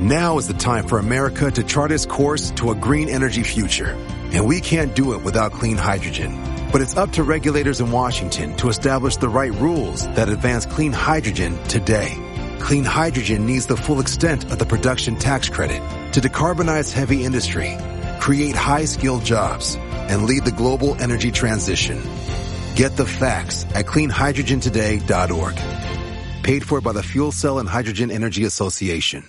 Now 0.00 0.38
is 0.38 0.46
the 0.46 0.54
time 0.54 0.86
for 0.86 1.00
America 1.00 1.50
to 1.50 1.64
chart 1.64 1.90
its 1.90 2.06
course 2.06 2.52
to 2.52 2.70
a 2.70 2.74
green 2.76 3.08
energy 3.08 3.42
future. 3.42 3.96
And 4.32 4.46
we 4.46 4.60
can't 4.60 4.94
do 4.94 5.14
it 5.14 5.24
without 5.24 5.50
clean 5.50 5.76
hydrogen. 5.76 6.38
But 6.70 6.82
it's 6.82 6.96
up 6.96 7.10
to 7.14 7.24
regulators 7.24 7.80
in 7.80 7.90
Washington 7.90 8.56
to 8.58 8.68
establish 8.68 9.16
the 9.16 9.28
right 9.28 9.50
rules 9.50 10.06
that 10.14 10.28
advance 10.28 10.66
clean 10.66 10.92
hydrogen 10.92 11.60
today. 11.64 12.14
Clean 12.60 12.84
hydrogen 12.84 13.44
needs 13.44 13.66
the 13.66 13.76
full 13.76 13.98
extent 13.98 14.44
of 14.52 14.60
the 14.60 14.66
production 14.66 15.16
tax 15.16 15.48
credit 15.48 15.82
to 16.12 16.20
decarbonize 16.20 16.92
heavy 16.92 17.24
industry, 17.24 17.76
create 18.20 18.54
high-skilled 18.54 19.24
jobs, 19.24 19.74
and 20.08 20.26
lead 20.26 20.44
the 20.44 20.52
global 20.52 20.94
energy 21.02 21.32
transition. 21.32 22.00
Get 22.76 22.96
the 22.96 23.04
facts 23.04 23.64
at 23.74 23.86
cleanhydrogentoday.org. 23.86 26.44
Paid 26.44 26.64
for 26.64 26.80
by 26.80 26.92
the 26.92 27.02
Fuel 27.02 27.32
Cell 27.32 27.58
and 27.58 27.68
Hydrogen 27.68 28.12
Energy 28.12 28.44
Association. 28.44 29.24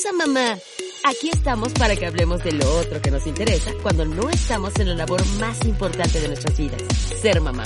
Pausa, 0.00 0.12
mamá. 0.14 0.58
Aquí 1.02 1.30
estamos 1.32 1.72
para 1.72 1.96
que 1.96 2.04
hablemos 2.04 2.44
de 2.44 2.52
lo 2.52 2.70
otro 2.76 3.00
que 3.00 3.10
nos 3.10 3.26
interesa 3.26 3.70
cuando 3.82 4.04
no 4.04 4.28
estamos 4.28 4.78
en 4.78 4.90
la 4.90 4.94
labor 4.94 5.24
más 5.38 5.64
importante 5.64 6.20
de 6.20 6.28
nuestras 6.28 6.58
vidas, 6.58 6.82
ser 7.22 7.40
mamá. 7.40 7.64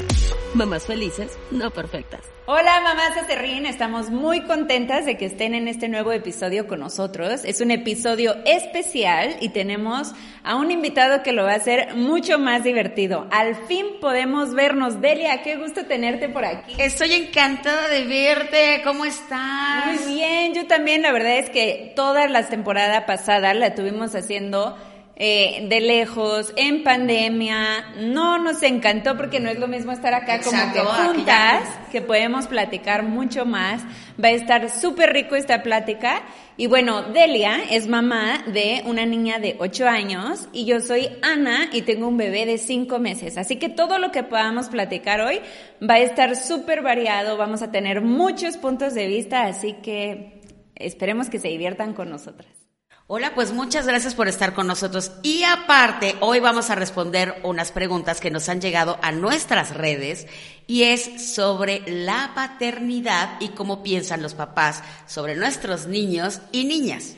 Mamás 0.55 0.85
felices, 0.85 1.37
no 1.51 1.73
perfectas. 1.73 2.21
Hola 2.47 2.81
mamás 2.83 3.15
de 3.15 3.25
Serrín, 3.25 3.65
estamos 3.65 4.11
muy 4.11 4.43
contentas 4.43 5.07
de 5.07 5.17
que 5.17 5.25
estén 5.25 5.55
en 5.55 5.67
este 5.67 5.89
nuevo 5.89 6.13
episodio 6.13 6.69
con 6.69 6.79
nosotros. 6.79 7.43
Es 7.45 7.61
un 7.61 7.71
episodio 7.71 8.37
especial 8.45 9.37
y 9.41 9.49
tenemos 9.49 10.13
a 10.45 10.57
un 10.57 10.71
invitado 10.71 11.23
que 11.23 11.33
lo 11.33 11.45
va 11.45 11.53
a 11.53 11.57
hacer 11.57 11.95
mucho 11.97 12.39
más 12.39 12.63
divertido. 12.63 13.27
Al 13.33 13.57
fin 13.67 13.87
podemos 13.99 14.55
vernos. 14.55 15.01
Delia, 15.01 15.43
qué 15.43 15.57
gusto 15.57 15.87
tenerte 15.87 16.29
por 16.29 16.45
aquí. 16.45 16.75
Estoy 16.79 17.15
encantada 17.15 17.89
de 17.89 18.05
verte. 18.05 18.83
¿Cómo 18.85 19.07
estás? 19.07 19.87
Muy 19.87 20.15
bien, 20.15 20.53
yo 20.53 20.67
también. 20.67 21.01
La 21.01 21.13
verdad 21.13 21.39
es 21.39 21.49
que 21.49 21.95
toda 21.97 22.29
la 22.29 22.47
temporada 22.47 23.07
pasada 23.07 23.24
la 23.27 23.75
tuvimos 23.75 24.15
haciendo 24.15 24.77
eh, 25.17 25.69
de 25.69 25.81
lejos, 25.81 26.53
en 26.57 26.83
pandemia. 26.83 27.95
No 28.01 28.39
nos 28.39 28.63
encantó 28.65 29.17
porque 29.17 29.39
no 29.39 29.49
es 29.49 29.61
lo 29.61 29.69
mismo 29.69 29.93
estar 29.93 30.13
acá 30.13 30.41
como 30.41 30.73
que 30.73 30.81
juntas, 30.81 31.69
que 31.93 32.01
podemos 32.01 32.49
platicar 32.49 33.05
mucho 33.05 33.47
más. 33.47 33.83
Va 34.23 34.29
a 34.29 34.33
estar 34.33 34.69
súper 34.71 35.13
rico 35.13 35.37
esta 35.37 35.63
plática. 35.63 36.23
Y 36.57 36.67
bueno, 36.67 37.03
Delia 37.03 37.61
es 37.71 37.87
mamá 37.87 38.43
de 38.47 38.83
una 38.87 39.07
niña 39.07 39.39
de 39.39 39.55
8 39.61 39.87
años 39.87 40.49
y 40.53 40.65
yo 40.65 40.81
soy 40.81 41.09
Ana 41.23 41.69
y 41.73 41.83
tengo 41.83 42.09
un 42.09 42.17
bebé 42.17 42.45
de 42.45 42.59
5 42.59 42.99
meses. 42.99 43.39
Así 43.39 43.57
que 43.57 43.69
todo 43.69 43.99
lo 43.99 44.11
que 44.11 44.25
podamos 44.25 44.69
platicar 44.69 45.21
hoy 45.21 45.41
va 45.81 45.95
a 45.95 46.01
estar 46.01 46.35
súper 46.35 46.83
variado, 46.83 47.37
vamos 47.37 47.63
a 47.63 47.71
tener 47.71 48.01
muchos 48.01 48.57
puntos 48.57 48.95
de 48.95 49.07
vista, 49.07 49.45
así 49.45 49.75
que 49.75 50.41
esperemos 50.75 51.31
que 51.31 51.39
se 51.39 51.49
diviertan 51.49 51.93
con 51.93 52.11
nosotras. 52.11 52.64
Hola, 53.07 53.35
pues 53.35 53.53
muchas 53.53 53.87
gracias 53.87 54.15
por 54.15 54.29
estar 54.29 54.55
con 54.55 54.67
nosotros. 54.67 55.13
Y 55.23 55.43
aparte, 55.43 56.17
hoy 56.21 56.41
vamos 56.41 56.71
a 56.71 56.75
responder 56.75 57.39
unas 57.43 57.71
preguntas 57.71 58.19
que 58.19 58.31
nos 58.31 58.49
han 58.49 58.63
llegado 58.63 58.99
a 59.03 59.13
nuestras 59.13 59.77
redes 59.77 60.27
y 60.67 60.85
es 60.85 61.35
sobre 61.35 61.83
la 61.87 62.33
paternidad 62.35 63.39
y 63.41 63.49
cómo 63.49 63.83
piensan 63.83 64.23
los 64.23 64.33
papás 64.33 64.83
sobre 65.07 65.37
nuestros 65.37 65.87
niños 65.87 66.41
y 66.51 66.65
niñas. 66.65 67.17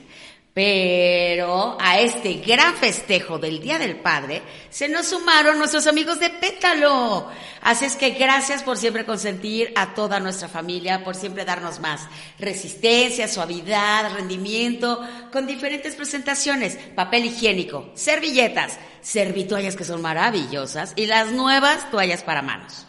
Pero 0.56 1.76
a 1.78 2.00
este 2.00 2.32
gran 2.36 2.74
festejo 2.76 3.38
del 3.38 3.60
Día 3.60 3.78
del 3.78 3.96
Padre 3.96 4.40
se 4.70 4.88
nos 4.88 5.08
sumaron 5.08 5.58
nuestros 5.58 5.86
amigos 5.86 6.18
de 6.18 6.30
Pétalo. 6.30 7.28
Así 7.60 7.84
es 7.84 7.94
que 7.94 8.12
gracias 8.12 8.62
por 8.62 8.78
siempre 8.78 9.04
consentir 9.04 9.74
a 9.76 9.92
toda 9.92 10.18
nuestra 10.18 10.48
familia, 10.48 11.04
por 11.04 11.14
siempre 11.14 11.44
darnos 11.44 11.78
más 11.80 12.08
resistencia, 12.38 13.28
suavidad, 13.28 14.14
rendimiento, 14.14 15.06
con 15.30 15.46
diferentes 15.46 15.94
presentaciones, 15.94 16.78
papel 16.94 17.26
higiénico, 17.26 17.90
servilletas, 17.92 18.78
servitoallas 19.02 19.76
que 19.76 19.84
son 19.84 20.00
maravillosas 20.00 20.94
y 20.96 21.04
las 21.04 21.32
nuevas 21.32 21.90
toallas 21.90 22.22
para 22.22 22.40
manos. 22.40 22.85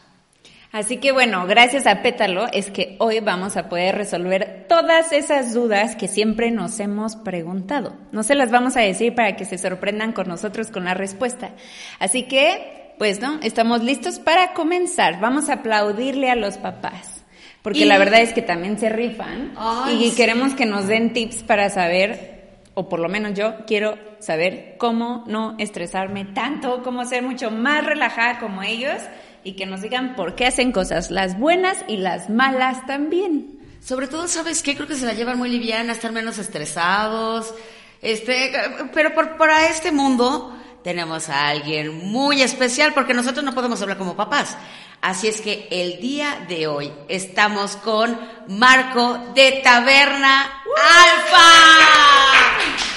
Así 0.78 0.98
que 0.98 1.12
bueno, 1.12 1.48
gracias 1.48 1.88
a 1.88 2.04
Pétalo 2.04 2.46
es 2.54 2.70
que 2.70 2.98
hoy 3.00 3.20
vamos 3.20 3.58
a 3.58 3.68
poder 3.68 3.96
resolver 3.96 4.68
todas 4.70 5.12
esas 5.12 5.52
dudas 5.56 5.96
que 5.96 6.08
siempre 6.08 6.52
nos 6.52 6.80
hemos 6.80 7.16
preguntado. 7.16 7.96
No 8.12 8.22
se 8.22 8.36
las 8.36 8.52
vamos 8.52 8.78
a 8.78 8.82
decir 8.82 9.16
para 9.16 9.36
que 9.36 9.46
se 9.46 9.58
sorprendan 9.58 10.12
con 10.14 10.28
nosotros 10.28 10.70
con 10.70 10.86
la 10.86 10.94
respuesta. 10.94 11.50
Así 11.98 12.28
que, 12.28 12.94
pues 13.00 13.20
no, 13.20 13.40
estamos 13.42 13.82
listos 13.82 14.20
para 14.20 14.54
comenzar. 14.54 15.20
Vamos 15.20 15.50
a 15.50 15.54
aplaudirle 15.54 16.30
a 16.30 16.36
los 16.36 16.60
papás. 16.60 17.24
Porque 17.64 17.88
la 17.88 17.98
verdad 17.98 18.22
es 18.22 18.32
que 18.34 18.44
también 18.44 18.78
se 18.78 18.90
rifan 18.90 19.56
y 20.00 20.12
queremos 20.12 20.54
que 20.54 20.68
nos 20.68 20.86
den 20.86 21.12
tips 21.12 21.42
para 21.42 21.72
saber 21.72 22.38
o 22.76 22.88
por 22.88 23.00
lo 23.00 23.10
menos 23.10 23.34
yo 23.34 23.66
quiero 23.66 23.98
saber 24.20 24.76
cómo 24.78 25.24
no 25.26 25.56
estresarme 25.58 26.26
tanto, 26.26 26.84
cómo 26.84 27.04
ser 27.06 27.24
mucho 27.24 27.50
más 27.50 27.84
relajada 27.84 28.38
como 28.38 28.62
ellos 28.62 29.02
y 29.48 29.54
que 29.54 29.66
nos 29.66 29.82
digan 29.82 30.14
por 30.14 30.36
qué 30.36 30.46
hacen 30.46 30.74
cosas, 30.74 31.10
las 31.10 31.40
buenas 31.40 31.78
y 31.88 31.96
las 31.96 32.30
malas 32.30 32.86
también. 32.86 33.58
Sobre 33.82 34.10
todo, 34.10 34.28
¿sabes 34.28 34.62
qué? 34.62 34.76
Creo 34.76 34.90
que 34.90 34.96
se 34.96 35.06
la 35.06 35.14
llevan 35.14 35.38
muy 35.38 35.48
liviana, 35.48 35.94
estar 35.94 36.12
menos 36.12 36.38
estresados. 36.38 37.54
Este, 38.02 38.52
pero 38.94 39.16
por, 39.16 39.38
para 39.38 39.70
este 39.70 39.94
mundo 39.94 40.54
tenemos 40.84 41.30
a 41.30 41.48
alguien 41.48 42.10
muy 42.10 42.42
especial 42.42 42.94
porque 42.94 43.14
nosotros 43.14 43.46
no 43.46 43.54
podemos 43.54 43.82
hablar 43.82 43.98
como 43.98 44.18
papás. 44.18 44.58
Así 45.02 45.30
es 45.30 45.40
que 45.40 45.70
el 45.72 46.02
día 46.02 46.46
de 46.50 46.68
hoy 46.68 46.92
estamos 47.08 47.78
con 47.78 48.20
Marco 48.50 49.32
de 49.34 49.62
Taberna 49.64 50.62
Alfa. 51.06 51.48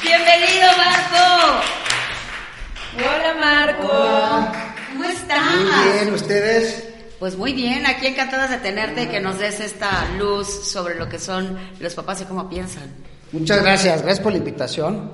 Bienvenido, 0.02 0.66
Marco. 0.76 1.60
Hola, 2.96 3.34
Marco. 3.38 4.69
¿Cómo 4.92 5.04
estás? 5.04 5.56
Muy 5.56 5.92
bien, 5.92 6.14
¿ustedes? 6.14 6.84
Pues 7.18 7.36
muy 7.36 7.52
bien, 7.52 7.86
aquí 7.86 8.06
encantadas 8.06 8.50
de 8.50 8.58
tenerte 8.58 9.02
y 9.02 9.06
que 9.06 9.20
nos 9.20 9.38
des 9.38 9.60
esta 9.60 10.08
luz 10.18 10.48
sobre 10.48 10.94
lo 10.94 11.08
que 11.08 11.18
son 11.18 11.58
los 11.78 11.94
papás 11.94 12.22
y 12.22 12.24
cómo 12.24 12.48
piensan. 12.48 12.84
Muchas 13.32 13.62
gracias, 13.62 14.02
gracias 14.02 14.20
por 14.20 14.32
la 14.32 14.38
invitación. 14.38 15.10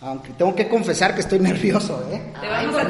Aunque 0.00 0.30
tengo 0.32 0.54
que 0.54 0.66
confesar 0.66 1.14
que 1.14 1.20
estoy 1.20 1.38
nervioso, 1.38 2.02
¿eh? 2.10 2.32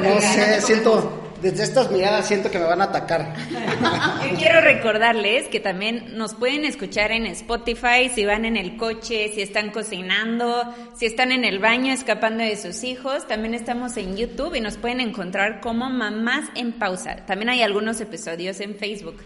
no 0.01 0.21
sé, 0.21 0.61
siento, 0.61 1.30
desde 1.41 1.63
estas 1.63 1.91
miradas 1.91 2.27
siento 2.27 2.51
que 2.51 2.59
me 2.59 2.65
van 2.65 2.81
a 2.81 2.85
atacar. 2.85 3.33
Yo 4.31 4.37
quiero 4.37 4.61
recordarles 4.61 5.47
que 5.47 5.59
también 5.59 6.17
nos 6.17 6.35
pueden 6.35 6.65
escuchar 6.65 7.11
en 7.11 7.25
Spotify 7.25 8.09
si 8.13 8.25
van 8.25 8.45
en 8.45 8.57
el 8.57 8.77
coche, 8.77 9.31
si 9.33 9.41
están 9.41 9.71
cocinando, 9.71 10.63
si 10.95 11.07
están 11.07 11.31
en 11.31 11.43
el 11.43 11.59
baño 11.59 11.93
escapando 11.93 12.43
de 12.43 12.55
sus 12.57 12.83
hijos. 12.83 13.27
También 13.27 13.53
estamos 13.53 13.97
en 13.97 14.15
YouTube 14.15 14.55
y 14.55 14.61
nos 14.61 14.77
pueden 14.77 15.01
encontrar 15.01 15.61
como 15.61 15.89
Mamás 15.89 16.49
en 16.55 16.73
Pausa. 16.73 17.25
También 17.25 17.49
hay 17.49 17.63
algunos 17.63 17.99
episodios 18.01 18.59
en 18.59 18.75
Facebook. 18.75 19.17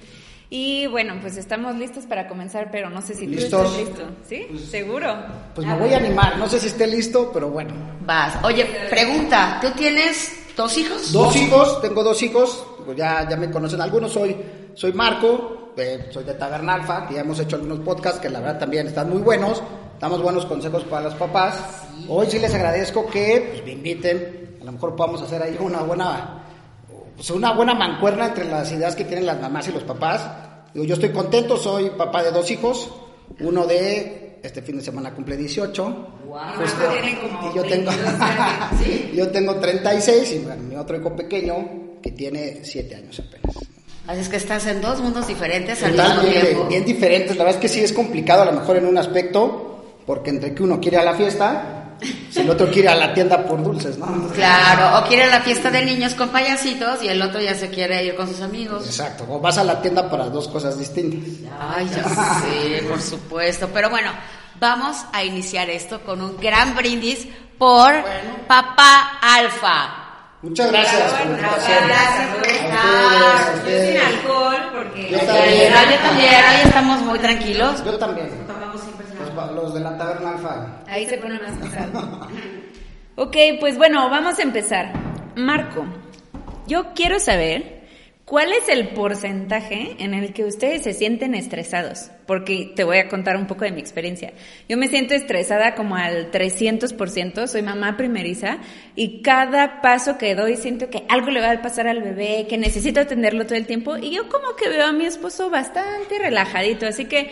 Y 0.49 0.85
bueno, 0.87 1.15
pues 1.21 1.37
estamos 1.37 1.75
listos 1.75 2.05
para 2.05 2.27
comenzar, 2.27 2.69
pero 2.71 2.89
no 2.89 3.01
sé 3.01 3.15
si 3.15 3.27
tú 3.27 3.39
estás 3.39 3.77
listo. 3.77 4.07
¿Sí? 4.27 4.45
Pues, 4.49 4.65
¿Seguro? 4.65 5.17
Pues 5.53 5.67
me 5.67 5.75
voy 5.75 5.93
a 5.93 5.97
animar. 5.97 6.37
No 6.37 6.47
sé 6.47 6.59
si 6.59 6.67
esté 6.67 6.87
listo, 6.87 7.31
pero 7.33 7.49
bueno. 7.49 7.73
Vas. 8.05 8.41
Oye, 8.43 8.65
pregunta, 8.89 9.57
¿tú 9.59 9.71
tienes 9.71 10.44
¿Dos 10.55 10.77
hijos? 10.77 11.11
Dos 11.11 11.35
hijos, 11.35 11.81
tengo 11.81 12.03
dos 12.03 12.21
hijos, 12.23 12.65
pues 12.85 12.97
ya, 12.97 13.27
ya 13.29 13.35
me 13.35 13.51
conocen 13.51 13.81
algunos, 13.81 14.13
soy, 14.13 14.35
soy 14.73 14.93
Marco, 14.93 15.71
eh, 15.75 16.07
soy 16.11 16.23
de 16.23 16.33
Tabernalfa, 16.33 17.07
que 17.07 17.15
ya 17.15 17.21
hemos 17.21 17.39
hecho 17.39 17.57
algunos 17.57 17.79
podcasts 17.79 18.19
que 18.19 18.29
la 18.29 18.39
verdad 18.39 18.59
también 18.59 18.87
están 18.87 19.09
muy 19.09 19.21
buenos, 19.21 19.61
damos 19.99 20.21
buenos 20.21 20.45
consejos 20.45 20.83
para 20.85 21.05
los 21.05 21.15
papás. 21.15 21.83
Hoy 22.07 22.27
sí 22.29 22.39
les 22.39 22.53
agradezco 22.53 23.05
que 23.07 23.49
pues, 23.51 23.65
me 23.65 23.71
inviten, 23.71 24.57
a 24.61 24.63
lo 24.63 24.71
mejor 24.71 24.95
podamos 24.95 25.21
hacer 25.21 25.43
ahí 25.43 25.57
una 25.59 25.79
buena, 25.79 26.43
pues, 27.15 27.29
una 27.31 27.51
buena 27.51 27.73
mancuerna 27.73 28.27
entre 28.27 28.45
las 28.45 28.71
ideas 28.71 28.95
que 28.95 29.03
tienen 29.03 29.25
las 29.25 29.41
mamás 29.41 29.67
y 29.67 29.73
los 29.73 29.83
papás. 29.83 30.25
Digo, 30.73 30.85
yo 30.85 30.93
estoy 30.93 31.09
contento, 31.09 31.57
soy 31.57 31.89
papá 31.89 32.23
de 32.23 32.31
dos 32.31 32.49
hijos, 32.49 32.89
uno 33.41 33.65
de 33.65 34.24
este 34.47 34.61
fin 34.61 34.77
de 34.77 34.83
semana 34.83 35.13
cumple 35.13 35.37
18. 35.37 35.83
Wow. 36.25 36.39
y 37.51 37.55
yo 37.55 37.63
tengo, 37.63 37.91
yo 39.15 39.27
tengo 39.29 39.55
36 39.55 40.33
y 40.33 40.63
mi 40.63 40.75
otro 40.75 40.97
hijo 40.97 41.15
pequeño 41.15 41.99
que 42.01 42.11
tiene 42.11 42.59
7 42.63 42.95
años 42.95 43.19
apenas. 43.19 43.55
Así 44.07 44.21
es 44.21 44.29
que 44.29 44.37
estás 44.37 44.67
en 44.67 44.81
dos 44.81 45.01
mundos 45.01 45.27
diferentes 45.27 45.81
al 45.81 45.93
mismo 45.93 46.21
tiempo. 46.21 46.65
Bien 46.67 46.85
diferentes, 46.85 47.35
la 47.35 47.43
verdad 47.43 47.59
es 47.59 47.61
que 47.61 47.67
sí 47.67 47.83
es 47.83 47.91
complicado 47.91 48.43
a 48.43 48.45
lo 48.45 48.51
mejor 48.51 48.77
en 48.77 48.85
un 48.85 48.97
aspecto, 48.97 49.95
porque 50.05 50.29
entre 50.29 50.53
que 50.53 50.61
uno 50.61 50.79
quiere 50.79 50.97
a 50.97 51.03
la 51.03 51.15
fiesta, 51.15 51.74
si 52.01 52.41
el 52.41 52.49
otro 52.49 52.69
quiere 52.69 52.89
a 52.89 52.95
la 52.95 53.13
tienda 53.13 53.43
por 53.45 53.63
dulces, 53.63 53.97
¿no? 53.97 54.27
Claro, 54.33 54.99
o 54.99 55.07
quiere 55.07 55.23
a 55.23 55.27
la 55.27 55.41
fiesta 55.41 55.71
de 55.71 55.85
niños 55.85 56.13
con 56.13 56.29
payasitos 56.29 57.01
y 57.03 57.07
el 57.07 57.21
otro 57.21 57.41
ya 57.41 57.55
se 57.55 57.69
quiere 57.69 58.03
ir 58.03 58.15
con 58.15 58.27
sus 58.27 58.41
amigos. 58.41 58.85
Exacto, 58.85 59.25
o 59.29 59.39
vas 59.39 59.57
a 59.57 59.63
la 59.63 59.81
tienda 59.81 60.09
para 60.09 60.25
dos 60.25 60.47
cosas 60.47 60.77
distintas. 60.77 61.29
Ay, 61.59 61.89
ya 61.89 62.03
sé, 62.03 62.83
por 62.87 63.01
supuesto. 63.01 63.69
Pero 63.73 63.89
bueno, 63.89 64.11
vamos 64.59 64.97
a 65.13 65.23
iniciar 65.23 65.69
esto 65.69 66.01
con 66.01 66.21
un 66.21 66.37
gran 66.37 66.75
brindis 66.75 67.27
por 67.57 67.93
Papá 68.47 69.19
Alfa. 69.21 70.05
Muchas 70.41 70.71
gracias 70.71 71.11
por 71.11 71.19
la 71.19 71.25
invitación. 71.25 71.87
Gracias 71.87 72.35
por 72.35 72.47
estar. 72.47 73.65
Yo 73.65 73.85
sin 73.85 73.97
alcohol 73.97 74.71
porque... 74.73 75.09
Yo 75.09 75.17
también. 75.19 75.73
Yo 75.73 75.97
también, 75.97 76.33
hoy 76.35 76.61
estamos 76.65 77.01
muy 77.01 77.19
tranquilos. 77.19 77.83
Yo 77.83 77.97
también. 77.97 78.44
Los 79.53 79.73
de 79.73 79.81
la 79.81 79.97
taberna. 79.97 80.81
Ahí 80.87 81.05
se 81.05 81.17
pone 81.17 81.39
más 81.39 81.51
pesado. 81.57 82.27
ok, 83.15 83.35
pues 83.59 83.77
bueno, 83.77 84.09
vamos 84.09 84.39
a 84.39 84.43
empezar. 84.43 84.93
Marco, 85.35 85.85
yo 86.67 86.93
quiero 86.93 87.19
saber 87.19 87.75
cuál 88.23 88.53
es 88.53 88.69
el 88.69 88.89
porcentaje 88.89 89.97
en 89.99 90.13
el 90.13 90.33
que 90.33 90.45
ustedes 90.45 90.83
se 90.83 90.93
sienten 90.93 91.35
estresados. 91.35 92.11
Porque 92.25 92.71
te 92.75 92.83
voy 92.83 92.97
a 92.97 93.07
contar 93.07 93.37
un 93.37 93.45
poco 93.45 93.65
de 93.65 93.71
mi 93.71 93.79
experiencia. 93.79 94.33
Yo 94.67 94.77
me 94.77 94.87
siento 94.87 95.13
estresada 95.13 95.75
como 95.75 95.95
al 95.95 96.31
300%, 96.31 97.47
soy 97.47 97.61
mamá 97.61 97.97
primeriza 97.97 98.57
y 98.95 99.21
cada 99.21 99.81
paso 99.81 100.17
que 100.17 100.33
doy 100.33 100.55
siento 100.55 100.89
que 100.89 101.03
algo 101.07 101.29
le 101.29 101.41
va 101.41 101.51
a 101.51 101.61
pasar 101.61 101.87
al 101.87 102.01
bebé, 102.01 102.47
que 102.49 102.57
necesito 102.57 103.01
atenderlo 103.01 103.45
todo 103.45 103.55
el 103.55 103.67
tiempo 103.67 103.97
y 103.97 104.11
yo 104.11 104.27
como 104.29 104.55
que 104.55 104.69
veo 104.69 104.87
a 104.87 104.93
mi 104.93 105.05
esposo 105.05 105.49
bastante 105.49 106.17
relajadito, 106.17 106.87
así 106.87 107.05
que 107.05 107.31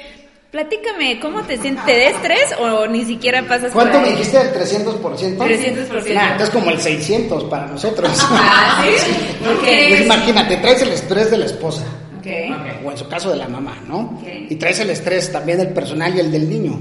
Platícame, 0.53 1.19
¿cómo 1.19 1.41
te 1.41 1.57
sientes? 1.57 1.83
¿Te 1.83 1.97
da 1.97 2.09
estrés 2.09 2.55
o 2.59 2.85
ni 2.85 3.03
siquiera 3.05 3.41
pasas 3.47 3.71
¿Cuánto 3.71 3.93
por 3.97 4.03
me 4.03 4.09
dijiste 4.11 4.37
del 4.37 4.53
300%? 4.53 4.99
300%. 5.01 6.13
Nah, 6.13 6.31
entonces 6.33 6.49
como 6.51 6.69
el 6.69 6.79
600 6.79 7.45
para 7.45 7.65
nosotros. 7.65 8.11
Ah, 8.21 8.85
¿sí? 8.99 9.11
Ok. 9.51 9.63
Pues 9.89 10.01
imagínate, 10.01 10.57
traes 10.57 10.83
el 10.83 10.89
estrés 10.89 11.31
de 11.31 11.37
la 11.39 11.45
esposa. 11.47 11.81
Ok. 12.19 12.27
O 12.85 12.91
en 12.91 12.97
su 12.99 13.07
caso 13.07 13.31
de 13.31 13.37
la 13.37 13.47
mamá, 13.47 13.79
¿no? 13.87 14.19
Ok. 14.21 14.27
Y 14.51 14.55
traes 14.57 14.79
el 14.81 14.91
estrés 14.91 15.31
también 15.31 15.57
del 15.57 15.69
personal 15.69 16.15
y 16.15 16.19
el 16.19 16.31
del 16.31 16.47
niño. 16.47 16.79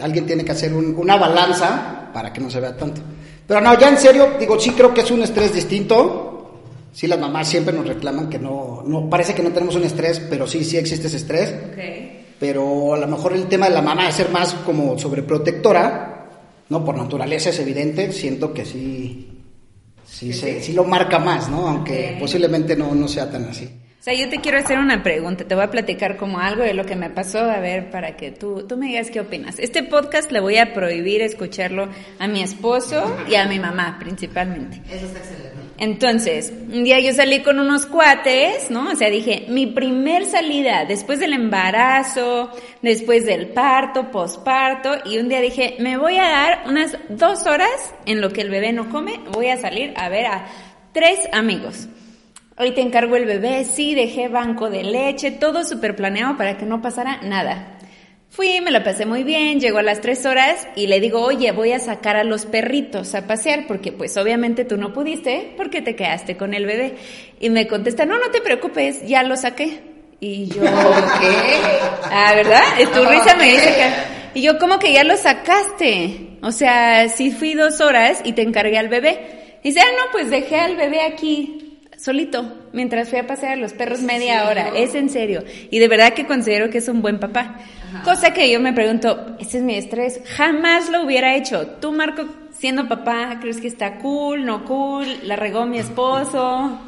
Alguien 0.00 0.24
tiene 0.24 0.42
que 0.42 0.52
hacer 0.52 0.72
un- 0.72 0.96
una 0.96 1.18
balanza 1.18 2.08
para 2.14 2.32
que 2.32 2.40
no 2.40 2.48
se 2.48 2.58
vea 2.58 2.74
tanto. 2.74 3.02
Pero 3.46 3.60
no, 3.60 3.78
ya 3.78 3.90
en 3.90 3.98
serio, 3.98 4.30
digo, 4.40 4.58
sí 4.58 4.70
creo 4.70 4.94
que 4.94 5.02
es 5.02 5.10
un 5.10 5.22
estrés 5.22 5.52
distinto. 5.52 6.30
Sí, 6.90 7.06
las 7.06 7.18
mamás 7.18 7.48
siempre 7.48 7.74
nos 7.74 7.86
reclaman 7.86 8.30
que 8.30 8.38
no, 8.38 8.82
no, 8.86 9.10
parece 9.10 9.34
que 9.34 9.42
no 9.42 9.50
tenemos 9.50 9.74
un 9.74 9.84
estrés, 9.84 10.20
pero 10.20 10.46
sí, 10.46 10.64
sí 10.64 10.78
existe 10.78 11.08
ese 11.08 11.18
estrés. 11.18 11.50
Ok. 11.70 12.01
Pero 12.42 12.92
a 12.94 12.98
lo 12.98 13.06
mejor 13.06 13.34
el 13.34 13.46
tema 13.46 13.68
de 13.68 13.74
la 13.74 13.82
mamá 13.82 14.06
de 14.06 14.10
ser 14.12 14.28
más 14.30 14.52
como 14.66 14.98
sobreprotectora, 14.98 16.26
¿no? 16.70 16.84
Por 16.84 16.96
naturaleza 16.96 17.50
es 17.50 17.58
evidente, 17.60 18.10
siento 18.10 18.52
que 18.52 18.64
sí, 18.64 19.28
sí, 20.04 20.32
se- 20.32 20.60
sí 20.60 20.72
lo 20.72 20.82
marca 20.82 21.20
más, 21.20 21.48
¿no? 21.48 21.68
Aunque 21.68 22.16
posiblemente 22.18 22.74
no, 22.74 22.96
no 22.96 23.06
sea 23.06 23.30
tan 23.30 23.44
así. 23.44 23.66
O 24.00 24.02
sea, 24.04 24.14
yo 24.14 24.28
te 24.28 24.40
quiero 24.40 24.58
hacer 24.58 24.80
una 24.80 25.04
pregunta, 25.04 25.44
te 25.44 25.54
voy 25.54 25.62
a 25.62 25.70
platicar 25.70 26.16
como 26.16 26.40
algo 26.40 26.64
de 26.64 26.74
lo 26.74 26.84
que 26.84 26.96
me 26.96 27.10
pasó, 27.10 27.38
a 27.38 27.60
ver, 27.60 27.92
para 27.92 28.16
que 28.16 28.32
tú, 28.32 28.66
tú 28.66 28.76
me 28.76 28.86
digas 28.88 29.10
qué 29.12 29.20
opinas. 29.20 29.60
Este 29.60 29.84
podcast 29.84 30.32
le 30.32 30.40
voy 30.40 30.56
a 30.58 30.74
prohibir 30.74 31.22
escucharlo 31.22 31.88
a 32.18 32.26
mi 32.26 32.42
esposo 32.42 33.16
y 33.30 33.36
a 33.36 33.46
mi 33.46 33.60
mamá, 33.60 33.98
principalmente. 34.00 34.82
Eso 34.92 35.06
está 35.06 35.20
excelente. 35.20 35.51
Entonces, 35.82 36.52
un 36.72 36.84
día 36.84 37.00
yo 37.00 37.12
salí 37.12 37.40
con 37.40 37.58
unos 37.58 37.86
cuates, 37.86 38.70
¿no? 38.70 38.92
O 38.92 38.94
sea, 38.94 39.10
dije, 39.10 39.46
mi 39.48 39.66
primer 39.66 40.24
salida 40.26 40.84
después 40.84 41.18
del 41.18 41.32
embarazo, 41.32 42.52
después 42.82 43.26
del 43.26 43.48
parto, 43.48 44.08
posparto, 44.12 44.90
y 45.04 45.18
un 45.18 45.28
día 45.28 45.40
dije, 45.40 45.74
me 45.80 45.96
voy 45.96 46.18
a 46.18 46.28
dar 46.28 46.62
unas 46.68 46.96
dos 47.08 47.48
horas 47.48 47.92
en 48.06 48.20
lo 48.20 48.32
que 48.32 48.42
el 48.42 48.50
bebé 48.50 48.72
no 48.72 48.90
come, 48.90 49.18
voy 49.32 49.48
a 49.48 49.56
salir 49.56 49.92
a 49.96 50.08
ver 50.08 50.26
a 50.26 50.46
tres 50.92 51.18
amigos. 51.32 51.88
Hoy 52.56 52.70
te 52.70 52.80
encargo 52.80 53.16
el 53.16 53.24
bebé, 53.24 53.64
sí, 53.64 53.96
dejé 53.96 54.28
banco 54.28 54.70
de 54.70 54.84
leche, 54.84 55.32
todo 55.32 55.64
súper 55.64 55.96
planeado 55.96 56.36
para 56.36 56.58
que 56.58 56.64
no 56.64 56.80
pasara 56.80 57.22
nada. 57.22 57.71
Fui, 58.32 58.62
me 58.62 58.70
la 58.70 58.82
pasé 58.82 59.04
muy 59.04 59.24
bien, 59.24 59.60
llegó 59.60 59.76
a 59.76 59.82
las 59.82 60.00
tres 60.00 60.24
horas 60.24 60.66
y 60.74 60.86
le 60.86 61.00
digo, 61.00 61.20
oye, 61.20 61.52
voy 61.52 61.72
a 61.72 61.78
sacar 61.78 62.16
a 62.16 62.24
los 62.24 62.46
perritos 62.46 63.14
a 63.14 63.26
pasear 63.26 63.66
porque 63.66 63.92
pues 63.92 64.16
obviamente 64.16 64.64
tú 64.64 64.78
no 64.78 64.94
pudiste 64.94 65.52
porque 65.54 65.82
te 65.82 65.94
quedaste 65.94 66.38
con 66.38 66.54
el 66.54 66.64
bebé. 66.64 66.94
Y 67.40 67.50
me 67.50 67.66
contesta, 67.66 68.06
no, 68.06 68.18
no 68.18 68.30
te 68.30 68.40
preocupes, 68.40 69.06
ya 69.06 69.22
lo 69.22 69.36
saqué. 69.36 69.80
Y 70.18 70.46
yo, 70.46 70.62
¿qué? 70.62 70.68
Ah, 72.10 72.32
¿verdad? 72.34 72.62
Tu 72.94 73.04
risa 73.04 73.36
me 73.36 73.50
dice 73.50 73.66
que... 73.66 74.38
Y 74.40 74.40
yo, 74.40 74.58
¿cómo 74.58 74.78
que 74.78 74.94
ya 74.94 75.04
lo 75.04 75.18
sacaste? 75.18 76.38
O 76.40 76.52
sea, 76.52 77.10
sí 77.10 77.32
fui 77.32 77.52
dos 77.52 77.82
horas 77.82 78.22
y 78.24 78.32
te 78.32 78.40
encargué 78.40 78.78
al 78.78 78.88
bebé. 78.88 79.58
Y 79.62 79.68
dice, 79.68 79.80
ah, 79.80 79.92
no, 79.92 80.10
pues 80.10 80.30
dejé 80.30 80.56
al 80.56 80.76
bebé 80.76 81.02
aquí 81.02 81.80
solito 81.98 82.50
mientras 82.72 83.10
fui 83.10 83.18
a 83.18 83.26
pasear 83.26 83.52
a 83.52 83.56
los 83.56 83.74
perros 83.74 84.00
media 84.00 84.48
hora. 84.48 84.70
Es 84.74 84.94
en 84.94 85.10
serio. 85.10 85.44
Y 85.70 85.80
de 85.80 85.88
verdad 85.88 86.14
que 86.14 86.24
considero 86.24 86.70
que 86.70 86.78
es 86.78 86.88
un 86.88 87.02
buen 87.02 87.20
papá. 87.20 87.58
Cosa 88.04 88.32
que 88.32 88.50
yo 88.50 88.58
me 88.60 88.72
pregunto, 88.72 89.36
ese 89.38 89.58
es 89.58 89.62
mi 89.64 89.74
estrés. 89.76 90.20
Jamás 90.36 90.88
lo 90.90 91.02
hubiera 91.04 91.34
hecho. 91.36 91.66
Tú, 91.80 91.92
Marco, 91.92 92.24
siendo 92.56 92.88
papá, 92.88 93.38
¿crees 93.40 93.58
que 93.60 93.68
está 93.68 93.98
cool, 93.98 94.44
no 94.44 94.64
cool? 94.64 95.06
¿La 95.24 95.36
regó 95.36 95.66
mi 95.66 95.78
esposo? 95.78 96.78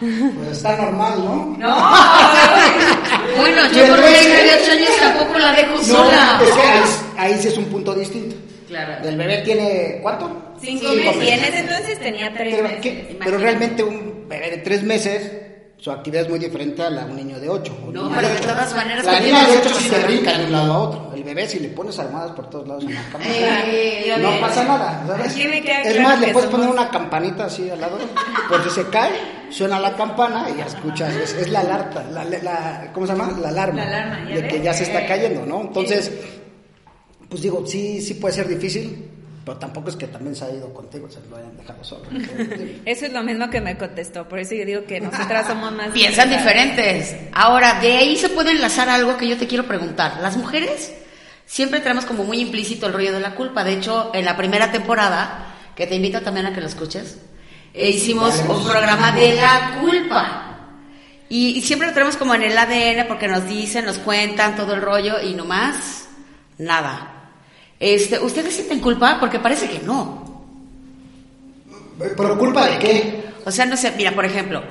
Pues 0.00 0.52
está 0.52 0.76
normal, 0.76 1.22
¿no? 1.58 1.58
Bueno, 3.36 3.62
yo 3.72 3.86
por 3.88 3.98
8 3.98 4.72
años 4.72 4.90
tampoco 5.00 5.38
la 5.38 5.52
dejo 5.52 5.76
No, 5.76 5.82
sola. 5.82 6.40
es 6.42 6.50
que 6.52 6.60
ahí, 6.62 7.32
ahí 7.32 7.38
sí 7.40 7.48
es 7.48 7.58
un 7.58 7.64
punto 7.66 7.94
distinto. 7.94 8.36
Claro. 8.68 9.06
El 9.06 9.16
bebé 9.16 9.38
tiene, 9.38 9.98
¿cuánto? 10.02 10.54
Cinco 10.60 10.88
Cinco 10.90 10.94
meses. 10.94 11.16
Y 11.24 11.28
en 11.28 11.40
meses. 11.40 11.48
ese 11.48 11.58
entonces 11.60 12.00
tenía 12.00 12.32
tres 12.32 12.54
Pero, 12.54 12.68
meses. 12.68 13.16
Pero 13.22 13.38
realmente 13.38 13.82
un 13.84 14.28
bebé 14.28 14.50
de 14.50 14.58
tres 14.58 14.82
meses, 14.82 15.30
su 15.82 15.90
actividad 15.90 16.22
es 16.22 16.28
muy 16.30 16.38
diferente 16.38 16.80
a 16.80 16.90
la 16.90 17.04
de 17.04 17.10
un 17.10 17.16
niño 17.16 17.40
de 17.40 17.48
ocho. 17.48 17.76
Un 17.84 17.92
No, 17.92 18.02
niño 18.04 18.14
pero 18.14 18.28
de 18.28 18.36
todas 18.38 18.72
maneras, 18.76 19.04
La 19.04 19.18
niña 19.18 19.40
de 19.40 19.46
tienes 19.46 19.66
ocho 19.66 19.74
sí 19.80 19.88
se 19.88 19.96
ocho 19.96 20.06
brinca 20.06 20.38
de 20.38 20.44
un 20.44 20.52
lado 20.52 20.72
a 20.72 20.78
otro. 20.78 21.12
El 21.12 21.24
bebé, 21.24 21.48
si 21.48 21.58
le 21.58 21.68
pones 21.70 21.98
almohadas 21.98 22.30
por 22.32 22.48
todos 22.48 22.68
lados 22.68 22.84
en 22.84 22.94
la 22.94 23.02
cama, 23.10 23.24
Eh, 23.26 24.14
no 24.16 24.40
pasa 24.40 24.62
nada, 24.64 25.24
Es 25.84 26.00
más, 26.00 26.20
le 26.20 26.28
puedes 26.28 26.48
poner 26.50 26.68
una 26.68 26.88
campanita 26.88 27.46
así 27.46 27.68
al 27.68 27.80
lado, 27.80 27.98
por 28.48 28.62
si 28.62 28.70
se 28.70 28.86
cae, 28.90 29.10
suena 29.50 29.80
la 29.80 29.96
campana 29.96 30.46
y 30.54 30.58
ya 30.58 30.66
escuchas, 30.66 31.12
es, 31.16 31.32
es 31.34 31.48
la 31.50 31.60
alarma, 31.60 32.02
la, 32.12 32.24
la- 32.24 32.90
¿cómo 32.94 33.04
se 33.04 33.14
llama? 33.14 33.36
La 33.40 33.48
alarma, 33.48 33.84
La 33.84 33.88
alarma, 34.04 34.28
¿ya 34.30 34.36
de 34.36 34.46
que 34.46 34.62
ya 34.62 34.72
se 34.72 34.84
está 34.84 35.04
cayendo, 35.04 35.44
¿no? 35.44 35.62
Entonces, 35.62 36.12
pues 37.28 37.42
digo, 37.42 37.66
sí, 37.66 38.00
sí 38.00 38.14
puede 38.14 38.34
ser 38.34 38.46
difícil, 38.46 39.08
pero 39.44 39.58
tampoco 39.58 39.90
es 39.90 39.96
que 39.96 40.06
también 40.06 40.36
se 40.36 40.44
ha 40.44 40.50
ido 40.50 40.72
contigo, 40.72 41.08
se 41.10 41.18
lo 41.28 41.36
hayan 41.36 41.56
dejado 41.56 41.82
solo. 41.82 42.04
Eso 42.84 43.06
es 43.06 43.12
lo 43.12 43.22
mismo 43.24 43.50
que 43.50 43.60
me 43.60 43.76
contestó. 43.76 44.28
Por 44.28 44.38
eso 44.38 44.54
yo 44.54 44.64
digo 44.64 44.84
que 44.84 45.00
nosotras 45.00 45.48
somos 45.48 45.72
más... 45.72 45.90
Piensan 45.90 46.30
diferentes. 46.30 47.16
Ahora, 47.32 47.80
de 47.80 47.96
ahí 47.96 48.16
se 48.16 48.28
puede 48.28 48.52
enlazar 48.52 48.88
algo 48.88 49.16
que 49.16 49.28
yo 49.28 49.36
te 49.36 49.48
quiero 49.48 49.66
preguntar. 49.66 50.18
Las 50.20 50.36
mujeres 50.36 50.92
siempre 51.44 51.80
tenemos 51.80 52.04
como 52.04 52.24
muy 52.24 52.40
implícito 52.40 52.86
el 52.86 52.92
rollo 52.92 53.12
de 53.12 53.20
la 53.20 53.34
culpa. 53.34 53.64
De 53.64 53.72
hecho, 53.72 54.12
en 54.14 54.24
la 54.24 54.36
primera 54.36 54.70
temporada, 54.70 55.54
que 55.74 55.88
te 55.88 55.96
invito 55.96 56.20
también 56.20 56.46
a 56.46 56.54
que 56.54 56.60
lo 56.60 56.68
escuches, 56.68 57.18
eh, 57.74 57.90
hicimos 57.90 58.38
un 58.48 58.64
programa 58.64 59.10
de 59.10 59.34
la 59.34 59.78
culpa. 59.80 60.48
Y, 61.28 61.58
y 61.58 61.62
siempre 61.62 61.88
lo 61.88 61.94
tenemos 61.94 62.16
como 62.16 62.34
en 62.34 62.42
el 62.42 62.56
ADN 62.56 63.08
porque 63.08 63.26
nos 63.26 63.44
dicen, 63.48 63.86
nos 63.86 63.98
cuentan 63.98 64.54
todo 64.54 64.74
el 64.74 64.82
rollo 64.82 65.20
y 65.20 65.34
nomás 65.34 66.06
nada. 66.58 67.21
Este, 67.82 68.16
¿Ustedes 68.20 68.54
sienten 68.54 68.78
culpa? 68.78 69.18
Porque 69.18 69.40
parece 69.40 69.68
que 69.68 69.80
no. 69.80 70.22
¿Pero 71.98 72.38
culpa 72.38 72.66
de 72.68 72.78
qué? 72.78 73.24
O 73.44 73.50
sea, 73.50 73.66
no 73.66 73.76
sé, 73.76 73.92
mira, 73.96 74.12
por 74.12 74.24
ejemplo, 74.24 74.62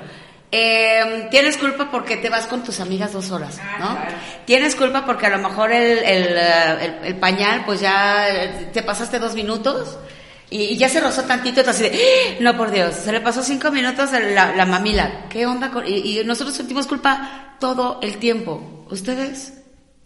eh, 0.49 1.27
tienes 1.29 1.57
culpa 1.57 1.91
porque 1.91 2.15
te 2.17 2.29
vas 2.29 2.47
con 2.47 2.63
tus 2.63 2.79
amigas 2.79 3.11
dos 3.11 3.31
horas, 3.31 3.59
¿no? 3.79 3.97
Tienes 4.45 4.75
culpa 4.75 5.05
porque 5.05 5.25
a 5.27 5.29
lo 5.29 5.39
mejor 5.39 5.73
el, 5.73 5.97
el, 5.99 6.27
eh, 6.37 6.85
el- 6.85 7.07
el 7.07 7.15
pañal, 7.17 7.63
pues 7.65 7.81
ya 7.81 8.29
eh, 8.29 8.69
te 8.73 8.81
pasaste 8.81 9.19
dos 9.19 9.35
minutos 9.35 9.97
y, 10.49 10.61
y 10.63 10.77
ya 10.77 10.87
se 10.87 11.01
rozó 11.01 11.23
tantito, 11.23 11.59
y 11.61 11.63
tú 11.65 11.69
así 11.69 11.83
de, 11.83 11.89
¡Ah! 11.93 12.35
no 12.39 12.55
por 12.57 12.71
Dios, 12.71 12.95
se 12.95 13.11
le 13.11 13.19
pasó 13.19 13.43
cinco 13.43 13.71
minutos 13.71 14.09
la, 14.13 14.55
la 14.55 14.65
mamila. 14.65 15.25
¿Qué 15.29 15.45
onda? 15.45 15.69
con-?" 15.69 15.85
Y, 15.85 16.19
y 16.19 16.23
nosotros 16.23 16.55
sentimos 16.55 16.87
culpa 16.87 17.55
todo 17.59 17.99
el 18.01 18.17
tiempo. 18.19 18.85
¿Ustedes? 18.89 19.53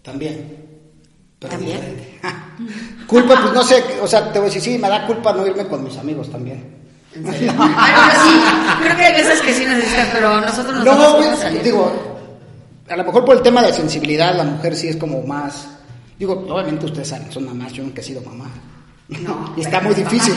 También. 0.02 0.65
¿También? 1.50 1.80
culpa, 3.08 3.40
pues 3.42 3.54
no 3.54 3.64
sé, 3.64 3.84
o 4.02 4.08
sea, 4.08 4.32
te 4.32 4.40
voy 4.40 4.48
a 4.48 4.54
decir, 4.54 4.62
sí, 4.62 4.78
me 4.78 4.90
da 4.90 5.06
culpa 5.06 5.34
no 5.34 5.46
irme 5.46 5.66
con 5.68 5.84
mis 5.84 5.98
amigos 5.98 6.30
también. 6.32 6.64
Ay, 7.16 7.24
bueno, 7.24 8.12
sí, 8.26 8.84
creo 8.84 8.98
que 8.98 9.04
hay 9.04 9.14
veces 9.14 9.42
que 9.42 9.54
sí 9.54 9.66
necesitan, 9.66 10.08
pero 10.12 10.42
nosotros 10.42 10.76
nos 10.76 10.86
No, 10.86 11.18
pues, 11.18 11.40
salir. 11.40 11.64
digo, 11.64 11.92
a 12.90 12.96
lo 12.96 13.04
mejor 13.04 13.26
por 13.26 13.38
el 13.38 13.42
tema 13.42 13.62
de 13.64 13.74
sensibilidad, 13.74 14.36
la 14.36 14.44
mujer 14.44 14.76
sí 14.76 14.90
es 14.90 14.98
como 14.98 15.22
más. 15.24 15.68
Digo, 16.20 16.46
obviamente 16.50 16.86
ustedes 16.86 17.08
saben, 17.08 17.32
son 17.32 17.46
mamás, 17.46 17.74
yo 17.74 17.84
nunca 17.84 18.02
he 18.02 18.04
sido 18.04 18.22
mamá. 18.22 18.50
No, 19.08 19.54
y 19.58 19.62
está 19.62 19.80
muy 19.82 19.94
difícil. 19.94 20.34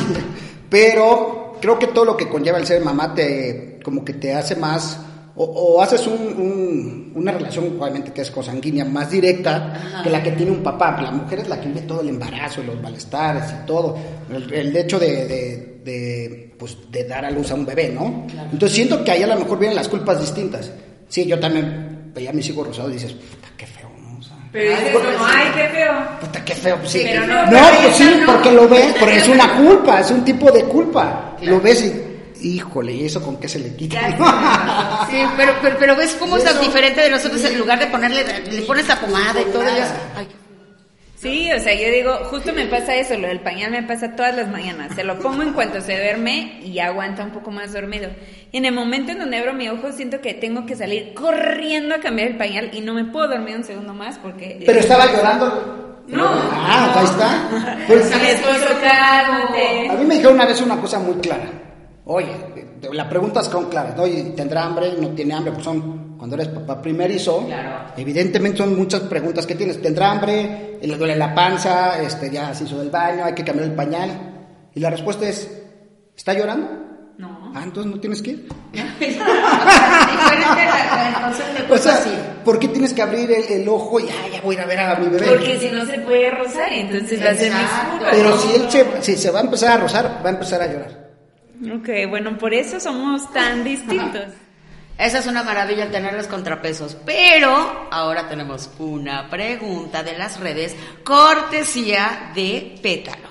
Pero 0.70 1.56
creo 1.60 1.78
que 1.78 1.88
todo 1.88 2.04
lo 2.04 2.16
que 2.16 2.28
conlleva 2.28 2.58
el 2.58 2.66
ser 2.66 2.82
mamá 2.84 3.14
te, 3.14 3.80
como 3.82 4.04
que 4.04 4.14
te 4.14 4.34
hace 4.34 4.56
más. 4.56 4.98
O, 5.40 5.44
o 5.44 5.80
haces 5.82 6.06
un, 6.06 6.14
un- 6.14 7.12
una 7.14 7.32
relación, 7.32 7.76
obviamente 7.80 8.12
que 8.12 8.22
es 8.22 8.30
cosanguínea, 8.30 8.84
más 8.84 9.10
directa 9.10 10.00
que 10.02 10.10
la 10.10 10.22
que 10.22 10.32
tiene 10.32 10.50
un 10.52 10.62
papá. 10.62 11.00
La 11.00 11.10
mujer 11.12 11.40
es 11.40 11.48
la 11.48 11.60
que 11.60 11.68
vive 11.68 11.82
todo 11.82 12.00
el 12.00 12.08
embarazo, 12.08 12.62
los 12.62 12.80
malestares 12.82 13.44
y 13.62 13.66
todo. 13.66 13.96
El, 14.32 14.52
el 14.52 14.76
hecho 14.76 14.98
de, 14.98 15.26
de, 15.26 15.80
de, 15.84 16.54
pues, 16.58 16.76
de 16.90 17.04
dar 17.04 17.24
a 17.24 17.30
luz 17.30 17.50
a 17.50 17.54
un 17.54 17.64
bebé, 17.64 17.88
¿no? 17.90 18.26
Entonces 18.52 18.72
siento 18.72 19.02
que 19.04 19.12
ahí 19.12 19.22
a 19.22 19.26
lo 19.28 19.36
mejor 19.36 19.58
vienen 19.58 19.76
las 19.76 19.88
culpas 19.88 20.20
distintas. 20.20 20.70
Sí, 21.08 21.24
yo 21.26 21.38
también 21.38 22.10
veía 22.14 22.30
a 22.30 22.32
mis 22.32 22.48
hijos 22.50 22.66
rosados 22.66 22.90
y 22.90 22.94
dices, 22.94 23.12
puta, 23.12 23.48
qué 23.56 23.66
feo, 23.66 23.88
¿no? 24.00 24.18
Pero 24.52 24.70
dices 24.70 24.92
como, 24.92 25.24
ay, 25.24 25.46
qué 25.54 25.68
feo. 25.68 25.92
Puta, 26.20 26.44
qué 26.44 26.54
feo, 26.54 26.76
pues 26.78 26.90
sí. 26.90 27.00
Pero 27.04 27.26
no, 27.26 27.44
no, 27.46 27.50
pero 27.50 27.82
pues 27.82 27.96
sí, 27.96 28.10
no. 28.20 28.26
porque 28.32 28.52
lo 28.52 28.68
ves, 28.68 28.94
pero 28.98 29.10
es 29.12 29.28
una 29.28 29.56
culpa, 29.56 30.00
es 30.00 30.10
un 30.10 30.24
tipo 30.24 30.50
de 30.50 30.64
culpa. 30.64 31.36
Lo 31.42 31.60
ves 31.60 31.84
y, 31.84 32.07
híjole, 32.40 32.92
¿y 32.94 33.06
eso 33.06 33.22
con 33.22 33.38
qué 33.38 33.48
se 33.48 33.58
le 33.58 33.74
quita? 33.74 34.00
Sí, 35.10 35.22
pero, 35.36 35.54
pero, 35.62 35.76
pero 35.78 35.96
ves 35.96 36.16
cómo 36.18 36.36
es 36.36 36.44
tan 36.44 36.60
diferente 36.60 37.00
de 37.00 37.10
nosotros 37.10 37.42
en 37.44 37.58
lugar 37.58 37.78
de 37.78 37.86
ponerle, 37.86 38.24
le 38.50 38.62
pones 38.62 38.86
la 38.86 39.00
pomada 39.00 39.40
y 39.40 39.44
todo. 39.46 39.62
y 39.62 40.28
Sí, 41.20 41.50
o 41.50 41.58
sea, 41.58 41.74
yo 41.74 41.90
digo, 41.90 42.14
justo 42.30 42.52
me 42.52 42.66
pasa 42.66 42.94
eso, 42.94 43.18
lo 43.18 43.26
del 43.26 43.40
pañal 43.40 43.72
me 43.72 43.82
pasa 43.82 44.14
todas 44.14 44.36
las 44.36 44.48
mañanas. 44.48 44.94
Se 44.94 45.02
lo 45.02 45.18
pongo 45.18 45.42
en 45.42 45.52
cuanto 45.52 45.80
se 45.80 45.96
duerme 45.96 46.60
y 46.62 46.78
aguanta 46.78 47.24
un 47.24 47.32
poco 47.32 47.50
más 47.50 47.72
dormido. 47.72 48.08
Y 48.52 48.58
en 48.58 48.66
el 48.66 48.72
momento 48.72 49.10
en 49.10 49.18
donde 49.18 49.38
abro 49.38 49.52
mi 49.52 49.68
ojo, 49.68 49.90
siento 49.90 50.20
que 50.20 50.34
tengo 50.34 50.64
que 50.64 50.76
salir 50.76 51.14
corriendo 51.14 51.96
a 51.96 51.98
cambiar 51.98 52.28
el 52.28 52.36
pañal 52.36 52.70
y 52.72 52.82
no 52.82 52.94
me 52.94 53.04
puedo 53.04 53.26
dormir 53.26 53.56
un 53.56 53.64
segundo 53.64 53.94
más 53.94 54.16
porque... 54.18 54.62
Pero 54.64 54.78
estaba 54.78 55.06
llorando. 55.06 56.04
No. 56.06 56.24
Ah, 56.24 56.94
ahí 56.96 57.04
está. 57.04 57.78
Pues, 57.88 58.10
Mi 58.22 58.28
esposo, 58.28 58.66
cálmate. 58.80 59.88
a 59.88 59.94
mí 59.94 60.04
me 60.04 60.14
dijeron 60.14 60.34
una 60.34 60.46
vez 60.46 60.60
una 60.60 60.76
cosa 60.80 61.00
muy 61.00 61.14
clara. 61.14 61.50
Oye, 62.10 62.34
la 62.90 63.06
pregunta 63.06 63.40
es 63.40 63.50
con 63.50 63.68
claras, 63.68 63.94
¿no? 63.94 64.04
Oye, 64.04 64.32
¿tendrá 64.34 64.64
hambre? 64.64 64.94
¿No 64.98 65.10
tiene 65.10 65.34
hambre? 65.34 65.52
Pues 65.52 65.62
son, 65.62 66.16
cuando 66.16 66.36
eres 66.36 66.48
papá 66.48 66.80
primerizo, 66.80 67.46
evidentemente 67.98 68.56
son 68.56 68.78
muchas 68.78 69.02
preguntas 69.02 69.46
que 69.46 69.54
tienes. 69.54 69.82
¿Tendrá 69.82 70.12
hambre? 70.12 70.78
¿Le 70.80 70.96
duele 70.96 71.16
la 71.16 71.34
panza? 71.34 72.00
Este, 72.00 72.30
ya 72.30 72.54
se 72.54 72.64
hizo 72.64 72.78
del 72.78 72.88
baño, 72.88 73.26
hay 73.26 73.34
que 73.34 73.44
cambiar 73.44 73.68
el 73.68 73.74
pañal. 73.74 74.10
Y 74.74 74.80
la 74.80 74.88
respuesta 74.88 75.28
es, 75.28 75.50
¿está 76.16 76.32
llorando? 76.32 76.70
No. 77.18 77.52
Ah, 77.54 77.60
entonces 77.62 77.92
no 77.92 78.00
tienes 78.00 78.22
que 78.22 78.30
ir. 78.30 78.48
O 81.70 81.76
sea, 81.76 81.94
así. 81.94 82.10
¿por 82.42 82.58
qué 82.58 82.68
tienes 82.68 82.94
que 82.94 83.02
abrir 83.02 83.30
el, 83.30 83.60
el 83.60 83.68
ojo 83.68 84.00
y 84.00 84.04
ah, 84.04 84.28
ya 84.32 84.40
voy 84.40 84.56
a 84.56 84.60
ir 84.60 84.64
a 84.64 84.66
ver 84.66 84.80
a 84.80 84.96
mi 84.96 85.08
bebé? 85.08 85.26
Porque 85.26 85.58
si 85.58 85.68
no 85.68 85.84
se 85.84 85.98
puede 85.98 86.30
rozar, 86.30 86.72
entonces 86.72 87.22
va 87.22 87.30
a 87.30 87.34
ser. 87.34 87.52
Pero 88.10 88.38
si 88.38 88.54
él 88.54 88.70
se, 88.70 89.02
si 89.02 89.16
se 89.18 89.30
va 89.30 89.40
a 89.40 89.42
empezar 89.42 89.72
a 89.72 89.82
rozar, 89.82 90.22
va 90.24 90.30
a 90.30 90.32
empezar 90.32 90.62
a 90.62 90.66
llorar. 90.66 90.97
Ok, 91.74 91.88
bueno, 92.08 92.38
por 92.38 92.54
eso 92.54 92.78
somos 92.80 93.30
tan 93.32 93.64
distintos. 93.64 94.24
Esa 94.96 95.18
es 95.18 95.26
una 95.26 95.44
maravilla 95.44 95.90
tener 95.90 96.14
los 96.14 96.26
contrapesos. 96.26 96.96
Pero 97.06 97.88
ahora 97.90 98.28
tenemos 98.28 98.68
una 98.78 99.28
pregunta 99.30 100.02
de 100.02 100.18
las 100.18 100.40
redes, 100.40 100.74
cortesía 101.04 102.32
de 102.34 102.78
Pétalo. 102.82 103.28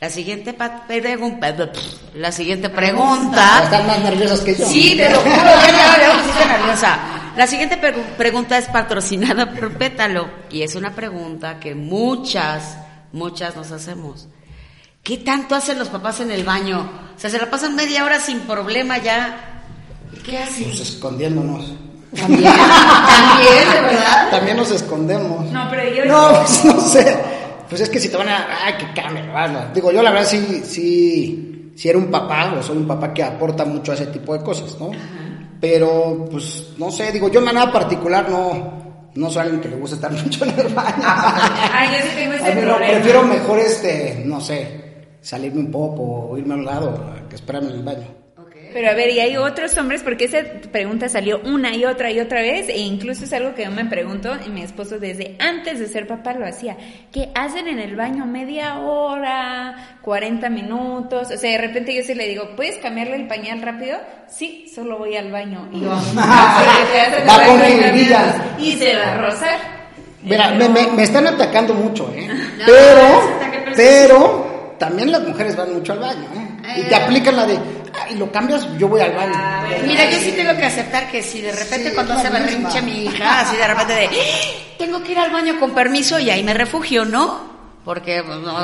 La 0.00 0.08
siguiente 0.10 0.52
pregunta, 0.54 1.52
la 2.14 2.30
siguiente 2.30 2.68
pregunta. 2.70 3.64
Están 3.64 3.86
más 3.88 3.98
nerviosas 4.00 4.40
que 4.42 4.54
yo. 4.54 4.64
Sí, 4.64 4.94
te 4.96 5.10
lo 5.10 5.18
juro, 5.18 5.34
ya, 5.34 6.36
me 6.46 6.52
nerviosa. 6.58 6.98
La 7.36 7.46
siguiente 7.48 7.80
pregu- 7.80 8.04
pregunta 8.16 8.56
es 8.58 8.66
patrocinada 8.66 9.50
por 9.52 9.72
Pétalo 9.76 10.28
y 10.50 10.62
es 10.62 10.76
una 10.76 10.94
pregunta 10.94 11.58
que 11.58 11.74
muchas, 11.74 12.78
muchas 13.12 13.56
nos 13.56 13.72
hacemos. 13.72 14.28
¿Qué 15.08 15.16
tanto 15.16 15.54
hacen 15.54 15.78
los 15.78 15.88
papás 15.88 16.20
en 16.20 16.30
el 16.30 16.44
baño? 16.44 16.80
O 17.16 17.18
sea, 17.18 17.30
se 17.30 17.38
la 17.38 17.48
pasan 17.48 17.74
media 17.74 18.04
hora 18.04 18.20
sin 18.20 18.40
problema 18.40 18.98
ya. 18.98 19.62
¿Qué 20.22 20.36
hacen? 20.36 20.64
Pues 20.64 20.80
escondiéndonos. 20.80 21.72
También, 22.14 22.52
también, 22.52 23.72
de 23.72 23.80
verdad. 23.80 24.30
También 24.30 24.56
nos 24.58 24.70
escondemos. 24.70 25.50
No, 25.50 25.66
pero 25.70 25.94
yo... 25.94 26.04
No, 26.04 26.28
pues 26.34 26.62
no 26.66 26.78
sé. 26.82 27.18
Pues 27.70 27.80
es 27.80 27.88
que 27.88 27.98
si 27.98 28.10
te 28.10 28.18
van 28.18 28.28
a. 28.28 28.48
¡Ay, 28.66 28.74
cambie! 28.94 29.22
¿verdad? 29.22 29.70
Digo, 29.72 29.90
yo 29.90 30.02
la 30.02 30.10
verdad 30.10 30.28
sí, 30.28 30.60
sí, 30.62 31.72
sí 31.74 31.88
era 31.88 31.96
un 31.96 32.10
papá, 32.10 32.52
o 32.58 32.62
soy 32.62 32.76
un 32.76 32.86
papá 32.86 33.14
que 33.14 33.22
aporta 33.22 33.64
mucho 33.64 33.92
a 33.92 33.94
ese 33.94 34.08
tipo 34.08 34.34
de 34.36 34.44
cosas, 34.44 34.76
¿no? 34.78 34.90
Pero, 35.58 36.28
pues, 36.30 36.72
no 36.76 36.90
sé, 36.90 37.12
digo, 37.12 37.30
yo 37.30 37.38
en 37.38 37.46
manera 37.46 37.72
particular 37.72 38.28
no, 38.28 39.10
no 39.14 39.30
soy 39.30 39.40
alguien 39.40 39.62
que 39.62 39.68
le 39.70 39.76
gusta 39.76 39.96
estar 39.96 40.12
mucho 40.24 40.44
en 40.44 40.60
el 40.60 40.68
baño. 40.74 41.02
Ay, 41.02 41.88
yo 41.92 42.10
sí 42.10 42.14
tengo 42.14 42.34
ese 42.34 42.44
A 42.52 42.54
mí 42.54 42.60
no, 42.60 42.68
problema. 42.68 42.92
prefiero 42.92 43.22
mejor, 43.22 43.58
este, 43.58 44.22
no 44.26 44.38
sé, 44.38 44.87
salirme 45.20 45.60
un 45.60 45.70
poco 45.70 46.02
o 46.30 46.38
irme 46.38 46.54
a 46.54 46.56
un 46.58 46.64
lado 46.64 47.14
que 47.28 47.36
esperarme 47.36 47.70
en 47.70 47.76
el 47.76 47.82
baño. 47.82 48.06
Pero 48.70 48.90
a 48.90 48.92
ver, 48.92 49.08
y 49.08 49.18
hay 49.18 49.34
otros 49.38 49.74
hombres, 49.78 50.02
porque 50.02 50.26
esa 50.26 50.40
pregunta 50.70 51.08
salió 51.08 51.40
una 51.42 51.74
y 51.74 51.86
otra 51.86 52.10
y 52.10 52.20
otra 52.20 52.42
vez, 52.42 52.68
e 52.68 52.76
incluso 52.76 53.24
es 53.24 53.32
algo 53.32 53.54
que 53.54 53.64
yo 53.64 53.70
me 53.70 53.86
pregunto, 53.86 54.36
y 54.46 54.50
mi 54.50 54.60
esposo 54.60 54.98
desde 54.98 55.36
antes 55.38 55.78
de 55.80 55.86
ser 55.86 56.06
papá 56.06 56.34
lo 56.34 56.46
hacía, 56.46 56.76
¿qué 57.10 57.30
hacen 57.34 57.66
en 57.66 57.78
el 57.78 57.96
baño 57.96 58.26
media 58.26 58.78
hora, 58.80 59.98
40 60.02 60.50
minutos? 60.50 61.30
O 61.30 61.36
sea, 61.38 61.50
de 61.50 61.56
repente 61.58 61.94
yo 61.94 62.02
sí 62.02 62.14
le 62.14 62.28
digo, 62.28 62.50
¿puedes 62.56 62.76
cambiarle 62.76 63.16
el 63.16 63.26
pañal 63.26 63.62
rápido? 63.62 63.96
Sí, 64.28 64.70
solo 64.74 64.98
voy 64.98 65.16
al 65.16 65.32
baño. 65.32 65.66
Y 65.72 65.80
yo, 65.80 65.88
Va 65.88 67.44
con. 67.46 68.62
Y 68.62 68.72
se 68.76 68.94
va 68.96 69.12
a 69.12 69.16
rozar. 69.18 69.58
Mira, 70.22 70.50
me, 70.50 70.68
me- 70.68 70.88
me 70.88 71.02
están 71.04 71.26
atacando 71.26 71.72
mucho, 71.72 72.12
¿eh? 72.14 72.28
No, 72.58 72.64
pero, 72.66 73.74
pero, 73.74 74.47
también 74.78 75.10
las 75.12 75.22
mujeres 75.22 75.56
van 75.56 75.72
mucho 75.74 75.92
al 75.92 75.98
baño, 76.00 76.24
¿eh? 76.34 76.80
Y 76.80 76.82
te 76.82 76.94
Eh. 76.94 76.96
aplican 76.96 77.36
la 77.36 77.46
de, 77.46 77.58
ay, 78.06 78.16
lo 78.16 78.30
cambias, 78.30 78.66
yo 78.78 78.88
voy 78.88 79.00
al 79.00 79.12
baño. 79.12 79.34
Mira, 79.86 80.10
yo 80.10 80.18
sí 80.18 80.32
tengo 80.32 80.56
que 80.56 80.64
aceptar 80.66 81.10
que 81.10 81.22
si 81.22 81.40
de 81.40 81.52
repente 81.52 81.88
Sí, 81.90 81.94
cuando 81.94 82.14
hace 82.14 82.28
berrinche 82.30 82.82
mi 82.82 83.04
hija, 83.04 83.40
así 83.40 83.56
de 83.56 83.66
repente 83.66 83.92
de, 83.94 84.06
"Ah, 84.06 84.10
tengo 84.78 85.02
que 85.02 85.12
ir 85.12 85.18
al 85.18 85.30
baño 85.30 85.58
con 85.58 85.72
permiso 85.72 86.18
y 86.18 86.30
ahí 86.30 86.42
me 86.42 86.54
refugio, 86.54 87.04
¿no? 87.04 87.40
Porque, 87.84 88.22
pues, 88.24 88.38
no. 88.38 88.56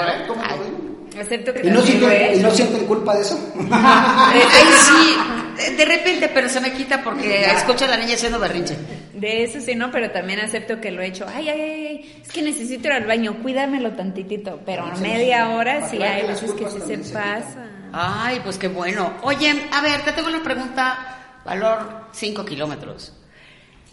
Acepto 1.21 1.55
que 1.55 1.67
¿Y 1.67 1.71
no, 1.71 1.81
sienten, 1.81 2.39
¿Y 2.41 2.43
no 2.43 2.51
sienten 2.51 2.87
culpa 2.87 3.15
de 3.15 3.23
eso? 3.23 3.39
ay, 3.71 4.41
sí, 4.85 5.17
de- 5.55 5.85
repente, 5.85 6.29
pero 6.33 6.49
se 6.49 6.61
me 6.61 6.73
quita 6.73 7.03
porque 7.03 7.45
escucho 7.47 7.85
a 7.85 7.89
la 7.89 7.97
niña 7.97 8.15
haciendo 8.15 8.39
berrinche. 8.39 8.77
De 9.13 9.45
eso 9.45 9.61
sí, 9.61 9.75
no, 9.75 9.91
pero 9.91 10.11
también 10.11 10.41
acepto 10.41 10.81
que 10.81 10.91
lo 10.91 11.01
he 11.03 11.07
hecho. 11.07 11.27
Ay, 11.33 11.49
ay, 11.49 11.61
ay, 11.61 11.87
ay, 11.87 12.23
es 12.23 12.33
que 12.33 12.43
necesito 12.43 12.89
ir 12.89 12.93
al 12.95 13.07
baño, 13.07 13.37
cuídamelo 13.43 13.93
tantitito. 13.93 14.61
Pero 14.67 14.85
a 14.85 14.95
media 14.97 15.51
hora 15.51 15.89
sí 15.89 16.03
hay 16.03 16.27
veces 16.27 16.53
que 16.53 16.69
sí 16.69 16.79
se 16.87 16.99
pasa. 17.13 17.67
Ay, 17.93 18.41
pues 18.43 18.59
qué 18.59 18.69
bueno. 18.69 19.13
Oye, 19.23 19.55
a 19.73 19.81
ver, 19.81 20.03
te 20.03 20.13
tengo 20.13 20.29
una 20.29 20.43
pregunta, 20.43 21.39
valor 21.45 22.09
5 22.13 22.45
kilómetros. 22.45 23.13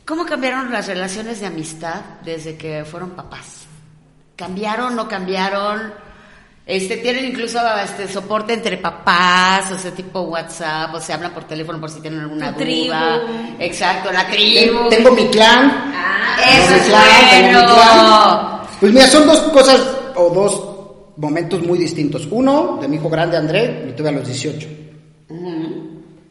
¿Cómo 0.05 0.25
cambiaron 0.25 0.71
las 0.71 0.87
relaciones 0.87 1.39
de 1.39 1.45
amistad 1.45 2.01
desde 2.25 2.57
que 2.57 2.83
fueron 2.83 3.11
papás? 3.11 3.65
¿Cambiaron, 4.35 4.95
no 4.95 5.07
cambiaron? 5.07 5.93
Este, 6.71 6.95
tienen 6.97 7.25
incluso 7.25 7.59
este 7.83 8.07
soporte 8.07 8.53
entre 8.53 8.77
papás, 8.77 9.69
o 9.73 9.77
sea, 9.77 9.91
tipo 9.91 10.21
WhatsApp, 10.21 10.93
o 10.95 11.01
se 11.01 11.11
hablan 11.11 11.33
por 11.33 11.43
teléfono 11.43 11.81
por 11.81 11.89
si 11.89 11.99
tienen 11.99 12.21
alguna 12.21 12.55
tribu. 12.55 12.85
duda. 12.85 13.21
Exacto, 13.59 14.09
la 14.09 14.25
tribu. 14.29 14.87
Tengo 14.87 15.11
mi 15.11 15.27
clan. 15.27 15.69
Ah, 15.93 16.37
eso 16.49 16.71
mi 16.71 16.79
es 16.79 16.85
clan, 16.85 17.29
tengo 17.29 17.59
mi 17.59 17.65
bueno. 17.65 17.75
clan. 17.75 18.61
Pues 18.79 18.93
mira, 18.93 19.07
son 19.07 19.27
dos 19.27 19.39
cosas 19.51 19.81
o 20.15 20.29
dos 20.29 21.17
momentos 21.17 21.61
muy 21.61 21.77
distintos. 21.77 22.25
Uno, 22.31 22.77
de 22.81 22.87
mi 22.87 22.95
hijo 22.95 23.09
grande 23.09 23.35
André, 23.35 23.83
lo 23.87 23.93
tuve 23.93 24.07
a 24.07 24.13
los 24.13 24.25
18. 24.25 24.67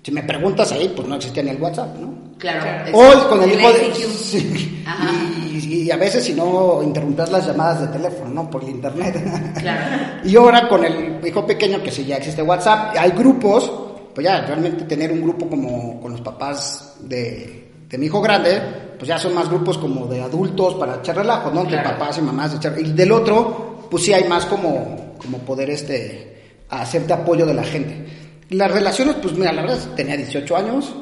Si 0.02 0.10
me 0.10 0.22
preguntas 0.22 0.72
ahí, 0.72 0.90
pues 0.96 1.06
no 1.06 1.16
existía 1.16 1.42
ni 1.42 1.50
el 1.50 1.60
WhatsApp, 1.60 1.96
¿no? 1.98 2.14
Claro. 2.40 2.98
Hoy 2.98 3.16
con 3.28 3.42
el 3.42 3.50
El 3.50 3.60
hijo 3.60 3.72
de... 3.72 3.92
Sí. 3.94 4.82
Ajá. 4.86 5.08
Y, 5.52 5.82
y 5.82 5.90
a 5.90 5.96
veces 5.96 6.24
si 6.24 6.32
no 6.32 6.82
interrumpías 6.82 7.30
las 7.30 7.46
llamadas 7.46 7.82
de 7.82 7.86
teléfono, 7.88 8.30
¿no? 8.30 8.50
Por 8.50 8.64
el 8.64 8.70
internet. 8.70 9.54
Claro. 9.60 9.96
y 10.24 10.34
ahora 10.36 10.68
con 10.68 10.84
el 10.84 11.24
hijo 11.26 11.46
pequeño, 11.46 11.82
que 11.82 11.90
sí 11.90 12.04
ya 12.04 12.16
existe 12.16 12.42
WhatsApp, 12.42 12.94
hay 12.98 13.10
grupos, 13.10 13.70
pues 14.14 14.24
ya 14.24 14.40
realmente 14.46 14.84
tener 14.84 15.12
un 15.12 15.22
grupo 15.22 15.48
como 15.48 16.00
con 16.00 16.12
los 16.12 16.20
papás 16.22 16.96
de, 17.00 17.68
de 17.88 17.98
mi 17.98 18.06
hijo 18.06 18.20
grande, 18.22 18.60
pues 18.98 19.08
ya 19.08 19.18
son 19.18 19.34
más 19.34 19.48
grupos 19.48 19.76
como 19.78 20.06
de 20.06 20.20
adultos 20.22 20.74
para 20.74 20.96
echar 20.96 21.16
relajo, 21.16 21.50
¿no? 21.50 21.62
De 21.64 21.70
Claro. 21.70 21.90
papás 21.90 22.18
y 22.18 22.22
mamás. 22.22 22.52
de 22.52 22.58
echar- 22.58 22.78
y 22.80 22.92
del 22.92 23.12
otro, 23.12 23.86
pues 23.90 24.02
sí 24.04 24.12
hay 24.14 24.24
más 24.28 24.46
como, 24.46 25.14
como 25.18 25.38
poder 25.38 25.70
este, 25.70 26.54
hacerte 26.70 27.12
apoyo 27.12 27.44
de 27.46 27.54
la 27.54 27.64
gente. 27.64 28.06
Las 28.50 28.70
relaciones, 28.70 29.16
pues 29.22 29.34
mira, 29.36 29.52
la 29.52 29.62
verdad, 29.62 29.78
tenía 29.94 30.16
18 30.16 30.56
años, 30.56 30.92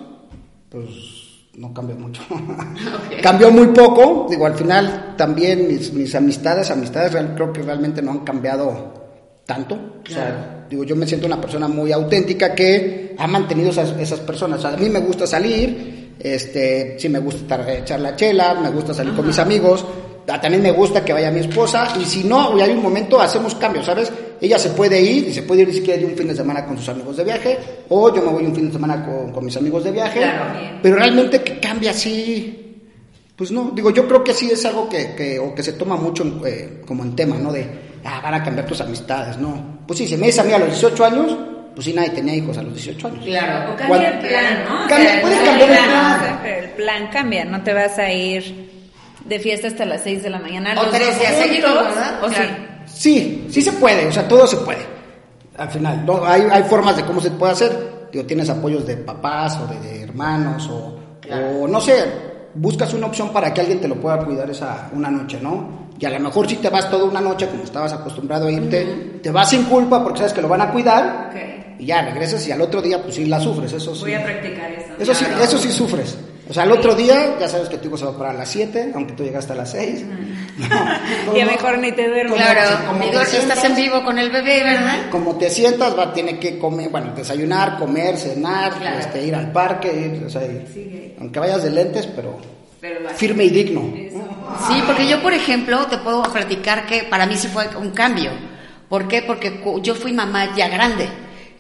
pues 0.70 0.88
no 1.58 1.74
cambió 1.74 1.96
mucho. 1.96 2.22
cambió 3.22 3.50
muy 3.50 3.68
poco, 3.68 4.26
digo, 4.30 4.46
al 4.46 4.54
final 4.54 5.14
también 5.16 5.66
mis, 5.68 5.92
mis 5.92 6.14
amistades, 6.14 6.70
amistades 6.70 7.12
real- 7.12 7.34
creo 7.34 7.52
que 7.52 7.62
realmente 7.62 8.00
no 8.02 8.12
han 8.12 8.20
cambiado 8.20 8.94
tanto. 9.44 9.74
O 9.74 10.10
sea, 10.10 10.66
digo, 10.68 10.84
yo 10.84 10.94
me 10.96 11.06
siento 11.06 11.26
una 11.26 11.40
persona 11.40 11.68
muy 11.68 11.90
auténtica 11.92 12.54
que 12.54 13.14
ha 13.18 13.26
mantenido 13.26 13.70
esas, 13.70 13.90
esas 13.98 14.20
personas. 14.20 14.58
O 14.60 14.62
sea, 14.62 14.74
a 14.74 14.76
mí 14.76 14.88
me 14.88 15.00
gusta 15.00 15.26
salir, 15.26 16.14
este, 16.18 16.96
sí 16.98 17.08
me 17.08 17.18
gusta 17.18 17.40
estar, 17.42 17.70
echar 17.70 18.00
la 18.00 18.14
chela, 18.14 18.54
me 18.54 18.70
gusta 18.70 18.94
salir 18.94 19.14
con 19.14 19.26
mis 19.26 19.38
amigos, 19.38 19.84
también 20.38 20.62
me 20.62 20.70
gusta 20.72 21.02
que 21.04 21.12
vaya 21.14 21.30
mi 21.30 21.40
esposa, 21.40 21.94
y 21.98 22.04
si 22.04 22.24
no, 22.24 22.56
y 22.58 22.60
hay 22.60 22.70
un 22.70 22.82
momento, 22.82 23.18
hacemos 23.20 23.54
cambios, 23.54 23.86
¿sabes? 23.86 24.12
Ella 24.40 24.58
se 24.58 24.70
puede 24.70 25.00
ir, 25.00 25.28
y 25.28 25.32
se 25.32 25.42
puede 25.42 25.62
ir 25.62 25.72
si 25.72 25.80
quiere 25.80 26.04
un 26.04 26.14
fin 26.16 26.28
de 26.28 26.36
semana 26.36 26.66
con 26.66 26.76
sus 26.76 26.88
amigos 26.90 27.16
de 27.16 27.24
viaje, 27.24 27.58
o 27.88 28.14
yo 28.14 28.20
me 28.22 28.30
voy 28.32 28.44
un 28.44 28.54
fin 28.54 28.66
de 28.66 28.72
semana 28.72 29.04
con, 29.06 29.32
con 29.32 29.44
mis 29.44 29.56
amigos 29.56 29.84
de 29.84 29.90
viaje, 29.92 30.20
Claro, 30.20 30.58
bien. 30.58 30.78
pero 30.82 30.96
realmente 30.96 31.40
que 31.42 31.58
cambia 31.58 31.92
así, 31.92 32.76
pues 33.34 33.50
no, 33.50 33.70
digo, 33.74 33.90
yo 33.90 34.06
creo 34.06 34.22
que 34.22 34.34
sí 34.34 34.50
es 34.52 34.64
algo 34.66 34.88
que, 34.88 35.14
que 35.14 35.38
o 35.38 35.54
que 35.54 35.62
se 35.62 35.72
toma 35.72 35.96
mucho 35.96 36.22
en, 36.24 36.40
eh, 36.44 36.82
como 36.86 37.04
en 37.04 37.16
tema, 37.16 37.36
¿no? 37.36 37.50
De, 37.52 37.66
ah, 38.04 38.20
van 38.22 38.34
a 38.34 38.42
cambiar 38.42 38.66
tus 38.66 38.80
amistades, 38.82 39.38
¿no? 39.38 39.78
Pues 39.86 39.98
sí, 39.98 40.06
si 40.06 40.16
me 40.16 40.26
dices 40.26 40.40
a 40.40 40.44
mí 40.44 40.52
a 40.52 40.58
los 40.58 40.68
18 40.68 41.04
años, 41.04 41.36
pues 41.74 41.84
sí, 41.86 41.92
nadie 41.94 42.10
tenía 42.10 42.34
hijos 42.34 42.58
a 42.58 42.62
los 42.62 42.74
18 42.74 43.06
años. 43.08 43.24
Claro. 43.24 43.72
O 43.72 43.76
cambia 43.76 44.08
el 44.10 44.18
plan, 44.28 44.64
¿no? 44.68 44.84
O 44.84 44.88
Cambia- 44.88 45.10
sea, 45.12 45.20
puedes 45.22 45.38
el 45.38 45.44
cambiar 45.46 45.70
el 45.70 45.76
plan, 45.78 46.40
o 46.42 46.46
el 46.46 46.70
plan 46.70 47.08
cambia, 47.12 47.44
no 47.44 47.62
te 47.62 47.72
vas 47.72 47.98
a 47.98 48.12
ir 48.12 48.77
de 49.28 49.38
fiesta 49.38 49.68
hasta 49.68 49.84
las 49.84 50.02
6 50.02 50.22
de 50.22 50.30
la 50.30 50.38
mañana. 50.38 50.80
O 50.80 50.86
tres 50.86 51.18
días 51.18 51.34
seguidos, 51.36 51.74
¿verdad? 51.74 52.24
O 52.24 52.28
Claro. 52.28 52.44
sí. 52.44 52.64
Sí, 52.98 53.46
sí 53.50 53.62
se 53.62 53.72
puede, 53.72 54.06
o 54.06 54.12
sea, 54.12 54.26
todo 54.26 54.46
se 54.46 54.56
puede. 54.58 54.80
Al 55.56 55.68
final, 55.70 56.04
¿no? 56.06 56.24
hay, 56.24 56.42
hay 56.50 56.62
formas 56.64 56.96
de 56.96 57.04
cómo 57.04 57.20
se 57.20 57.30
puede 57.30 57.52
hacer. 57.52 58.08
Digo, 58.12 58.24
tienes 58.24 58.48
apoyos 58.48 58.86
de 58.86 58.96
papás 58.96 59.58
o 59.58 59.66
de, 59.66 59.78
de 59.80 60.02
hermanos 60.04 60.68
o, 60.70 60.98
Claro. 61.20 61.48
o 61.60 61.68
no 61.68 61.80
sé, 61.80 62.04
buscas 62.54 62.94
una 62.94 63.06
opción 63.08 63.30
para 63.32 63.52
que 63.52 63.60
alguien 63.60 63.80
te 63.80 63.88
lo 63.88 63.96
pueda 63.96 64.18
cuidar 64.24 64.48
esa 64.48 64.88
una 64.94 65.10
noche, 65.10 65.38
¿no? 65.42 65.88
Y 65.98 66.06
a 66.06 66.10
lo 66.10 66.20
mejor 66.20 66.48
si 66.48 66.56
te 66.56 66.70
vas 66.70 66.88
toda 66.90 67.04
una 67.04 67.20
noche, 67.20 67.46
como 67.48 67.64
estabas 67.64 67.92
acostumbrado 67.92 68.46
a 68.46 68.50
irte, 68.52 69.18
te 69.22 69.30
vas 69.30 69.50
sin 69.50 69.64
culpa 69.64 70.02
porque 70.02 70.18
sabes 70.20 70.32
que 70.32 70.40
lo 70.40 70.48
van 70.48 70.62
a 70.62 70.70
cuidar. 70.72 71.30
Ok. 71.30 71.80
Y 71.80 71.86
ya 71.86 72.02
regresas 72.02 72.46
y 72.48 72.52
al 72.52 72.60
otro 72.62 72.80
día, 72.80 73.02
pues 73.02 73.16
sí 73.16 73.26
la 73.26 73.38
sufres, 73.38 73.72
eso 73.72 73.94
sí. 73.94 74.00
Voy 74.02 74.14
a 74.14 74.24
practicar 74.24 74.70
eso. 74.72 74.92
Eso 74.98 75.14
sí, 75.14 75.24
eso 75.42 75.58
sí 75.58 75.70
sufres. 75.72 76.16
O 76.48 76.54
sea, 76.54 76.62
al 76.62 76.72
otro 76.72 76.94
día 76.94 77.36
ya 77.38 77.46
sabes 77.48 77.68
que 77.68 77.76
tu 77.76 77.88
hijo 77.88 77.98
se 77.98 78.06
va 78.06 78.12
a 78.12 78.16
parar 78.18 78.34
a 78.34 78.38
las 78.38 78.48
7, 78.48 78.92
aunque 78.94 79.12
tú 79.12 79.22
llegaste 79.22 79.52
a 79.52 79.56
las 79.56 79.70
6. 79.72 80.04
No, 80.58 81.36
Y 81.36 81.40
a 81.40 81.46
mejor 81.46 81.78
ni 81.78 81.92
te 81.92 82.08
duermes. 82.08 82.34
Claro, 82.34 82.86
como 82.88 83.04
digo, 83.04 83.24
si 83.26 83.36
estás 83.36 83.62
en 83.62 83.76
vivo 83.76 84.02
con 84.02 84.18
el 84.18 84.28
bebé, 84.30 84.64
¿verdad? 84.64 85.08
Como 85.08 85.36
te 85.36 85.50
sientas, 85.50 85.96
va 85.96 86.04
a 86.04 86.12
tener 86.12 86.40
que 86.40 86.58
comer, 86.58 86.88
bueno, 86.90 87.12
desayunar, 87.14 87.78
comer, 87.78 88.16
cenar, 88.16 88.72
Claro. 88.76 88.98
este, 88.98 89.24
ir 89.24 89.36
al 89.36 89.52
parque, 89.52 89.88
ir, 90.16 90.24
o 90.24 90.28
sea, 90.28 90.42
Sí. 90.42 91.14
aunque 91.20 91.38
vayas 91.38 91.62
de 91.62 91.70
lentes, 91.70 92.06
pero 92.08 92.38
Pero 92.80 93.08
firme 93.10 93.44
y 93.44 93.50
digno. 93.50 93.82
Sí, 94.66 94.82
porque 94.86 95.06
yo, 95.06 95.22
por 95.22 95.32
ejemplo, 95.32 95.86
te 95.86 95.98
puedo 95.98 96.22
platicar 96.24 96.86
que 96.86 97.04
para 97.04 97.26
mí 97.26 97.36
sí 97.36 97.46
fue 97.46 97.68
un 97.76 97.90
cambio. 97.90 98.32
¿Por 98.88 99.06
qué? 99.06 99.22
Porque 99.22 99.60
yo 99.82 99.94
fui 99.94 100.12
mamá 100.12 100.56
ya 100.56 100.68
grande. 100.68 101.08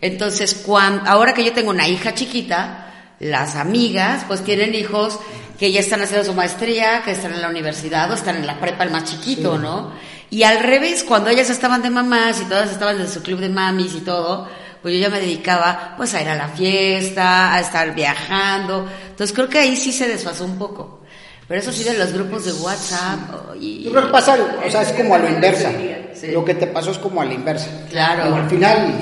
Entonces, 0.00 0.54
cuan- 0.66 1.02
ahora 1.06 1.34
que 1.34 1.44
yo 1.44 1.52
tengo 1.52 1.70
una 1.70 1.86
hija 1.86 2.14
chiquita, 2.14 2.87
las 3.20 3.56
amigas 3.56 4.24
pues 4.26 4.42
tienen 4.42 4.74
hijos 4.74 5.18
que 5.58 5.72
ya 5.72 5.80
están 5.80 6.00
haciendo 6.02 6.24
su 6.24 6.34
maestría, 6.34 7.02
que 7.04 7.10
están 7.10 7.32
en 7.32 7.42
la 7.42 7.48
universidad 7.48 8.10
o 8.10 8.14
están 8.14 8.36
en 8.36 8.46
la 8.46 8.60
prepa 8.60 8.84
el 8.84 8.90
más 8.90 9.04
chiquito, 9.04 9.58
¿no? 9.58 9.92
Y 10.30 10.44
al 10.44 10.60
revés, 10.60 11.02
cuando 11.02 11.30
ellas 11.30 11.50
estaban 11.50 11.82
de 11.82 11.90
mamás 11.90 12.40
y 12.40 12.44
todas 12.44 12.70
estaban 12.70 13.00
en 13.00 13.08
su 13.08 13.22
club 13.22 13.40
de 13.40 13.48
mamis 13.48 13.94
y 13.94 14.00
todo, 14.00 14.46
pues 14.82 14.94
yo 14.94 15.00
ya 15.00 15.08
me 15.08 15.20
dedicaba 15.20 15.94
pues 15.96 16.14
a 16.14 16.22
ir 16.22 16.28
a 16.28 16.36
la 16.36 16.48
fiesta, 16.48 17.54
a 17.54 17.60
estar 17.60 17.94
viajando. 17.94 18.86
Entonces 19.10 19.34
creo 19.34 19.48
que 19.48 19.58
ahí 19.58 19.74
sí 19.74 19.90
se 19.90 20.06
desfasó 20.06 20.44
un 20.44 20.58
poco. 20.58 21.00
Pero 21.48 21.60
eso 21.60 21.72
sí 21.72 21.82
de 21.82 21.96
los 21.96 22.12
grupos 22.12 22.44
de 22.44 22.52
WhatsApp 22.52 23.18
oh, 23.32 23.54
y... 23.54 23.82
Yo 23.82 23.90
creo 23.90 24.04
que 24.04 24.12
pasa, 24.12 24.36
o 24.64 24.70
sea, 24.70 24.82
es 24.82 24.92
como 24.92 25.14
a 25.14 25.18
lo 25.18 25.30
inversa. 25.30 25.72
Sí. 26.12 26.28
Lo 26.28 26.44
que 26.44 26.54
te 26.54 26.66
pasó 26.66 26.90
es 26.90 26.98
como 26.98 27.22
a 27.22 27.24
la 27.24 27.32
inversa. 27.32 27.70
Claro. 27.88 28.24
Como 28.24 28.36
al 28.36 28.50
final, 28.50 28.94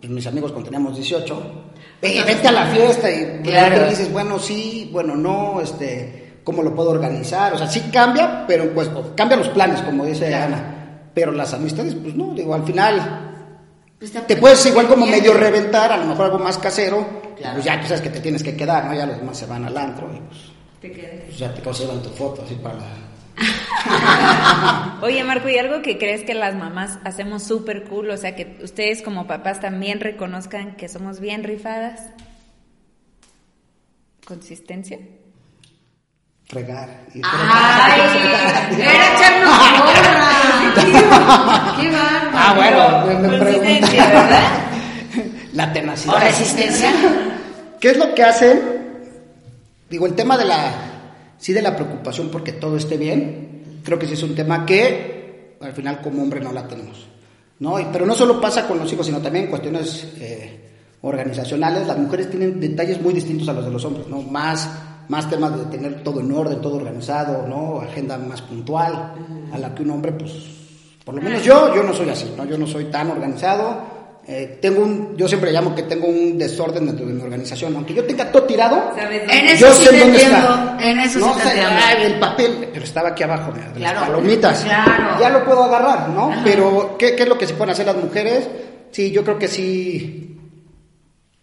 pues 0.00 0.10
mis 0.10 0.26
amigos 0.26 0.50
cuando 0.50 0.70
teníamos 0.70 0.96
18, 0.96 1.63
"Eh, 2.04 2.22
vete 2.26 2.48
a 2.48 2.52
la 2.52 2.66
fiesta 2.66 3.10
y 3.10 3.40
Claro. 3.42 3.88
dices, 3.88 4.12
bueno, 4.12 4.38
sí, 4.38 4.88
bueno, 4.92 5.14
no, 5.16 5.60
este, 5.60 6.38
¿cómo 6.44 6.62
lo 6.62 6.74
puedo 6.74 6.90
organizar? 6.90 7.54
O 7.54 7.58
sea, 7.58 7.66
sí 7.68 7.80
cambia, 7.92 8.44
pero 8.46 8.72
pues 8.74 8.90
cambia 9.16 9.36
los 9.36 9.48
planes, 9.48 9.80
como 9.82 10.04
dice 10.04 10.34
Ana. 10.34 10.70
Pero 11.14 11.30
las 11.32 11.54
amistades, 11.54 11.94
pues 11.94 12.14
no, 12.14 12.34
digo, 12.34 12.54
al 12.54 12.64
final 12.64 13.20
Pues 13.98 14.12
te 14.26 14.36
puedes 14.36 14.66
igual 14.66 14.86
como 14.88 15.06
medio 15.06 15.32
reventar, 15.32 15.90
a 15.92 15.96
lo 15.96 16.04
mejor 16.06 16.26
algo 16.26 16.38
más 16.40 16.58
casero, 16.58 17.06
Claro. 17.38 17.54
pues 17.54 17.64
ya 17.64 17.80
tú 17.80 17.86
sabes 17.86 18.02
que 18.02 18.10
te 18.10 18.20
tienes 18.20 18.42
que 18.42 18.54
quedar, 18.56 18.84
¿no? 18.84 18.94
Ya 18.94 19.06
los 19.06 19.16
demás 19.18 19.38
se 19.38 19.46
van 19.46 19.64
al 19.64 19.76
antro 19.78 20.10
y 20.12 20.18
pues, 20.28 20.40
Te 20.80 20.92
quedas. 20.92 21.22
pues 21.26 21.38
ya 21.38 21.54
te 21.54 21.62
conservan 21.62 22.02
tu 22.02 22.10
foto 22.10 22.42
así 22.44 22.54
para 22.56 22.74
la... 22.74 22.84
Oye, 25.02 25.22
Marco, 25.24 25.48
¿y 25.48 25.58
algo 25.58 25.82
que 25.82 25.98
crees 25.98 26.22
que 26.22 26.34
las 26.34 26.54
mamás 26.54 26.98
hacemos 27.04 27.42
súper 27.42 27.84
cool? 27.84 28.10
O 28.10 28.16
sea, 28.16 28.34
que 28.34 28.58
ustedes 28.62 29.02
como 29.02 29.26
papás 29.26 29.60
también 29.60 30.00
reconozcan 30.00 30.76
que 30.76 30.88
somos 30.88 31.20
bien 31.20 31.44
rifadas. 31.44 32.00
¿Consistencia? 34.26 34.98
fregar. 36.46 36.88
Y 37.14 37.22
¡Ay! 37.24 38.00
¡Era 38.78 39.16
echarnos 39.16 39.58
porra! 39.78 41.74
¡Qué 41.80 41.90
bárbaro! 41.90 42.30
Ah, 42.34 42.52
bueno, 42.54 43.06
me, 43.06 43.14
me 43.28 43.38
Consistencia, 43.38 44.04
preguntan. 44.04 44.12
¿verdad? 44.12 44.48
La 45.52 45.72
tenacidad. 45.72 46.14
¿O 46.14 46.18
resistencia? 46.18 46.92
¿Qué 47.80 47.90
es 47.90 47.96
lo 47.96 48.14
que 48.14 48.22
hacen? 48.24 48.60
Digo, 49.90 50.06
el 50.06 50.14
tema 50.14 50.36
de 50.36 50.44
la, 50.44 50.72
sí 51.38 51.52
de 51.52 51.62
la 51.62 51.76
preocupación 51.76 52.28
porque 52.30 52.52
todo 52.52 52.76
esté 52.76 52.96
bien, 52.96 53.80
creo 53.84 53.98
que 53.98 54.06
sí 54.06 54.14
es 54.14 54.22
un 54.22 54.34
tema 54.34 54.64
que 54.64 55.56
al 55.60 55.72
final 55.72 56.00
como 56.00 56.22
hombre 56.22 56.40
no 56.40 56.52
la 56.52 56.66
tenemos. 56.66 57.14
¿no? 57.60 57.76
Pero 57.92 58.06
no 58.06 58.14
solo 58.14 58.40
pasa 58.40 58.66
con 58.66 58.78
los 58.78 58.92
hijos, 58.92 59.06
sino 59.06 59.20
también 59.20 59.44
en 59.44 59.50
cuestiones 59.50 60.14
eh, 60.18 60.60
organizacionales. 61.02 61.86
Las 61.86 61.98
mujeres 61.98 62.30
tienen 62.30 62.60
detalles 62.60 63.00
muy 63.00 63.14
distintos 63.14 63.48
a 63.48 63.52
los 63.52 63.64
de 63.64 63.70
los 63.70 63.84
hombres, 63.84 64.06
¿no? 64.08 64.22
Más, 64.22 64.68
más 65.08 65.28
temas 65.30 65.56
de 65.56 65.64
tener 65.66 66.02
todo 66.02 66.20
en 66.20 66.32
orden, 66.32 66.60
todo 66.60 66.76
organizado, 66.76 67.46
¿no? 67.46 67.80
Agenda 67.80 68.18
más 68.18 68.42
puntual, 68.42 69.14
a 69.52 69.58
la 69.58 69.74
que 69.74 69.82
un 69.82 69.90
hombre, 69.90 70.12
pues, 70.12 70.32
por 71.04 71.14
lo 71.14 71.22
menos 71.22 71.44
yo, 71.44 71.74
yo 71.74 71.82
no 71.82 71.92
soy 71.92 72.08
así, 72.08 72.32
¿no? 72.36 72.44
Yo 72.44 72.58
no 72.58 72.66
soy 72.66 72.86
tan 72.86 73.10
organizado. 73.10 73.93
Eh, 74.26 74.58
tengo 74.62 74.82
un, 74.82 75.14
yo 75.18 75.28
siempre 75.28 75.52
llamo 75.52 75.74
que 75.74 75.82
tengo 75.82 76.06
un 76.06 76.38
desorden 76.38 76.86
dentro 76.86 77.04
de 77.06 77.12
mi 77.12 77.20
organización. 77.22 77.74
Aunque 77.76 77.92
yo 77.92 78.04
tenga 78.04 78.32
todo 78.32 78.44
tirado, 78.44 78.92
¿Sabes 78.96 79.22
En 79.30 79.56
yo 79.58 79.72
sí 79.74 79.84
sé 79.84 79.98
dónde 79.98 80.04
entiendo, 80.22 80.36
está. 80.38 80.78
en 80.80 80.98
eso 81.00 81.18
sí 81.18 81.24
no 81.26 81.34
te 81.36 82.06
el 82.06 82.18
papel, 82.18 82.68
pero 82.72 82.84
estaba 82.84 83.10
aquí 83.10 83.22
abajo, 83.22 83.52
de 83.52 83.60
Claro, 83.80 84.00
las 84.00 84.08
palomitas. 84.08 84.64
claro. 84.64 85.20
Ya 85.20 85.28
lo 85.28 85.44
puedo 85.44 85.64
agarrar, 85.64 86.08
¿no? 86.08 86.32
Pero, 86.42 86.96
¿qué, 86.98 87.14
¿qué 87.14 87.24
es 87.24 87.28
lo 87.28 87.36
que 87.36 87.46
se 87.46 87.52
pueden 87.54 87.72
hacer 87.72 87.84
las 87.86 87.96
mujeres? 87.96 88.48
Sí, 88.92 89.10
yo 89.10 89.22
creo 89.24 89.38
que 89.38 89.48
sí. 89.48 90.38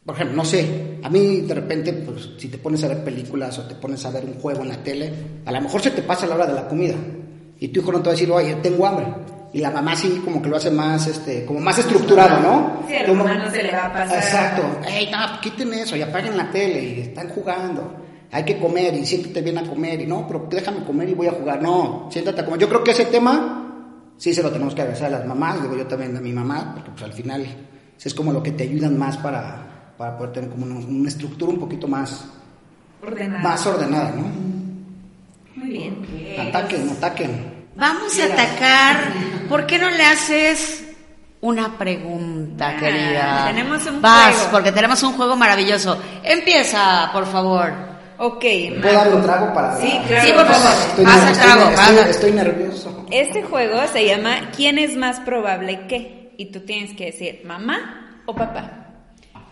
Por 0.04 0.15
ejemplo, 0.15 0.38
no 0.38 0.46
sé, 0.46 0.98
a 1.04 1.10
mí 1.10 1.41
de 1.41 1.54
repente, 1.54 1.94
pues, 1.94 2.30
si 2.39 2.48
te 2.48 2.58
pones 2.58 2.84
a 2.84 2.88
ver 2.88 3.04
películas 3.04 3.60
o 3.60 3.63
te 3.67 3.76
pones 3.76 4.04
a 4.06 4.10
ver 4.10 4.26
un 4.26 4.34
juego 4.41 4.63
en 4.63 4.70
la 4.70 4.78
tele, 4.78 5.13
a 5.46 5.52
lo 5.52 5.62
mejor 5.62 5.82
se 5.82 5.91
te 5.91 6.02
pasa 6.02 6.26
la 6.26 6.34
hora 6.36 6.48
de 6.48 6.54
la 6.54 6.67
comida. 6.67 6.96
Y 7.60 7.67
tu 7.67 7.82
hijo 7.82 7.91
no 7.91 8.00
te 8.00 8.06
va 8.06 8.10
a 8.10 8.15
decir, 8.15 8.32
oye, 8.32 8.56
tengo 8.56 8.88
hambre. 8.88 9.06
Y 9.54 9.60
la 9.60 9.70
mamá 9.70 9.96
sí 9.96 10.22
como 10.24 10.42
que 10.42 10.48
lo 10.50 10.56
hace 10.58 10.72
más, 10.72 11.08
este, 11.08 11.44
como 11.46 11.60
más 11.60 11.78
estructurado, 11.78 12.40
¿no? 12.40 12.84
Sí, 12.88 12.94
Como- 13.06 13.26
no 13.26 13.52
se 13.52 13.64
le 13.64 13.72
va 13.74 13.86
a 13.88 13.94
pasar. 13.94 14.18
Exacto. 14.18 14.62
Ey, 14.88 15.10
no, 15.12 15.18
quiten 15.42 15.74
eso 15.74 15.96
y 15.98 16.02
apaguen 16.02 16.38
la 16.38 16.50
tele 16.50 16.82
y 16.84 17.00
están 17.02 17.30
jugando. 17.30 17.96
Hay 18.32 18.46
que 18.46 18.58
comer 18.58 18.94
y 18.94 19.06
siéntate 19.06 19.42
bien 19.42 19.58
a 19.58 19.64
comer 19.68 20.00
y 20.00 20.08
no, 20.08 20.26
pero 20.26 20.48
déjame 20.50 20.86
comer 20.86 21.10
y 21.10 21.14
voy 21.16 21.28
a 21.28 21.32
jugar. 21.34 21.62
No, 21.62 22.08
siéntate 22.10 22.40
a 22.42 22.46
comer. 22.46 22.62
Yo 22.62 22.70
creo 22.70 22.82
que 22.82 22.92
ese 22.92 23.06
tema 23.06 23.58
sí 24.18 24.34
se 24.34 24.42
lo 24.42 24.52
tenemos 24.52 24.74
que 24.74 24.82
agradecer 24.84 25.08
a 25.08 25.10
las 25.20 25.26
mamás, 25.26 25.62
digo 25.62 25.76
yo 25.76 25.86
también 25.86 26.16
a 26.16 26.22
mi 26.22 26.32
mamá, 26.32 26.72
porque 26.74 26.92
pues 26.92 27.04
al 27.04 27.12
final 27.14 27.46
es 28.02 28.14
como 28.14 28.32
lo 28.32 28.42
que 28.42 28.52
te 28.52 28.64
ayudan 28.64 28.98
más 28.98 29.18
para, 29.18 29.94
para 29.98 30.18
poder 30.18 30.32
tener 30.32 30.50
como 30.50 30.66
una, 30.66 30.76
una 30.76 31.10
estructura 31.10 31.52
un 31.52 31.60
poquito 31.60 31.90
más, 31.90 32.24
Ordenada. 33.04 33.44
más 33.44 33.68
ordenada, 33.68 34.12
¿no? 34.16 34.32
Muy 35.58 35.70
bien. 35.70 35.98
Ataquen, 36.40 36.90
ataquen. 36.90 37.61
Vamos 37.76 38.20
a 38.20 38.26
atacar. 38.26 38.98
¿Por 39.50 39.66
qué 39.66 39.78
no 39.80 39.90
le 39.90 40.04
haces 40.04 40.84
una 41.42 41.78
pregunta, 41.78 42.70
Ah, 42.70 42.80
querida? 42.80 43.46
tenemos 43.48 43.86
un 43.88 44.02
Vas, 44.02 44.36
juego. 44.36 44.52
porque 44.52 44.72
tenemos 44.72 45.02
un 45.04 45.14
juego 45.14 45.36
maravilloso. 45.36 46.00
Empieza, 46.24 47.10
por 47.12 47.26
favor. 47.26 47.74
Ok. 48.18 48.46
¿Puedo 48.82 48.94
dar 48.94 49.14
un 49.16 49.24
trago 49.24 49.54
para.? 49.54 49.78
Sí, 49.78 50.00
claro. 50.08 50.28
Sí, 50.28 50.34
por 50.34 50.46
favor. 50.46 50.72
Estoy, 50.90 51.06
Pasa 51.06 51.18
nervioso, 51.26 51.42
trago, 51.42 51.62
estoy- 51.62 51.76
pasa. 51.76 51.92
estoy- 51.94 52.10
estoy 52.12 52.32
nervioso. 52.34 53.06
Este 53.10 53.44
juego 53.44 53.82
se 53.92 54.06
llama 54.06 54.52
¿Quién 54.56 54.78
es 54.78 54.96
más 54.96 55.20
probable 55.22 55.88
que? 55.88 56.34
Y 56.38 56.52
tú 56.52 56.60
tienes 56.62 56.96
que 56.96 57.06
decir 57.06 57.42
mamá 57.46 58.22
o 58.28 58.36
papá. 58.36 58.78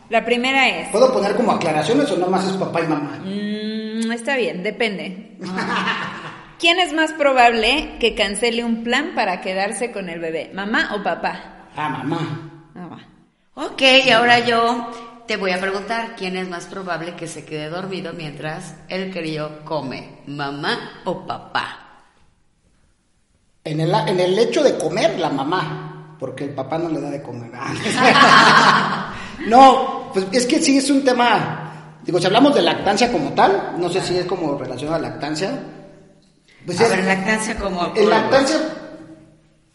La 0.10 0.24
primera 0.26 0.68
es. 0.70 0.90
¿Puedo 0.90 1.12
poner 1.12 1.36
como 1.36 1.52
aclaraciones 1.54 2.10
o 2.12 2.18
nomás 2.18 2.46
es 2.46 2.54
papá 2.54 2.82
y 2.82 2.88
mamá? 2.88 3.20
mm, 3.24 4.12
está 4.12 4.36
bien, 4.36 4.62
depende. 4.64 5.38
¿Quién 6.60 6.78
es 6.82 6.92
más 6.92 7.14
probable 7.14 7.96
que 8.02 8.16
cancele 8.16 8.66
un 8.66 8.84
plan 8.84 9.14
para 9.16 9.40
quedarse 9.40 9.94
con 9.94 10.10
el 10.10 10.20
bebé? 10.20 10.52
¿Mamá 10.54 10.92
o 10.94 11.02
papá? 11.02 11.70
Ah, 11.74 11.88
mamá. 11.88 12.70
Mamá. 12.76 13.08
Ok, 13.56 13.82
y 14.06 14.10
ahora 14.10 14.40
yo 14.40 14.92
te 15.26 15.38
voy 15.38 15.52
a 15.52 15.62
preguntar 15.62 16.16
quién 16.18 16.36
es 16.36 16.50
más 16.50 16.66
probable 16.66 17.16
que 17.16 17.28
se 17.28 17.46
quede 17.46 17.70
dormido 17.70 18.12
mientras 18.12 18.76
el 18.90 19.10
crío 19.10 19.64
come, 19.64 20.20
mamá 20.28 21.02
o 21.06 21.26
papá. 21.26 22.04
En 23.64 23.80
el, 23.80 23.94
en 23.94 24.20
el 24.20 24.38
hecho 24.38 24.62
de 24.62 24.78
comer, 24.78 25.18
la 25.18 25.30
mamá, 25.30 26.18
porque 26.20 26.44
el 26.44 26.50
papá 26.50 26.78
no 26.78 26.90
le 26.90 27.00
da 27.00 27.10
de 27.10 27.22
comer. 27.22 27.52
no, 29.48 30.10
pues 30.14 30.28
es 30.34 30.46
que 30.46 30.62
sí 30.62 30.78
es 30.78 30.90
un 30.90 31.06
tema, 31.06 32.00
digo, 32.04 32.20
si 32.20 32.28
hablamos 32.28 32.54
de 32.54 32.64
lactancia 32.64 33.10
como 33.14 33.30
tal, 33.30 33.76
no 33.78 33.88
sé 33.88 34.02
si 34.02 34.18
es 34.18 34.26
como 34.26 34.58
relacionado 34.58 34.98
a 34.98 35.10
lactancia. 35.10 35.58
Pues 36.66 36.80
a 36.80 36.84
es- 36.86 36.90
ver, 36.90 37.04
lactancia 37.06 37.56
como... 37.58 37.94
en 37.96 38.10
lactancia, 38.10 38.58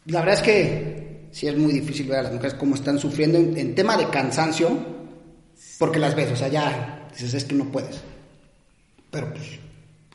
la 0.07 0.21
verdad 0.21 0.35
es 0.35 0.43
que 0.43 1.29
sí 1.33 1.49
es 1.49 1.57
muy 1.57 1.73
difícil 1.73 2.09
ver 2.09 2.19
a 2.21 2.23
las 2.25 2.33
mujeres 2.33 2.55
cómo 2.55 2.75
están 2.75 2.99
sufriendo 2.99 3.39
en, 3.39 3.57
en 3.57 3.75
tema 3.75 3.97
de 3.97 4.09
cansancio, 4.09 4.71
porque 5.79 5.99
las 5.99 6.15
ves, 6.15 6.31
o 6.33 6.37
sea, 6.37 6.49
ya 6.49 7.07
dices, 7.13 7.35
es 7.35 7.45
que 7.45 7.55
no 7.55 7.65
puedes. 7.67 8.01
Pero 9.11 9.31
pues 9.33 9.45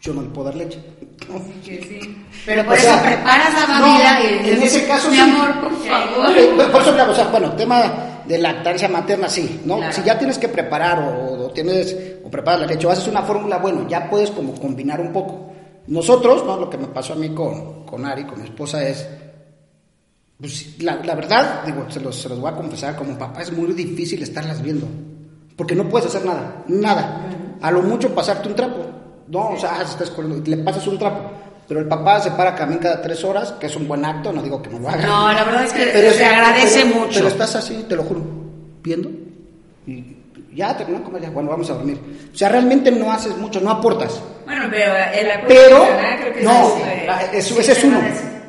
yo 0.01 0.13
no 0.13 0.21
le 0.21 0.29
puedo 0.29 0.45
dar 0.45 0.55
leche. 0.55 0.79
Pero 2.45 2.63
por 2.63 2.73
O 2.73 2.75
eso 2.77 2.84
sea, 2.86 3.01
preparas 3.03 3.53
la 3.53 3.79
no, 3.79 3.86
mamila 3.88 4.21
en 4.21 4.62
ese 4.63 4.86
caso 4.88 5.10
mi 5.10 5.15
sí. 5.15 5.21
amor, 5.21 5.60
por 5.62 5.75
favor. 5.86 6.38
Eh, 6.38 6.49
Por 6.71 6.82
eso, 6.82 6.93
claro, 6.93 7.12
o 7.12 7.15
sea, 7.15 7.27
bueno, 7.27 7.51
tema 7.53 8.21
de 8.25 8.38
lactancia 8.38 8.88
materna, 8.88 9.27
sí, 9.27 9.60
¿no? 9.65 9.77
Claro. 9.77 9.93
Si 9.93 10.03
ya 10.03 10.17
tienes 10.17 10.38
que 10.38 10.47
preparar 10.49 10.99
o, 10.99 11.45
o 11.47 11.51
tienes, 11.51 11.95
o 12.23 12.29
preparas 12.29 12.62
la 12.62 12.65
leche 12.67 12.88
o 12.88 12.91
haces 12.91 13.08
una 13.08 13.23
fórmula, 13.23 13.58
bueno, 13.58 13.88
ya 13.89 14.10
puedes 14.10 14.32
como 14.32 14.53
combinar 14.60 15.01
un 15.01 15.12
poco. 15.12 15.49
Nosotros, 15.89 16.45
¿no? 16.45 16.58
Lo 16.58 16.69
que 16.69 16.78
me 16.78 16.88
pasó 16.88 17.13
a 17.13 17.15
mí 17.17 17.30
con, 17.30 17.86
con 17.86 18.06
Ari, 18.06 18.23
con 18.25 18.39
mi 18.39 18.45
esposa, 18.45 18.88
es, 18.88 19.08
pues, 20.39 20.82
la, 20.82 20.95
la 21.04 21.15
verdad, 21.15 21.63
digo, 21.65 21.86
se 21.89 21.99
los, 21.99 22.15
se 22.15 22.30
los 22.30 22.39
voy 22.39 22.52
a 22.52 22.56
confesar, 22.56 22.95
como 22.95 23.17
papá 23.17 23.41
es 23.41 23.52
muy 23.52 23.73
difícil 23.73 24.21
estarlas 24.23 24.62
viendo, 24.62 24.88
porque 25.56 25.75
no 25.75 25.89
puedes 25.89 26.08
hacer 26.08 26.25
nada, 26.25 26.63
nada. 26.67 27.25
A 27.62 27.71
lo 27.71 27.82
mucho 27.82 28.13
pasarte 28.15 28.47
un 28.47 28.56
trapo, 28.56 28.86
¿no? 29.28 29.49
O 29.49 29.58
sea, 29.58 29.82
estás 29.82 30.10
con- 30.12 30.43
le 30.43 30.58
pasas 30.58 30.88
un 30.88 30.97
trapo. 30.97 31.32
pero 31.67 31.82
el 31.82 31.88
papá 31.88 32.19
se 32.19 32.32
para 32.32 32.56
también 32.56 32.80
cada 32.80 32.99
tres 32.99 33.23
horas, 33.23 33.52
que 33.60 33.67
es 33.67 33.75
un 33.75 33.88
buen 33.88 34.04
acto, 34.04 34.34
no 34.34 34.41
digo 34.41 34.60
que 34.60 34.69
no 34.71 34.80
lo 34.80 34.89
haga. 34.89 35.06
No, 35.06 35.32
la 35.32 35.43
verdad 35.43 35.65
es 35.65 35.73
que 35.73 35.86
Pero 35.93 36.12
se 36.13 36.23
es- 36.23 36.28
agradece 36.32 36.82
pero- 36.84 36.95
mucho. 36.99 37.13
Pero 37.13 37.28
estás 37.28 37.56
así, 37.58 37.86
te 37.88 37.95
lo 37.95 38.04
juro, 38.04 38.21
viendo, 38.82 39.08
y 39.86 40.17
ya 40.60 40.76
terminó 40.76 41.00
de 41.00 41.06
comer, 41.06 41.22
ya, 41.22 41.30
bueno, 41.30 41.50
vamos 41.50 41.69
a 41.69 41.74
dormir. 41.74 41.98
O 42.34 42.38
sea, 42.38 42.50
realmente 42.50 42.91
no 42.91 43.10
haces 43.12 43.36
mucho, 43.38 43.62
no 43.62 43.72
aportas. 43.72 44.22
Bueno, 44.45 44.65
pero 44.69 44.93
el 44.93 45.32
apoyo 45.32 45.48
Pero, 45.48 45.86
creo 46.19 46.34
que 46.34 46.43
no, 46.43 46.52
es, 47.32 47.52
eh, 47.52 47.60
ese 47.60 47.72
es 47.72 47.84
uno. 47.86 47.98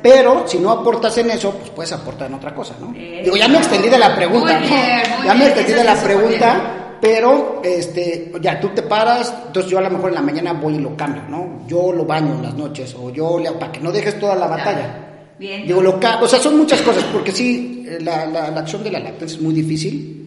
Pero 0.03 0.45
si 0.45 0.59
no 0.59 0.71
aportas 0.71 1.17
en 1.19 1.31
eso, 1.31 1.51
pues 1.51 1.69
puedes 1.69 1.91
aportar 1.93 2.27
en 2.27 2.33
otra 2.33 2.53
cosa, 2.53 2.75
¿no? 2.81 2.91
Digo, 2.91 3.37
ya 3.37 3.47
me 3.47 3.59
extendí 3.59 3.87
de 3.87 3.97
la 3.97 4.13
pregunta, 4.13 4.59
Muy 4.59 4.67
¿no? 4.67 4.75
bien, 4.75 5.01
muy 5.17 5.25
ya 5.27 5.33
me 5.35 5.45
extendí 5.45 5.73
de 5.73 5.83
la 5.85 5.95
pregunta, 5.95 6.97
pero 6.99 7.61
este, 7.63 8.31
ya 8.41 8.59
tú 8.59 8.69
te 8.69 8.81
paras, 8.81 9.33
entonces 9.47 9.71
yo 9.71 9.77
a 9.77 9.81
lo 9.81 9.91
mejor 9.91 10.09
en 10.09 10.15
la 10.15 10.21
mañana 10.21 10.53
voy 10.53 10.75
y 10.75 10.79
lo 10.79 10.97
cambio, 10.97 11.21
¿no? 11.29 11.65
Yo 11.65 11.93
lo 11.93 12.03
baño 12.03 12.33
en 12.35 12.41
las 12.41 12.55
noches, 12.55 12.93
o 12.99 13.09
yo 13.09 13.39
le 13.39 13.51
para 13.53 13.71
que 13.71 13.79
no 13.79 13.91
dejes 13.91 14.19
toda 14.19 14.35
la 14.35 14.47
batalla. 14.47 15.07
Bien. 15.39 15.65
Digo, 15.65 15.81
lo 15.81 15.97
o 15.97 16.27
sea, 16.27 16.39
son 16.39 16.57
muchas 16.57 16.81
cosas, 16.81 17.05
porque 17.05 17.31
sí, 17.31 17.85
eh, 17.87 17.99
la, 18.01 18.25
la, 18.25 18.51
la 18.51 18.59
acción 18.59 18.83
de 18.83 18.91
la 18.91 18.99
lactancia 18.99 19.37
es 19.37 19.41
muy 19.41 19.53
difícil 19.53 20.20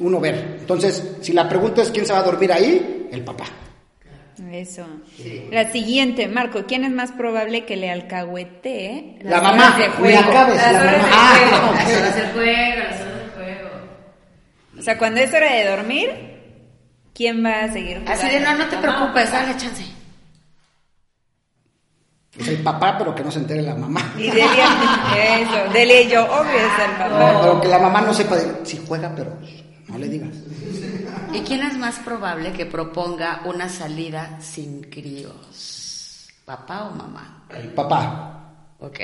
uno 0.00 0.20
ver. 0.20 0.56
Entonces, 0.60 1.16
si 1.20 1.32
la 1.32 1.48
pregunta 1.48 1.82
es 1.82 1.90
quién 1.90 2.06
se 2.06 2.12
va 2.12 2.20
a 2.20 2.22
dormir 2.22 2.52
ahí, 2.52 3.08
el 3.10 3.22
papá. 3.24 3.44
Eso. 4.52 4.86
La 5.50 5.70
siguiente, 5.72 6.28
Marco, 6.28 6.64
¿quién 6.66 6.84
es 6.84 6.90
más 6.92 7.10
probable 7.12 7.64
que 7.64 7.76
le 7.76 7.90
alcahuetee 7.90 9.18
La 9.22 9.30
las 9.32 9.42
mamá, 9.42 9.64
horas 9.66 9.78
de 9.78 9.88
ni 9.88 9.94
juego? 9.94 10.18
acabes, 10.30 10.56
Las 10.56 10.72
la 10.72 10.78
horas 10.80 10.92
de 10.92 10.98
mamá. 10.98 11.10
Ah. 11.12 11.74
Las 11.74 11.96
horas 11.98 12.16
del 12.16 12.26
juego, 12.32 12.76
las 12.78 13.00
horas 13.00 13.18
del 13.18 13.30
juego. 13.34 13.68
O 14.78 14.82
sea, 14.82 14.96
cuando 14.98 15.20
es 15.20 15.34
hora 15.34 15.52
de 15.52 15.64
dormir, 15.68 16.10
¿quién 17.14 17.44
va 17.44 17.64
a 17.64 17.72
seguir 17.72 17.98
jugando? 17.98 18.12
Así 18.12 18.28
de, 18.30 18.40
no, 18.40 18.56
no 18.56 18.66
te 18.68 18.76
preocupes, 18.76 19.32
dale 19.32 19.56
chance. 19.56 19.84
Es 22.38 22.46
el 22.46 22.58
papá, 22.58 22.96
pero 22.96 23.12
que 23.16 23.24
no 23.24 23.32
se 23.32 23.40
entere 23.40 23.62
la 23.62 23.74
mamá. 23.74 24.12
Y 24.16 24.24
Delia, 24.30 24.46
eso, 25.40 25.72
Delia 25.72 26.00
y 26.02 26.08
yo, 26.08 26.24
obvio, 26.24 26.52
es 26.52 26.84
el 26.84 26.92
No, 26.92 26.98
papá. 27.16 27.40
pero 27.42 27.60
que 27.60 27.68
la 27.68 27.78
mamá 27.80 28.00
no 28.02 28.14
sepa 28.14 28.36
de- 28.36 28.64
si 28.64 28.80
juega, 28.86 29.12
pero 29.16 29.32
no 29.88 29.98
le 29.98 30.08
digas. 30.08 30.34
¿Y 31.32 31.40
quién 31.40 31.62
es 31.62 31.76
más 31.78 31.96
probable 32.00 32.52
que 32.52 32.66
proponga 32.66 33.42
una 33.44 33.68
salida 33.68 34.38
sin 34.40 34.82
críos? 34.82 36.28
¿Papá 36.44 36.84
o 36.84 36.90
mamá? 36.94 37.44
El 37.50 37.68
papá. 37.72 38.54
¿Ok? 38.80 38.98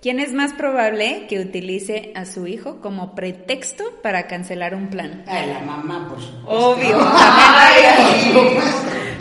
¿Quién 0.00 0.20
es 0.20 0.32
más 0.32 0.52
probable 0.52 1.26
que 1.28 1.40
utilice 1.40 2.12
a 2.14 2.24
su 2.24 2.46
hijo 2.46 2.80
como 2.80 3.16
pretexto 3.16 4.00
para 4.02 4.28
cancelar 4.28 4.74
un 4.74 4.88
plan? 4.90 5.24
Ay, 5.26 5.48
la 5.48 5.60
mamá, 5.60 6.08
por 6.08 6.20
supuesto. 6.20 6.48
Obvio, 6.48 6.96
haría. 7.02 7.96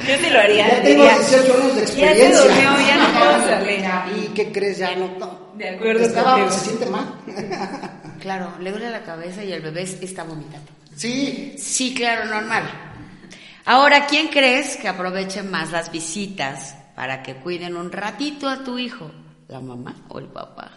Yo 0.08 0.16
sí 0.24 0.30
lo 0.32 0.40
haría. 0.40 0.68
Ya 0.68 0.82
tengo 0.84 1.04
diría, 1.04 1.18
18 1.18 1.54
años 1.54 1.76
de 1.76 1.82
Ya 1.82 1.88
se 1.88 1.94
experiencia. 2.02 2.42
durmió, 2.44 2.88
ya 2.88 2.96
no 2.98 3.20
puedo 3.20 3.48
salir. 3.48 3.86
¿Y 4.24 4.28
qué 4.36 4.52
crees? 4.52 4.78
Ya 4.78 4.96
no. 4.96 5.10
no. 5.18 5.48
De 5.58 5.70
acuerdo 5.70 6.04
Estaba, 6.06 6.52
se 6.52 6.66
siente 6.66 6.86
mal. 6.86 7.16
Claro, 8.20 8.54
le 8.60 8.72
duele 8.72 8.90
la 8.90 9.04
cabeza 9.04 9.44
y 9.44 9.52
el 9.52 9.62
bebé 9.62 9.84
está 9.84 10.24
vomitando. 10.24 10.72
Sí. 10.96 11.56
Sí, 11.58 11.94
claro, 11.94 12.26
normal. 12.26 12.64
Ahora, 13.66 14.08
¿quién 14.08 14.30
crees 14.30 14.78
que 14.78 14.88
aproveche 14.88 15.44
más 15.44 15.72
las 15.72 15.92
visitas 15.92 16.76
para 16.96 17.22
que 17.22 17.36
cuiden 17.36 17.76
un 17.76 17.92
ratito 17.92 18.48
a 18.50 18.64
tu 18.64 18.80
hijo? 18.80 19.12
¿La 19.48 19.60
mamá 19.60 19.94
o 20.10 20.20
el 20.20 20.26
papá? 20.28 20.72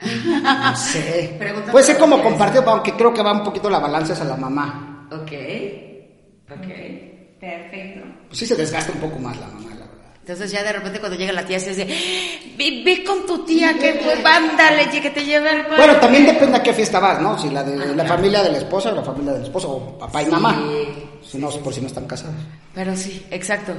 No 0.00 0.76
sé. 0.76 1.36
Pregunta 1.38 1.72
Puede 1.72 1.84
ser 1.84 1.98
como 1.98 2.16
ustedes. 2.16 2.32
compartido, 2.32 2.70
aunque 2.70 2.94
creo 2.94 3.12
que 3.12 3.22
va 3.22 3.32
un 3.32 3.44
poquito 3.44 3.68
la 3.68 3.78
balanza 3.78 4.14
hacia 4.14 4.24
la 4.24 4.36
mamá. 4.36 5.08
Ok, 5.12 5.32
ok. 6.50 6.68
Perfecto. 7.38 8.06
Pues 8.28 8.38
sí 8.38 8.46
se 8.46 8.56
desgasta 8.56 8.92
un 8.92 9.00
poco 9.00 9.18
más 9.18 9.38
la 9.38 9.46
mamá. 9.46 9.70
Entonces 10.30 10.52
ya 10.52 10.62
de 10.62 10.72
repente 10.72 11.00
cuando 11.00 11.18
llega 11.18 11.32
la 11.32 11.44
tía 11.44 11.58
se 11.58 11.70
dice, 11.70 11.86
ve, 12.56 12.82
ve 12.84 13.02
con 13.02 13.26
tu 13.26 13.44
tía, 13.44 13.74
que 13.74 13.94
pues 13.94 14.24
ándale, 14.24 14.88
que 14.88 15.10
te 15.10 15.24
lleve 15.24 15.50
al 15.50 15.66
Bueno, 15.76 15.96
también 15.96 16.24
depende 16.24 16.56
a 16.56 16.62
qué 16.62 16.72
fiesta 16.72 17.00
vas, 17.00 17.20
¿no? 17.20 17.36
Si 17.36 17.50
la 17.50 17.64
de 17.64 17.96
la 17.96 18.04
familia 18.04 18.40
de 18.44 18.52
la 18.52 18.58
esposa 18.58 18.92
o 18.92 18.94
la 18.94 19.02
familia 19.02 19.32
del 19.32 19.42
esposo, 19.42 19.68
o 19.68 19.98
papá 19.98 20.22
y 20.22 20.26
mamá. 20.26 20.56
Si 21.20 21.36
no, 21.36 21.50
por 21.50 21.74
si 21.74 21.80
no 21.80 21.88
están 21.88 22.06
casados. 22.06 22.36
Pero 22.72 22.94
sí, 22.94 23.26
exacto. 23.32 23.72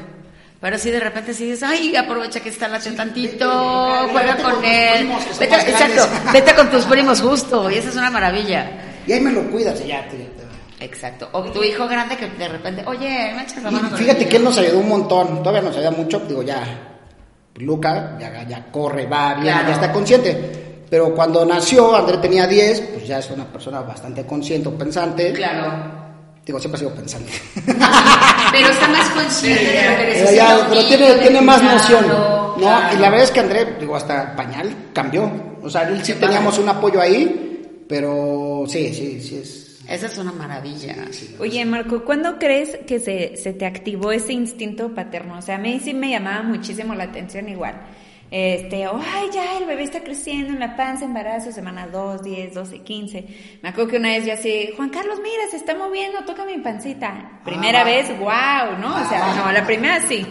Pero 0.60 0.78
sí 0.78 0.92
de 0.92 1.00
repente 1.00 1.34
sí 1.34 1.46
dices, 1.46 1.64
ay, 1.64 1.96
aprovecha 1.96 2.42
que 2.42 2.50
está 2.50 2.68
la 2.68 2.80
tía 2.80 2.98
tantito, 2.98 4.10
juega 4.12 4.36
con 4.36 4.66
él. 4.66 5.10
Vete, 5.40 5.56
exacto, 5.56 6.06
vete 6.34 6.54
con 6.54 6.70
tus 6.70 6.84
primos 6.84 7.22
justo, 7.22 7.72
y 7.72 7.76
esa 7.76 7.88
es 7.88 7.96
una 7.96 8.12
maravilla. 8.12 8.72
Y 9.08 9.14
ahí 9.14 9.22
me 9.22 9.32
lo 9.32 9.50
cuidas 9.50 9.80
y 9.80 9.88
ya 9.88 10.06
te. 10.10 10.41
Exacto. 10.82 11.30
O 11.32 11.44
tu 11.44 11.64
hijo 11.64 11.88
grande 11.88 12.18
que 12.18 12.28
de 12.28 12.48
repente, 12.48 12.84
oye, 12.86 13.34
me 13.36 13.44
echas 13.44 13.64
la 13.64 13.72
mano. 13.72 13.96
fíjate 13.96 14.28
que 14.28 14.36
él 14.38 14.42
niño?" 14.44 14.50
nos 14.50 14.58
ayudó 14.58 14.80
un 14.80 14.90
montón, 14.90 15.40
todavía 15.44 15.62
nos 15.62 15.78
ayuda 15.78 15.92
mucho, 15.92 16.20
digo, 16.28 16.42
ya, 16.44 16.64
Luca 17.56 18.18
ya, 18.20 18.44
ya 18.48 18.66
corre, 18.72 19.06
va 19.06 19.34
bien, 19.36 19.46
Claro. 19.54 19.68
ya 19.70 19.74
está 19.76 19.92
consciente. 19.92 20.62
Pero 20.90 21.14
cuando 21.16 21.46
nació, 21.46 21.96
André 21.96 22.18
tenía 22.18 22.48
10, 22.48 22.82
pues 22.94 23.08
ya 23.08 23.20
es 23.20 23.30
una 23.32 23.46
persona 23.46 23.82
bastante 23.82 24.26
consciente 24.26 24.68
o 24.68 24.74
pensante. 24.78 25.32
Claro. 25.32 26.00
Digo, 26.46 26.60
siempre 26.60 26.78
ha 26.78 26.80
sido 26.80 26.96
pensante. 26.96 27.32
Pero 28.52 28.68
está 28.68 28.88
más 28.90 29.10
consciente 29.12 29.64
de 29.64 29.74
lo 29.74 29.92
que 29.92 30.04
Pero, 30.04 30.10
necesita 30.10 30.32
ya, 30.36 30.68
pero 30.68 30.86
tiene, 30.88 31.14
tiene 31.20 31.42
más 31.42 31.64
noción. 31.64 32.08
¿no? 32.08 32.56
claro. 32.58 32.96
Y 32.96 33.00
la 33.00 33.10
verdad 33.10 33.24
es 33.26 33.32
que 33.32 33.40
André, 33.40 33.76
digo, 33.80 33.96
hasta 33.96 34.36
pañal 34.36 34.76
cambió. 34.92 35.32
O 35.64 35.70
sea, 35.70 35.84
él 35.88 36.04
sí 36.04 36.14
teníamos 36.14 36.58
un 36.58 36.68
apoyo 36.68 37.00
ahí, 37.00 37.84
pero 37.88 38.64
sí, 38.68 38.92
sí, 38.94 39.22
sí 39.22 39.38
es. 39.38 39.61
Esa 39.92 40.06
es 40.08 40.18
una 40.18 40.32
maravilla. 40.32 40.96
Oye, 41.40 41.66
Marco, 41.66 42.04
¿cuándo 42.06 42.40
crees 42.40 42.78
que 42.88 43.00
se, 43.00 43.36
se 43.38 43.54
te 43.54 43.66
activó 43.66 44.12
ese 44.12 44.34
instinto 44.34 44.94
paterno? 44.96 45.38
O 45.38 45.42
sea, 45.42 45.56
a 45.56 45.60
mí 45.60 45.80
sí 45.84 45.94
me 45.94 46.10
llamaba 46.10 46.44
muchísimo 46.44 46.96
la 46.96 47.04
atención 47.06 47.50
igual. 47.50 47.76
Este, 48.34 48.88
oh, 48.88 48.98
ay, 49.14 49.28
ya 49.34 49.58
el 49.58 49.66
bebé 49.66 49.84
está 49.84 50.00
creciendo 50.02 50.54
en 50.54 50.60
la 50.60 50.78
panza, 50.78 51.04
embarazo, 51.04 51.52
semana 51.52 51.88
2, 51.88 52.24
10, 52.24 52.54
12, 52.54 52.80
15. 52.80 53.26
Me 53.62 53.68
acuerdo 53.70 53.92
que 53.92 53.98
una 53.98 54.08
vez 54.12 54.24
ya 54.26 54.36
así, 54.36 54.70
Juan 54.78 54.88
Carlos, 54.90 55.20
mira, 55.22 55.44
se 55.50 55.58
está 55.58 55.76
moviendo, 55.76 56.24
toca 56.24 56.46
mi 56.46 56.58
pancita. 56.60 57.42
Primera 57.44 57.82
Ah. 57.82 57.84
vez, 57.84 58.08
wow, 58.18 58.80
¿no? 58.80 58.96
O 58.96 59.10
sea, 59.10 59.36
no, 59.36 59.52
la 59.52 59.66
primera 59.66 60.00
sí. 60.08 60.26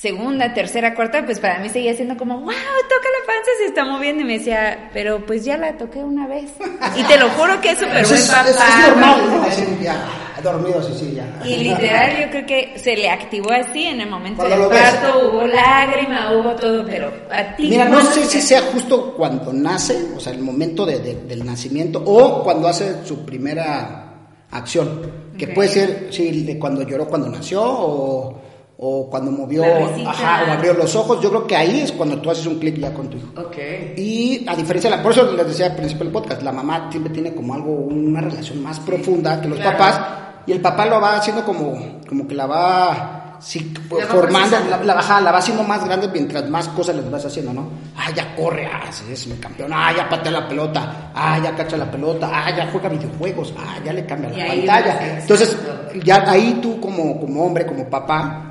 Segunda, 0.00 0.54
tercera, 0.54 0.94
cuarta, 0.94 1.26
pues 1.26 1.38
para 1.40 1.58
mí 1.58 1.68
seguía 1.68 1.94
siendo 1.94 2.16
como, 2.16 2.36
wow, 2.38 2.46
toca 2.46 3.08
la 3.20 3.26
panza, 3.26 3.50
se 3.58 3.66
está 3.66 3.84
moviendo. 3.84 4.22
Y 4.22 4.24
me 4.24 4.38
decía, 4.38 4.88
pero 4.94 5.26
pues 5.26 5.44
ya 5.44 5.58
la 5.58 5.76
toqué 5.76 5.98
una 5.98 6.26
vez. 6.26 6.50
Y 6.96 7.02
te 7.04 7.18
lo 7.18 7.28
juro 7.30 7.60
que 7.60 7.72
es 7.72 7.78
súper 7.78 8.06
buen 8.06 8.26
papá. 8.26 8.48
es 8.48 8.88
normal, 8.88 9.78
ya, 9.82 10.02
dormido, 10.42 10.82
sí, 10.82 10.94
sí, 10.98 11.12
ya. 11.16 11.42
Y 11.44 11.56
literal 11.64 12.18
yo 12.18 12.30
creo 12.30 12.46
que 12.46 12.78
se 12.78 12.96
le 12.96 13.10
activó 13.10 13.50
así 13.52 13.84
en 13.84 14.00
el 14.00 14.08
momento 14.08 14.42
Cuando 14.42 14.70
del 14.70 14.78
parto, 14.82 15.28
hubo 15.32 15.46
lágrima, 15.46 16.32
hubo 16.32 16.50
todo, 16.56 16.86
pero 16.86 17.12
a 17.30 17.54
ti... 17.56 17.68
Mira, 17.68 17.84
no 17.84 17.96
¿cuándo 17.96 18.10
sé 18.12 18.24
si 18.24 18.40
sea 18.40 18.62
justo 18.72 19.12
cuando 19.14 19.52
nace, 19.52 19.98
o 20.16 20.20
sea, 20.20 20.32
el 20.32 20.40
momento 20.40 20.86
de- 20.86 20.98
de- 21.00 21.14
del 21.26 21.44
nacimiento, 21.44 22.02
o 22.06 22.42
cuando 22.42 22.68
hace 22.68 23.04
su 23.04 23.26
primera 23.26 24.14
acción, 24.50 25.28
que 25.36 25.48
puede 25.48 25.68
ser, 25.68 26.08
sí, 26.10 26.42
de 26.42 26.58
cuando 26.58 26.84
lloró 26.84 27.06
cuando 27.06 27.28
nació, 27.28 27.62
o, 27.62 28.40
o 28.82 29.10
cuando 29.10 29.30
movió, 29.30 29.62
ajá, 30.08 30.44
o 30.48 30.52
abrió 30.52 30.72
los 30.72 30.96
ojos, 30.96 31.20
yo 31.20 31.28
creo 31.28 31.46
que 31.46 31.54
ahí 31.54 31.80
es 31.82 31.92
cuando 31.92 32.18
tú 32.18 32.30
haces 32.30 32.46
un 32.46 32.58
clic 32.58 32.78
ya 32.78 32.94
con 32.94 33.10
tu 33.10 33.18
hijo. 33.18 33.28
Ok. 33.36 33.56
Y 33.98 34.46
a 34.48 34.56
diferencia 34.56 34.88
de 34.88 34.96
la, 34.96 35.02
por 35.02 35.12
eso 35.12 35.30
les 35.32 35.46
decía 35.46 35.66
al 35.66 35.76
principio 35.76 36.04
del 36.04 36.12
podcast, 36.14 36.40
la 36.42 36.50
mamá 36.50 36.88
siempre 36.90 37.12
tiene 37.12 37.34
como 37.34 37.52
algo, 37.52 37.72
una 37.72 38.22
relación 38.22 38.62
más 38.62 38.80
profunda 38.80 39.38
que 39.38 39.48
los 39.48 39.58
Claro. 39.58 39.76
papás, 39.76 40.00
y 40.46 40.52
el 40.52 40.62
papá 40.62 40.86
lo 40.86 40.98
va 40.98 41.16
haciendo 41.16 41.44
como, 41.44 42.00
como 42.08 42.26
que 42.26 42.34
la 42.34 42.46
va 42.46 43.36
sí, 43.38 43.70
La 43.98 44.06
formando, 44.06 44.56
la, 44.70 44.82
la, 44.82 44.92
ajá, 44.94 45.20
la 45.20 45.30
va 45.32 45.38
haciendo 45.38 45.62
más 45.62 45.84
grande 45.84 46.08
mientras 46.10 46.48
más 46.48 46.68
cosas 46.68 46.96
les 46.96 47.10
vas 47.10 47.22
haciendo, 47.26 47.52
¿no? 47.52 47.68
Ah, 47.98 48.10
ya 48.16 48.34
corre, 48.34 48.64
ah, 48.64 48.90
sí, 48.90 49.04
es 49.12 49.26
mi 49.26 49.36
campeón, 49.36 49.72
ah, 49.74 49.92
ya 49.94 50.08
patea 50.08 50.32
la 50.32 50.48
pelota, 50.48 51.10
ah, 51.14 51.38
ya 51.38 51.54
cacha 51.54 51.76
la 51.76 51.90
pelota, 51.90 52.30
ah, 52.32 52.50
ya 52.56 52.70
juega 52.72 52.88
videojuegos, 52.88 53.52
ah, 53.58 53.76
ya 53.84 53.92
le 53.92 54.06
cambia 54.06 54.30
Y 54.30 54.62
la 54.62 54.72
pantalla. 54.72 55.18
Entonces, 55.20 55.54
ya 56.02 56.24
ahí 56.30 56.58
tú 56.62 56.80
como, 56.80 57.20
como 57.20 57.44
hombre, 57.44 57.66
como 57.66 57.84
papá, 57.88 58.46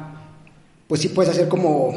pues 0.89 0.99
sí 1.02 1.08
puedes 1.10 1.32
hacer 1.32 1.47
como 1.47 1.93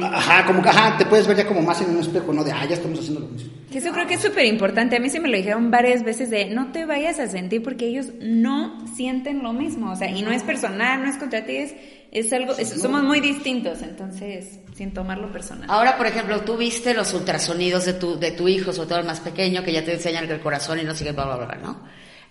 Ajá, 0.00 0.46
como 0.46 0.62
que, 0.62 0.68
ajá, 0.68 0.96
te 0.96 1.04
puedes 1.04 1.26
ver 1.26 1.36
ya 1.38 1.44
como 1.46 1.60
más 1.62 1.80
en 1.80 1.90
un 1.90 1.98
espejo, 1.98 2.32
¿no? 2.32 2.44
De, 2.44 2.52
ah, 2.52 2.64
ya 2.64 2.76
estamos 2.76 3.00
haciendo 3.00 3.20
lo 3.22 3.26
mismo. 3.26 3.50
Eso 3.74 3.90
creo 3.90 4.06
que 4.06 4.14
es 4.14 4.20
súper 4.22 4.44
importante. 4.44 4.94
A 4.96 5.00
mí 5.00 5.10
sí 5.10 5.18
me 5.18 5.28
lo 5.28 5.36
dijeron 5.36 5.68
varias 5.72 6.04
veces 6.04 6.30
de 6.30 6.44
no 6.46 6.70
te 6.70 6.86
vayas 6.86 7.18
a 7.18 7.26
sentir 7.26 7.60
porque 7.64 7.86
ellos 7.86 8.06
no 8.20 8.86
sienten 8.94 9.42
lo 9.42 9.52
mismo. 9.52 9.90
O 9.90 9.96
sea, 9.96 10.08
y 10.10 10.22
no 10.22 10.30
es 10.30 10.44
personal, 10.44 11.02
no 11.02 11.10
es 11.10 11.16
contra 11.16 11.44
ti, 11.44 11.56
es, 11.56 11.74
es 12.12 12.32
algo, 12.32 12.52
es- 12.56 12.68
somos 12.80 13.02
muy 13.02 13.18
distintos. 13.20 13.82
Entonces, 13.82 14.60
sin 14.76 14.94
tomarlo 14.94 15.32
personal. 15.32 15.68
Ahora, 15.68 15.96
por 15.98 16.06
ejemplo, 16.06 16.40
tú 16.42 16.56
viste 16.56 16.94
los 16.94 17.12
ultrasonidos 17.12 17.84
de 17.84 17.94
tu, 17.94 18.16
de 18.16 18.30
tu 18.30 18.46
hijo, 18.46 18.72
sobre 18.72 18.88
todo 18.90 19.00
el 19.00 19.06
más 19.06 19.18
pequeño, 19.18 19.64
que 19.64 19.72
ya 19.72 19.84
te 19.84 19.92
enseñan 19.94 20.28
que 20.28 20.34
el 20.34 20.40
corazón 20.40 20.78
y 20.78 20.84
no 20.84 20.94
sigue, 20.94 21.10
bla, 21.10 21.24
bla, 21.24 21.36
bla, 21.46 21.56
¿no? 21.60 21.80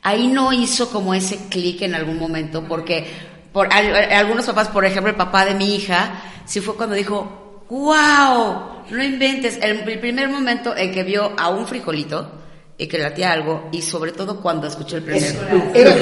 Ahí 0.01 0.27
no 0.27 0.53
hizo 0.53 0.89
como 0.89 1.13
ese 1.13 1.49
clic 1.49 1.81
en 1.81 1.93
algún 1.93 2.17
momento, 2.17 2.63
porque 2.67 3.05
por 3.53 3.71
al- 3.73 4.11
algunos 4.11 4.45
papás, 4.45 4.67
por 4.69 4.85
ejemplo, 4.85 5.09
el 5.09 5.15
papá 5.17 5.45
de 5.45 5.53
mi 5.55 5.75
hija, 5.75 6.21
sí 6.45 6.59
fue 6.61 6.75
cuando 6.75 6.95
dijo, 6.95 7.63
wow, 7.69 8.55
no 8.89 9.03
inventes, 9.03 9.57
el, 9.61 9.87
el 9.89 9.99
primer 9.99 10.29
momento 10.29 10.75
en 10.75 10.91
que 10.93 11.03
vio 11.03 11.31
a 11.37 11.49
un 11.49 11.65
frijolito, 11.67 12.31
y 12.79 12.85
que 12.85 12.99
latía 12.99 13.31
algo 13.31 13.69
y 13.71 13.81
sobre 13.81 14.11
todo 14.11 14.39
cuando 14.39 14.67
escuché 14.67 14.97
el 14.97 15.01
primer 15.03 15.23
Es- 15.23 15.35
era- 15.73 15.95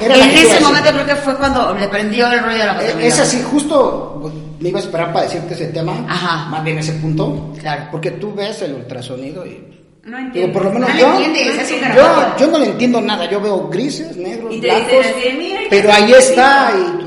era 0.00 0.14
en 0.14 0.30
ese 0.30 0.60
momento 0.60 0.90
creo 0.92 1.04
que 1.04 1.16
fue 1.16 1.34
cuando 1.36 1.74
le 1.74 1.88
prendió 1.88 2.30
el 2.30 2.44
rollo 2.44 2.58
de 2.58 2.64
la 2.64 2.72
Eh, 2.74 2.76
paternidad. 2.76 3.08
Es 3.08 3.18
así, 3.18 3.42
justo 3.42 4.18
pues, 4.22 4.32
me 4.60 4.68
iba 4.68 4.78
a 4.78 4.82
esperar 4.82 5.12
para 5.12 5.24
decirte 5.24 5.54
ese 5.54 5.66
tema, 5.66 6.06
Ajá. 6.08 6.48
más 6.48 6.62
bien 6.62 6.78
ese 6.78 6.92
punto, 6.92 7.52
Claro. 7.58 7.88
porque 7.90 8.12
tú 8.12 8.32
ves 8.32 8.62
el 8.62 8.74
ultrasonido 8.74 9.44
y... 9.44 9.75
No 10.06 10.16
Digo, 10.18 10.26
entiendo. 10.28 10.52
por 10.52 10.64
lo 10.66 10.70
menos 10.72 10.88
No 10.90 10.98
yo, 10.98 11.14
entiendes, 11.20 11.68
yo, 11.94 12.36
yo 12.38 12.46
no 12.46 12.58
le 12.58 12.66
entiendo 12.66 13.00
nada, 13.00 13.28
yo 13.28 13.40
veo 13.40 13.68
grises, 13.68 14.16
negros, 14.16 14.54
Y 14.54 14.60
blancos, 14.60 14.86
dicen 14.88 15.04
así, 15.18 15.36
"Mira, 15.36 15.60
pero 15.68 15.92
ahí 15.92 16.12
está 16.12 16.72
y 16.78 16.98
tú, 17.00 17.06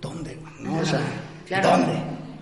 ¿dónde? 0.00 0.38
O 0.80 0.84
sea, 0.84 1.00
Claro. 1.46 1.70
¿dónde? 1.70 1.92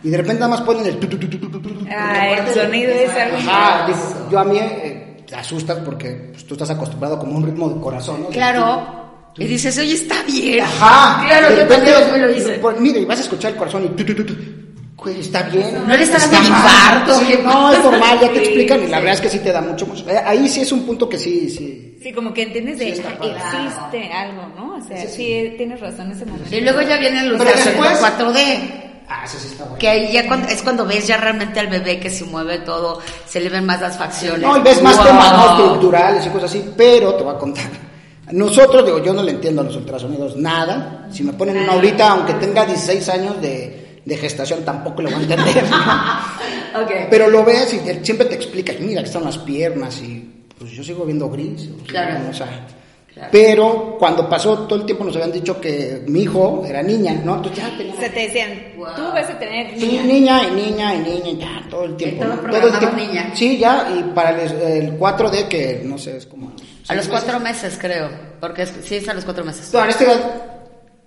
Y 0.02 0.08
de 0.08 0.16
repente 0.16 0.40
nada 0.40 0.50
más 0.52 0.62
ponen 0.62 0.86
el 0.86 0.96
tu, 0.98 1.06
tu, 1.06 1.18
tu, 1.18 1.28
tu, 1.28 1.38
tu, 1.38 1.50
tu, 1.50 1.60
tu, 1.60 1.86
Ah, 1.94 2.30
el 2.30 2.44
de- 2.54 3.06
Ajá, 3.46 3.86
digo, 3.86 3.98
yo 4.30 4.38
a 4.38 4.44
mí 4.44 4.56
eh, 4.58 5.22
te 5.28 5.34
asustas 5.36 5.78
porque 5.84 6.30
pues, 6.32 6.46
tú 6.46 6.54
estás 6.54 6.70
acostumbrado 6.70 7.18
como 7.18 7.36
un 7.36 7.44
ritmo 7.44 7.68
de 7.68 7.78
corazón, 7.80 8.22
¿no? 8.22 8.28
Claro. 8.30 8.98
Y 9.36 9.44
dices, 9.46 9.76
oye, 9.78 9.94
está 9.94 10.22
bien. 10.22 10.60
Ajá. 10.64 11.26
Claro, 11.26 11.50
de 11.50 11.56
yo 11.56 11.62
repente, 11.62 11.92
también 11.92 12.22
lo 12.26 12.36
hice. 12.36 12.58
pues, 12.58 12.80
mira, 12.80 12.98
y 12.98 13.04
vas 13.04 13.18
a 13.18 13.22
escuchar 13.22 13.52
el 13.52 13.58
corazón 13.58 13.84
y 13.84 13.88
Güey, 15.02 15.20
está 15.20 15.42
bien. 15.44 15.82
No 15.86 15.96
le 15.96 16.02
está 16.04 16.18
Está 16.18 16.30
dando 16.30 16.48
infarto, 16.48 17.14
Sí, 17.20 17.26
¿qué 17.28 17.42
no, 17.42 17.72
es 17.72 17.82
normal, 17.84 18.18
ya 18.20 18.28
te 18.28 18.34
Sí, 18.34 18.40
explican 18.44 18.78
y 18.78 18.86
la 18.86 18.86
sí. 18.98 19.02
verdad 19.04 19.14
es 19.14 19.20
que 19.22 19.28
sí 19.30 19.38
te 19.38 19.52
da 19.52 19.60
mucho. 19.62 19.86
mucho- 19.86 20.08
eh, 20.10 20.20
Ahí 20.26 20.48
sí 20.48 20.60
es 20.60 20.72
un 20.72 20.82
punto 20.84 21.08
que 21.08 21.18
sí, 21.18 21.48
sí. 21.48 21.98
Sí, 22.02 22.12
como 22.12 22.32
que 22.34 22.42
entiendes 22.42 22.78
de 22.78 22.88
existe 22.90 24.12
algo, 24.12 24.42
¿no? 24.56 24.76
O 24.76 24.80
sea, 24.86 25.06
sí, 25.08 25.54
tienes 25.56 25.80
razón 25.80 26.10
ese 26.12 26.26
momento. 26.26 26.54
Y 26.54 26.60
luego 26.60 26.82
ya 26.82 26.98
viene 26.98 27.20
el 27.20 27.30
Pero 27.32 27.44
ultrasonido 27.44 27.82
después- 27.82 27.98
4D. 28.00 28.58
Ah, 29.08 29.22
eso 29.24 29.38
sí 29.38 29.48
está 29.50 29.64
bueno. 29.64 29.78
Que 29.78 29.88
ahí 29.88 30.12
ya 30.12 30.26
cuando, 30.28 30.48
es 30.48 30.62
cuando 30.62 30.86
ves 30.86 31.06
ya 31.06 31.16
realmente 31.16 31.58
al 31.58 31.66
bebé 31.66 31.98
que 31.98 32.10
se 32.10 32.24
mueve 32.24 32.58
todo, 32.58 33.00
se 33.26 33.40
le 33.40 33.48
ven 33.48 33.64
más 33.66 33.80
las 33.80 33.98
facciones. 33.98 34.40
No, 34.42 34.56
y 34.56 34.60
ves 34.60 34.80
más 34.82 34.96
Wow. 34.98 35.06
temas 35.06 35.32
no 35.32 35.46
estructurales 35.50 36.26
y 36.26 36.28
cosas 36.28 36.50
así, 36.50 36.64
pero 36.76 37.14
te 37.14 37.24
voy 37.24 37.34
a 37.34 37.38
contar. 37.38 37.64
Nosotros, 38.32 38.84
digo, 38.86 39.02
yo 39.02 39.12
no 39.12 39.22
le 39.24 39.32
entiendo 39.32 39.62
a 39.62 39.64
los 39.64 39.74
ultrasonidos 39.76 40.36
nada. 40.36 41.08
Si 41.10 41.24
me 41.24 41.32
ponen 41.32 41.56
una 41.58 41.72
ahorita, 41.72 42.08
aunque 42.10 42.34
tenga 42.34 42.64
16 42.64 43.08
años 43.08 43.40
de, 43.42 43.79
de 44.10 44.16
gestación, 44.18 44.64
tampoco 44.64 45.00
lo 45.02 45.10
voy 45.10 45.20
a 45.20 45.22
entender. 45.22 45.64
Ok. 46.72 46.90
Pero 47.10 47.28
lo 47.28 47.44
ves 47.44 47.74
y 47.74 47.88
él 47.88 47.98
siempre 48.04 48.26
te 48.28 48.36
explica, 48.36 48.72
y 48.72 48.78
mira 48.82 49.00
que 49.02 49.08
están 49.08 49.24
las 49.24 49.38
piernas 49.38 50.00
y 50.02 50.44
pues 50.56 50.70
yo 50.70 50.84
sigo 50.84 51.04
viendo 51.04 51.28
gris. 51.28 51.62
o 51.62 51.78
sea, 51.90 52.06
Claro. 52.08 52.30
o 52.30 52.32
sea, 52.32 52.66
Claro. 53.12 53.28
Pero 53.32 53.96
cuando 53.98 54.28
pasó 54.28 54.56
todo 54.68 54.78
el 54.78 54.86
tiempo 54.86 55.04
nos 55.04 55.16
habían 55.16 55.32
dicho 55.32 55.60
que 55.60 56.04
mi 56.06 56.20
hijo 56.22 56.62
era 56.64 56.80
niña, 56.80 57.20
¿no? 57.24 57.36
Entonces 57.38 57.60
ya 57.64 57.76
tenía... 57.76 57.92
O 57.92 57.98
sea, 57.98 58.08
te 58.12 58.20
decían, 58.20 58.50
tú 58.76 59.02
vas 59.12 59.28
a 59.28 59.36
tener 59.36 59.76
Sí, 59.76 59.98
niña. 60.00 60.02
niña 60.04 60.42
y 60.44 60.50
niña 60.52 60.94
y 60.94 60.98
niña, 61.00 61.28
y 61.30 61.36
ya, 61.38 61.66
todo 61.68 61.84
el 61.86 61.96
tiempo. 61.96 62.22
todo 62.22 62.36
¿no? 62.36 62.40
programado 62.42 62.92
niña. 62.96 63.32
Sí, 63.34 63.58
ya, 63.58 63.88
y 63.98 64.02
para 64.14 64.40
el, 64.40 64.62
el 64.62 64.98
4D, 64.98 65.48
que 65.48 65.82
no 65.84 65.98
sé, 65.98 66.18
es 66.18 66.26
como... 66.26 66.52
A 66.86 66.94
los 66.94 67.08
cuatro 67.08 67.40
meses. 67.40 67.64
meses, 67.64 67.78
creo. 67.80 68.08
Porque 68.40 68.62
es, 68.62 68.72
sí 68.84 68.94
es 68.94 69.08
a 69.08 69.14
los 69.14 69.24
cuatro 69.24 69.44
meses. 69.44 69.70
No, 69.74 69.82
en 69.82 69.90
este... 69.90 70.06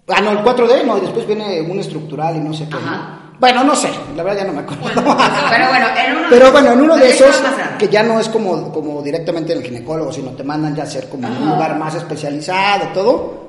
Ah, 0.07 0.21
no, 0.21 0.31
el 0.31 0.39
4D, 0.39 0.85
no, 0.85 0.97
y 0.97 1.01
después 1.01 1.25
viene 1.25 1.61
un 1.61 1.79
estructural 1.79 2.35
y 2.35 2.39
no 2.39 2.53
sé 2.53 2.67
qué. 2.67 2.75
Ajá. 2.75 3.19
¿no? 3.19 3.23
Bueno, 3.39 3.63
no 3.63 3.75
sé, 3.75 3.89
la 4.15 4.23
verdad 4.23 4.41
ya 4.41 4.47
no 4.47 4.53
me 4.53 4.59
acuerdo. 4.59 4.85
Pero 4.85 5.67
bueno, 5.69 5.87
en 5.97 6.17
uno, 6.17 6.27
Pero 6.29 6.51
bueno, 6.51 6.71
en 6.71 6.81
uno 6.81 6.97
de 6.97 7.09
esos, 7.09 7.41
que 7.77 7.87
ya 7.87 8.03
no 8.03 8.19
es 8.19 8.29
como, 8.29 8.71
como 8.71 9.01
directamente 9.01 9.53
en 9.53 9.59
el 9.59 9.65
ginecólogo, 9.65 10.11
sino 10.11 10.31
te 10.31 10.43
mandan 10.43 10.75
ya 10.75 10.83
a 10.83 10.85
hacer 10.85 11.09
como 11.09 11.27
en 11.27 11.33
un 11.33 11.49
lugar 11.49 11.77
más 11.77 11.95
especializado, 11.95 12.89
todo, 12.93 13.43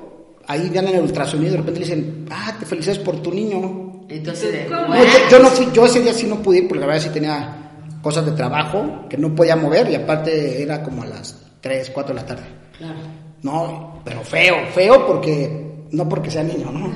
ahí 0.47 0.71
ya 0.73 0.81
en 0.81 0.89
el 0.89 1.03
ultrasonido 1.03 1.53
de 1.53 1.59
repente 1.59 1.81
le 1.81 1.87
dicen, 1.87 2.27
ah, 2.31 2.55
te 2.59 2.67
felicidades 2.67 3.03
por 3.03 3.21
tu 3.23 3.33
niño. 3.33 4.05
Entonces, 4.09 4.53
de, 4.53 4.69
No, 4.69 4.97
yo, 4.97 5.05
yo 5.31 5.39
no 5.39 5.49
fui, 5.49 5.69
yo 5.73 5.87
ese 5.87 6.01
día 6.01 6.13
sí 6.13 6.27
no 6.27 6.37
pude 6.37 6.59
ir 6.59 6.69
porque 6.69 6.81
la 6.81 6.87
verdad 6.87 7.03
sí 7.03 7.11
tenía 7.11 7.57
cosas 8.03 8.27
de 8.27 8.33
trabajo 8.33 9.07
que 9.09 9.17
no 9.17 9.35
podía 9.35 9.57
mover 9.57 9.89
y 9.91 9.95
aparte 9.95 10.63
era 10.63 10.83
como 10.83 11.03
a 11.03 11.07
las 11.07 11.41
3, 11.61 11.91
4 11.95 12.15
de 12.15 12.21
la 12.21 12.27
tarde. 12.27 12.45
Claro. 12.77 12.99
No, 13.43 14.01
pero 14.05 14.23
feo, 14.23 14.57
feo 14.75 15.07
porque, 15.07 15.64
no 15.95 16.09
porque 16.09 16.31
sea 16.31 16.43
niño, 16.43 16.71
¿no? 16.73 16.93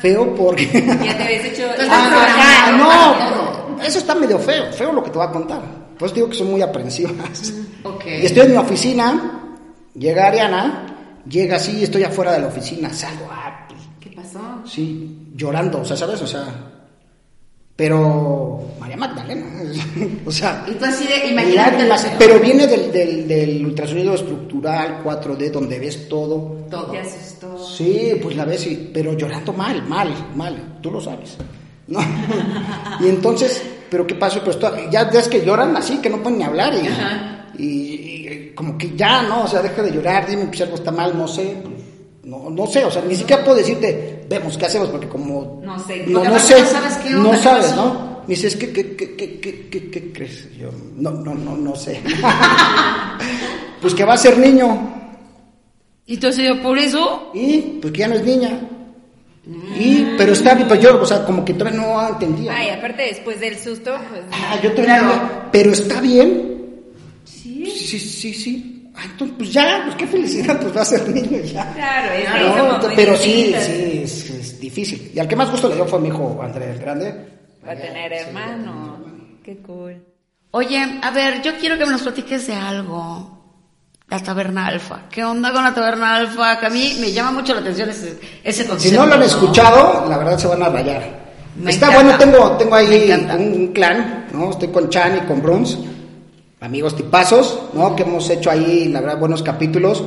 Feo 0.00 0.34
porque... 0.34 0.66
Ya 0.66 1.16
te 1.16 1.24
habías 1.24 1.44
hecho... 1.44 1.64
Ah, 1.88 2.66
programado 2.68 3.76
no, 3.76 3.82
eso 3.82 3.98
está 3.98 4.14
medio 4.14 4.38
feo, 4.38 4.72
feo 4.72 4.92
lo 4.92 5.02
que 5.02 5.10
te 5.10 5.18
voy 5.18 5.26
a 5.26 5.30
contar. 5.30 5.62
Pues 5.98 6.12
digo 6.14 6.28
que 6.28 6.36
son 6.36 6.50
muy 6.50 6.62
aprensivas. 6.62 7.52
Ok. 7.82 8.04
Y 8.06 8.26
estoy 8.26 8.46
en 8.46 8.52
mi 8.52 8.56
oficina, 8.58 9.56
llega 9.94 10.26
Ariana, 10.26 10.86
llega 11.28 11.56
así, 11.56 11.82
estoy 11.82 12.04
afuera 12.04 12.32
de 12.32 12.40
la 12.40 12.46
oficina, 12.48 12.92
salgo, 12.92 13.28
ah, 13.30 13.66
¿Qué 14.00 14.10
pasó? 14.10 14.40
sí, 14.64 15.30
llorando, 15.34 15.80
o 15.80 15.84
sea, 15.84 15.96
¿sabes? 15.96 16.20
O 16.22 16.26
sea, 16.26 16.44
pero 17.76 18.70
María 18.80 18.96
Magdalena, 18.96 19.44
o 20.26 20.30
sea, 20.32 20.64
de, 20.66 21.28
imagínate 21.30 21.84
que- 21.86 22.16
pero 22.18 22.40
viene 22.40 22.66
del, 22.66 22.90
del, 22.90 23.28
del 23.28 23.66
ultrasonido 23.66 24.14
estructural 24.14 25.02
4D 25.04 25.50
donde 25.50 25.78
ves 25.78 26.08
todo. 26.08 26.64
todo. 26.70 26.92
Te 26.92 27.00
asustó. 27.00 27.58
Sí, 27.58 28.12
pues 28.22 28.34
la 28.36 28.44
ves, 28.46 28.66
y, 28.66 28.90
pero 28.92 29.12
llorando 29.12 29.52
mal, 29.52 29.82
mal, 29.86 30.08
mal, 30.34 30.78
tú 30.80 30.90
lo 30.90 31.00
sabes. 31.00 31.36
¿no? 31.88 32.00
y 33.00 33.08
entonces, 33.08 33.62
¿pero 33.90 34.06
qué 34.06 34.14
pasó? 34.14 34.42
Pues 34.42 34.58
ya 34.90 35.04
ves 35.04 35.28
que 35.28 35.44
lloran 35.44 35.76
así, 35.76 35.98
que 35.98 36.08
no 36.10 36.22
pueden 36.22 36.38
ni 36.38 36.44
hablar 36.44 36.72
y, 36.74 37.62
y- 37.62 38.28
y 38.28 38.52
como 38.54 38.76
que 38.78 38.96
ya, 38.96 39.22
¿no? 39.22 39.44
O 39.44 39.48
sea, 39.48 39.60
deja 39.62 39.82
de 39.82 39.92
llorar, 39.92 40.26
dime 40.26 40.48
si 40.52 40.62
algo 40.62 40.76
está 40.76 40.90
mal, 40.90 41.16
no 41.16 41.28
sé. 41.28 41.56
No, 42.26 42.50
no 42.50 42.66
sé, 42.66 42.84
o 42.84 42.90
sea, 42.90 43.02
ni 43.02 43.14
siquiera 43.14 43.44
puedo 43.44 43.58
decirte, 43.58 44.26
vemos, 44.28 44.58
¿qué 44.58 44.66
hacemos? 44.66 44.88
Porque 44.88 45.06
como... 45.06 45.60
No 45.62 45.78
sé. 45.78 46.04
No, 46.08 46.24
no 46.24 46.38
sé, 46.40 46.66
sabes 46.66 46.96
qué 46.96 47.14
onda, 47.14 47.32
no 47.32 47.38
sabes. 47.40 47.76
¿no? 47.76 48.16
Me 48.26 48.34
dices, 48.34 48.56
¿qué, 48.56 48.72
qué, 48.72 48.96
qué, 48.96 49.16
qué, 49.16 49.70
qué, 49.70 50.12
crees? 50.12 50.50
Yo, 50.56 50.70
no, 50.96 51.12
no, 51.12 51.34
no, 51.36 51.56
no 51.56 51.76
sé. 51.76 52.02
pues 53.80 53.94
que 53.94 54.04
va 54.04 54.14
a 54.14 54.18
ser 54.18 54.38
niño. 54.38 54.92
Y 56.04 56.16
tú 56.16 56.26
así 56.26 56.42
de, 56.42 56.56
por 56.56 56.76
eso, 56.76 57.30
Y 57.32 57.78
pues 57.80 57.92
que 57.92 58.00
ya 58.00 58.08
no 58.08 58.16
es 58.16 58.24
niña. 58.24 58.58
Y, 59.78 60.04
pero 60.18 60.32
está 60.32 60.54
bien, 60.54 60.66
pues 60.66 60.80
yo, 60.80 61.00
o 61.00 61.06
sea, 61.06 61.24
como 61.24 61.44
que 61.44 61.54
todavía 61.54 61.80
no 61.80 62.08
entendía. 62.08 62.52
Ay, 62.56 62.70
aparte 62.70 63.02
después 63.04 63.38
del 63.38 63.56
susto, 63.56 63.96
pues... 64.10 64.22
Ah, 64.32 64.58
yo 64.60 64.72
todavía 64.72 65.02
no 65.02 65.50
pero 65.52 65.70
está 65.70 66.00
bien. 66.00 66.82
Sí. 67.24 67.66
Sí, 67.66 68.00
sí, 68.00 68.34
sí. 68.34 68.75
Ah, 68.96 69.02
entonces, 69.04 69.36
pues 69.38 69.52
ya, 69.52 69.82
pues 69.84 69.96
qué 69.96 70.06
felicidad, 70.06 70.58
pues 70.60 70.74
va 70.76 70.80
a 70.82 70.84
ser 70.84 71.08
niño 71.08 71.38
ya. 71.42 71.72
Claro, 71.74 72.12
es 72.14 72.28
que 72.30 72.88
No, 72.88 72.94
pero 72.96 73.16
sí, 73.16 73.54
sí, 73.60 74.00
es, 74.02 74.30
es 74.30 74.60
difícil. 74.60 75.10
Y 75.14 75.18
al 75.18 75.28
que 75.28 75.36
más 75.36 75.50
gusto 75.50 75.68
le 75.68 75.74
dio 75.74 75.86
fue 75.86 76.00
mi 76.00 76.08
hijo 76.08 76.40
Andrés 76.42 76.70
el 76.76 76.78
Grande. 76.78 77.14
Va 77.66 77.72
a 77.72 77.76
tener 77.76 78.12
hermano. 78.12 78.98
Qué 79.44 79.58
cool. 79.58 80.02
Oye, 80.52 80.82
a 81.02 81.10
ver, 81.10 81.42
yo 81.42 81.52
quiero 81.58 81.76
que 81.76 81.84
me 81.84 81.92
nos 81.92 82.02
platiques 82.02 82.46
de 82.46 82.54
algo. 82.54 83.32
La 84.08 84.20
taberna 84.22 84.66
alfa. 84.68 85.02
¿Qué 85.10 85.24
onda 85.24 85.52
con 85.52 85.64
la 85.64 85.74
taberna 85.74 86.14
alfa? 86.16 86.58
Que 86.60 86.66
a 86.66 86.70
mí 86.70 86.96
me 87.00 87.12
llama 87.12 87.32
mucho 87.32 87.52
la 87.54 87.60
atención 87.60 87.90
ese, 87.90 88.16
ese 88.44 88.64
concepto. 88.66 88.88
Si 88.90 88.94
no 88.96 89.04
lo 89.04 89.14
han 89.14 89.22
escuchado, 89.24 90.06
la 90.08 90.16
verdad 90.16 90.38
se 90.38 90.46
van 90.46 90.62
a 90.62 90.68
rayar. 90.68 91.26
Me 91.56 91.70
Está 91.72 91.86
encanta. 91.88 92.02
bueno, 92.02 92.18
tengo, 92.18 92.56
tengo 92.56 92.74
ahí 92.76 93.10
un, 93.10 93.30
un 93.42 93.66
clan, 93.72 94.26
¿no? 94.32 94.50
Estoy 94.50 94.68
con 94.68 94.88
Chan 94.90 95.16
y 95.22 95.26
con 95.26 95.42
Bruns, 95.42 95.76
amigos 96.60 96.96
tipazos, 96.96 97.58
¿no? 97.74 97.94
Que 97.94 98.02
hemos 98.02 98.28
hecho 98.30 98.50
ahí, 98.50 98.88
la 98.88 99.00
verdad, 99.00 99.18
buenos 99.18 99.42
capítulos. 99.42 100.02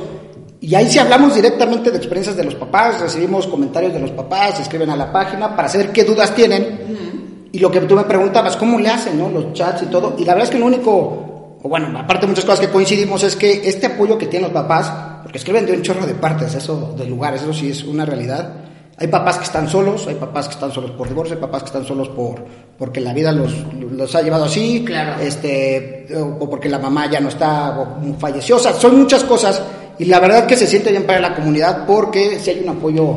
Y 0.60 0.74
ahí 0.74 0.90
sí 0.90 0.98
hablamos 0.98 1.34
directamente 1.34 1.90
de 1.90 1.96
experiencias 1.96 2.36
de 2.36 2.44
los 2.44 2.54
papás, 2.54 3.00
recibimos 3.00 3.46
comentarios 3.46 3.92
de 3.94 4.00
los 4.00 4.10
papás, 4.10 4.60
escriben 4.60 4.90
a 4.90 4.96
la 4.96 5.10
página 5.10 5.56
para 5.56 5.68
saber 5.68 5.90
qué 5.90 6.04
dudas 6.04 6.34
tienen. 6.34 7.48
Y 7.52 7.58
lo 7.58 7.70
que 7.70 7.80
tú 7.80 7.96
me 7.96 8.04
preguntabas, 8.04 8.56
¿cómo 8.56 8.78
le 8.78 8.88
hacen, 8.88 9.18
no? 9.18 9.28
Los 9.28 9.52
chats 9.54 9.82
y 9.82 9.86
todo. 9.86 10.14
Y 10.18 10.24
la 10.24 10.34
verdad 10.34 10.48
es 10.48 10.50
que 10.50 10.58
lo 10.58 10.66
único, 10.66 10.90
o 11.62 11.68
bueno, 11.68 11.98
aparte 11.98 12.22
de 12.22 12.28
muchas 12.28 12.44
cosas 12.44 12.60
que 12.60 12.68
coincidimos, 12.68 13.22
es 13.22 13.36
que 13.36 13.62
este 13.64 13.86
apoyo 13.86 14.18
que 14.18 14.26
tienen 14.26 14.52
los 14.52 14.62
papás, 14.62 14.92
porque 15.22 15.38
escriben 15.38 15.66
de 15.66 15.72
un 15.72 15.82
chorro 15.82 16.06
de 16.06 16.14
partes, 16.14 16.54
eso, 16.54 16.94
de 16.96 17.06
lugares, 17.06 17.42
eso 17.42 17.54
sí 17.54 17.70
es 17.70 17.82
una 17.84 18.04
realidad. 18.04 18.69
Hay 19.00 19.08
papás 19.08 19.38
que 19.38 19.44
están 19.44 19.66
solos, 19.68 20.06
hay 20.06 20.14
papás 20.16 20.46
que 20.46 20.54
están 20.54 20.70
solos 20.72 20.90
por 20.90 21.08
divorcio, 21.08 21.34
hay 21.34 21.40
papás 21.40 21.62
que 21.62 21.66
están 21.68 21.86
solos 21.86 22.08
por 22.10 22.44
porque 22.78 23.00
la 23.00 23.12
vida 23.14 23.32
los, 23.32 23.52
los 23.92 24.14
ha 24.14 24.20
llevado 24.22 24.44
así, 24.44 24.84
Claro. 24.86 25.20
este, 25.22 26.06
o 26.38 26.48
porque 26.48 26.68
la 26.68 26.78
mamá 26.78 27.10
ya 27.10 27.18
no 27.20 27.28
está, 27.30 27.78
o 27.80 28.14
falleció, 28.18 28.56
o 28.56 28.58
sea, 28.58 28.72
son 28.74 28.98
muchas 28.98 29.24
cosas. 29.24 29.62
Y 29.98 30.04
la 30.06 30.18
verdad 30.20 30.46
que 30.46 30.56
se 30.56 30.66
siente 30.66 30.90
bien 30.90 31.04
para 31.06 31.18
la 31.20 31.34
comunidad 31.34 31.84
porque 31.86 32.38
si 32.38 32.50
hay 32.50 32.60
un 32.62 32.68
apoyo, 32.70 33.16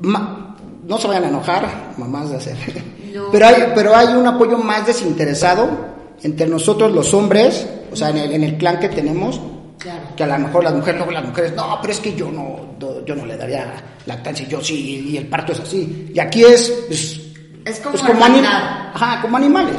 ma- 0.00 0.56
no 0.86 0.98
se 0.98 1.08
vayan 1.08 1.24
a 1.24 1.28
enojar, 1.28 1.92
mamás 1.98 2.30
de 2.30 2.36
hacer, 2.36 2.56
No. 3.14 3.24
pero, 3.30 3.46
hay, 3.46 3.54
pero 3.74 3.94
hay 3.94 4.08
un 4.14 4.26
apoyo 4.26 4.56
más 4.58 4.86
desinteresado 4.86 5.68
entre 6.22 6.46
nosotros 6.46 6.90
los 6.92 7.12
hombres, 7.14 7.66
o 7.92 7.96
sea, 7.96 8.10
en 8.10 8.16
el, 8.18 8.32
en 8.32 8.44
el 8.44 8.56
clan 8.58 8.78
que 8.80 8.88
tenemos, 8.88 9.40
Claro. 9.82 10.00
que 10.16 10.22
a 10.24 10.26
lo 10.26 10.38
mejor 10.38 10.64
las 10.64 10.74
mujeres, 10.74 10.96
luego 10.96 11.12
las 11.12 11.24
mujeres, 11.24 11.52
no, 11.54 11.78
pero 11.80 11.92
es 11.92 12.00
que 12.00 12.14
yo 12.14 12.30
no, 12.30 12.76
yo 13.04 13.14
no 13.16 13.26
le 13.26 13.36
daría 13.36 13.74
lactancia, 14.06 14.46
yo 14.46 14.60
sí, 14.62 15.08
y 15.08 15.16
el 15.16 15.26
parto 15.26 15.52
es 15.52 15.60
así. 15.60 16.10
Y 16.14 16.18
aquí 16.20 16.44
es, 16.44 16.70
pues, 16.86 17.20
Es 17.64 17.78
como 17.80 17.96
pues 17.96 18.02
como, 18.02 18.24
ajá, 18.24 19.20
como 19.22 19.36
animales. 19.36 19.76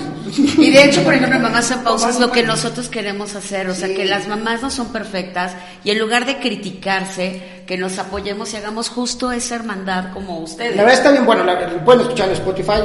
Y 0.57 0.71
de 0.71 0.85
hecho, 0.85 1.03
por 1.03 1.13
ejemplo, 1.13 1.39
Mamás 1.39 1.69
en 1.71 1.83
Pausa 1.83 2.09
es 2.09 2.19
lo 2.19 2.31
que 2.31 2.43
nosotros 2.43 2.87
queremos 2.89 3.35
hacer, 3.35 3.69
o 3.69 3.75
sea, 3.75 3.93
que 3.93 4.05
las 4.05 4.27
mamás 4.27 4.61
no 4.61 4.69
son 4.69 4.91
perfectas 4.91 5.55
y 5.83 5.91
en 5.91 5.99
lugar 5.99 6.25
de 6.25 6.39
criticarse, 6.39 7.63
que 7.67 7.77
nos 7.77 7.99
apoyemos 7.99 8.53
y 8.53 8.57
hagamos 8.57 8.89
justo 8.89 9.31
esa 9.31 9.55
hermandad 9.55 10.11
como 10.13 10.39
ustedes. 10.39 10.75
La 10.75 10.83
verdad 10.83 10.97
está 10.97 11.11
bien 11.11 11.25
bueno, 11.25 11.43
la, 11.43 11.83
pueden 11.83 12.01
escuchar 12.01 12.27
en 12.29 12.33
Spotify, 12.33 12.81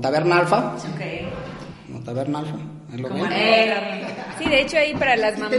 Taberna 0.00 0.38
Alfa, 0.38 0.74
Ok. 0.76 1.02
como 1.86 2.00
Taberna 2.04 2.38
Alfa, 2.40 2.56
lo 2.98 3.08
Como 3.08 3.26
eh, 3.26 3.72
Sí, 4.38 4.48
de 4.48 4.60
hecho 4.62 4.76
ahí 4.78 4.94
para 4.94 5.16
las 5.16 5.38
mamás... 5.38 5.58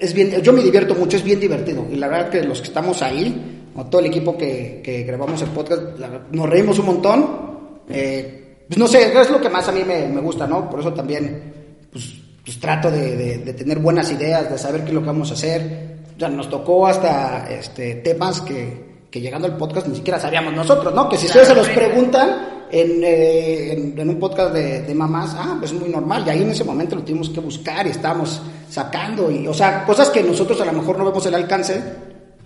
es 0.00 0.12
bien, 0.14 0.40
yo 0.42 0.52
me 0.52 0.62
divierto 0.62 0.94
mucho, 0.94 1.16
es 1.16 1.22
bien 1.22 1.38
divertido. 1.40 1.86
Y 1.90 1.96
la 1.96 2.08
verdad 2.08 2.30
que 2.30 2.42
los 2.42 2.60
que 2.60 2.68
estamos 2.68 3.02
ahí, 3.02 3.68
con 3.74 3.88
todo 3.88 4.00
el 4.00 4.06
equipo 4.08 4.36
que, 4.36 4.80
que 4.84 5.02
grabamos 5.04 5.40
el 5.42 5.48
podcast, 5.50 5.82
la 5.98 6.22
nos 6.30 6.48
reímos 6.48 6.78
un 6.78 6.86
montón. 6.86 7.82
Eh, 7.88 8.56
pues 8.68 8.78
no 8.78 8.86
sé, 8.86 9.12
es 9.18 9.30
lo 9.30 9.40
que 9.40 9.48
más 9.48 9.68
a 9.68 9.72
mí 9.72 9.82
me, 9.86 10.06
me 10.08 10.20
gusta, 10.20 10.46
¿no? 10.46 10.68
Por 10.68 10.80
eso 10.80 10.92
también, 10.92 11.52
pues, 11.92 12.14
pues 12.44 12.58
trato 12.58 12.90
de, 12.90 13.16
de- 13.16 13.38
de 13.38 13.52
tener 13.54 13.78
buenas 13.78 14.10
ideas, 14.10 14.50
de 14.50 14.58
saber 14.58 14.82
qué 14.82 14.88
es 14.88 14.94
lo 14.94 15.00
que 15.00 15.06
vamos 15.06 15.30
a 15.30 15.34
hacer. 15.34 15.92
O 16.16 16.18
sea, 16.18 16.28
nos 16.28 16.48
tocó 16.50 16.86
hasta 16.86 17.46
este, 17.50 17.96
temas 17.96 18.40
que, 18.40 18.91
que 19.12 19.20
llegando 19.20 19.46
al 19.46 19.58
podcast 19.58 19.86
ni 19.86 19.96
siquiera 19.96 20.18
sabíamos 20.18 20.54
nosotros, 20.54 20.92
¿no? 20.94 21.06
Que 21.06 21.18
si 21.18 21.26
ustedes 21.26 21.48
se 21.48 21.54
los 21.54 21.68
preguntan 21.68 22.64
en, 22.72 23.04
eh, 23.04 23.72
en, 23.72 24.00
en 24.00 24.08
un 24.08 24.18
podcast 24.18 24.54
de, 24.54 24.82
de 24.82 24.94
mamás, 24.94 25.36
ah, 25.36 25.56
pues 25.58 25.70
es 25.70 25.78
muy 25.78 25.90
normal. 25.90 26.24
Y 26.26 26.30
ahí 26.30 26.42
en 26.42 26.48
ese 26.48 26.64
momento 26.64 26.96
lo 26.96 27.02
tuvimos 27.02 27.28
que 27.28 27.40
buscar 27.40 27.86
y 27.86 27.90
estábamos 27.90 28.40
sacando. 28.70 29.30
Y, 29.30 29.46
o 29.46 29.52
sea, 29.52 29.84
cosas 29.84 30.08
que 30.08 30.22
nosotros 30.22 30.58
a 30.62 30.64
lo 30.64 30.72
mejor 30.72 30.96
no 30.96 31.04
vemos 31.04 31.26
el 31.26 31.34
alcance, 31.34 31.82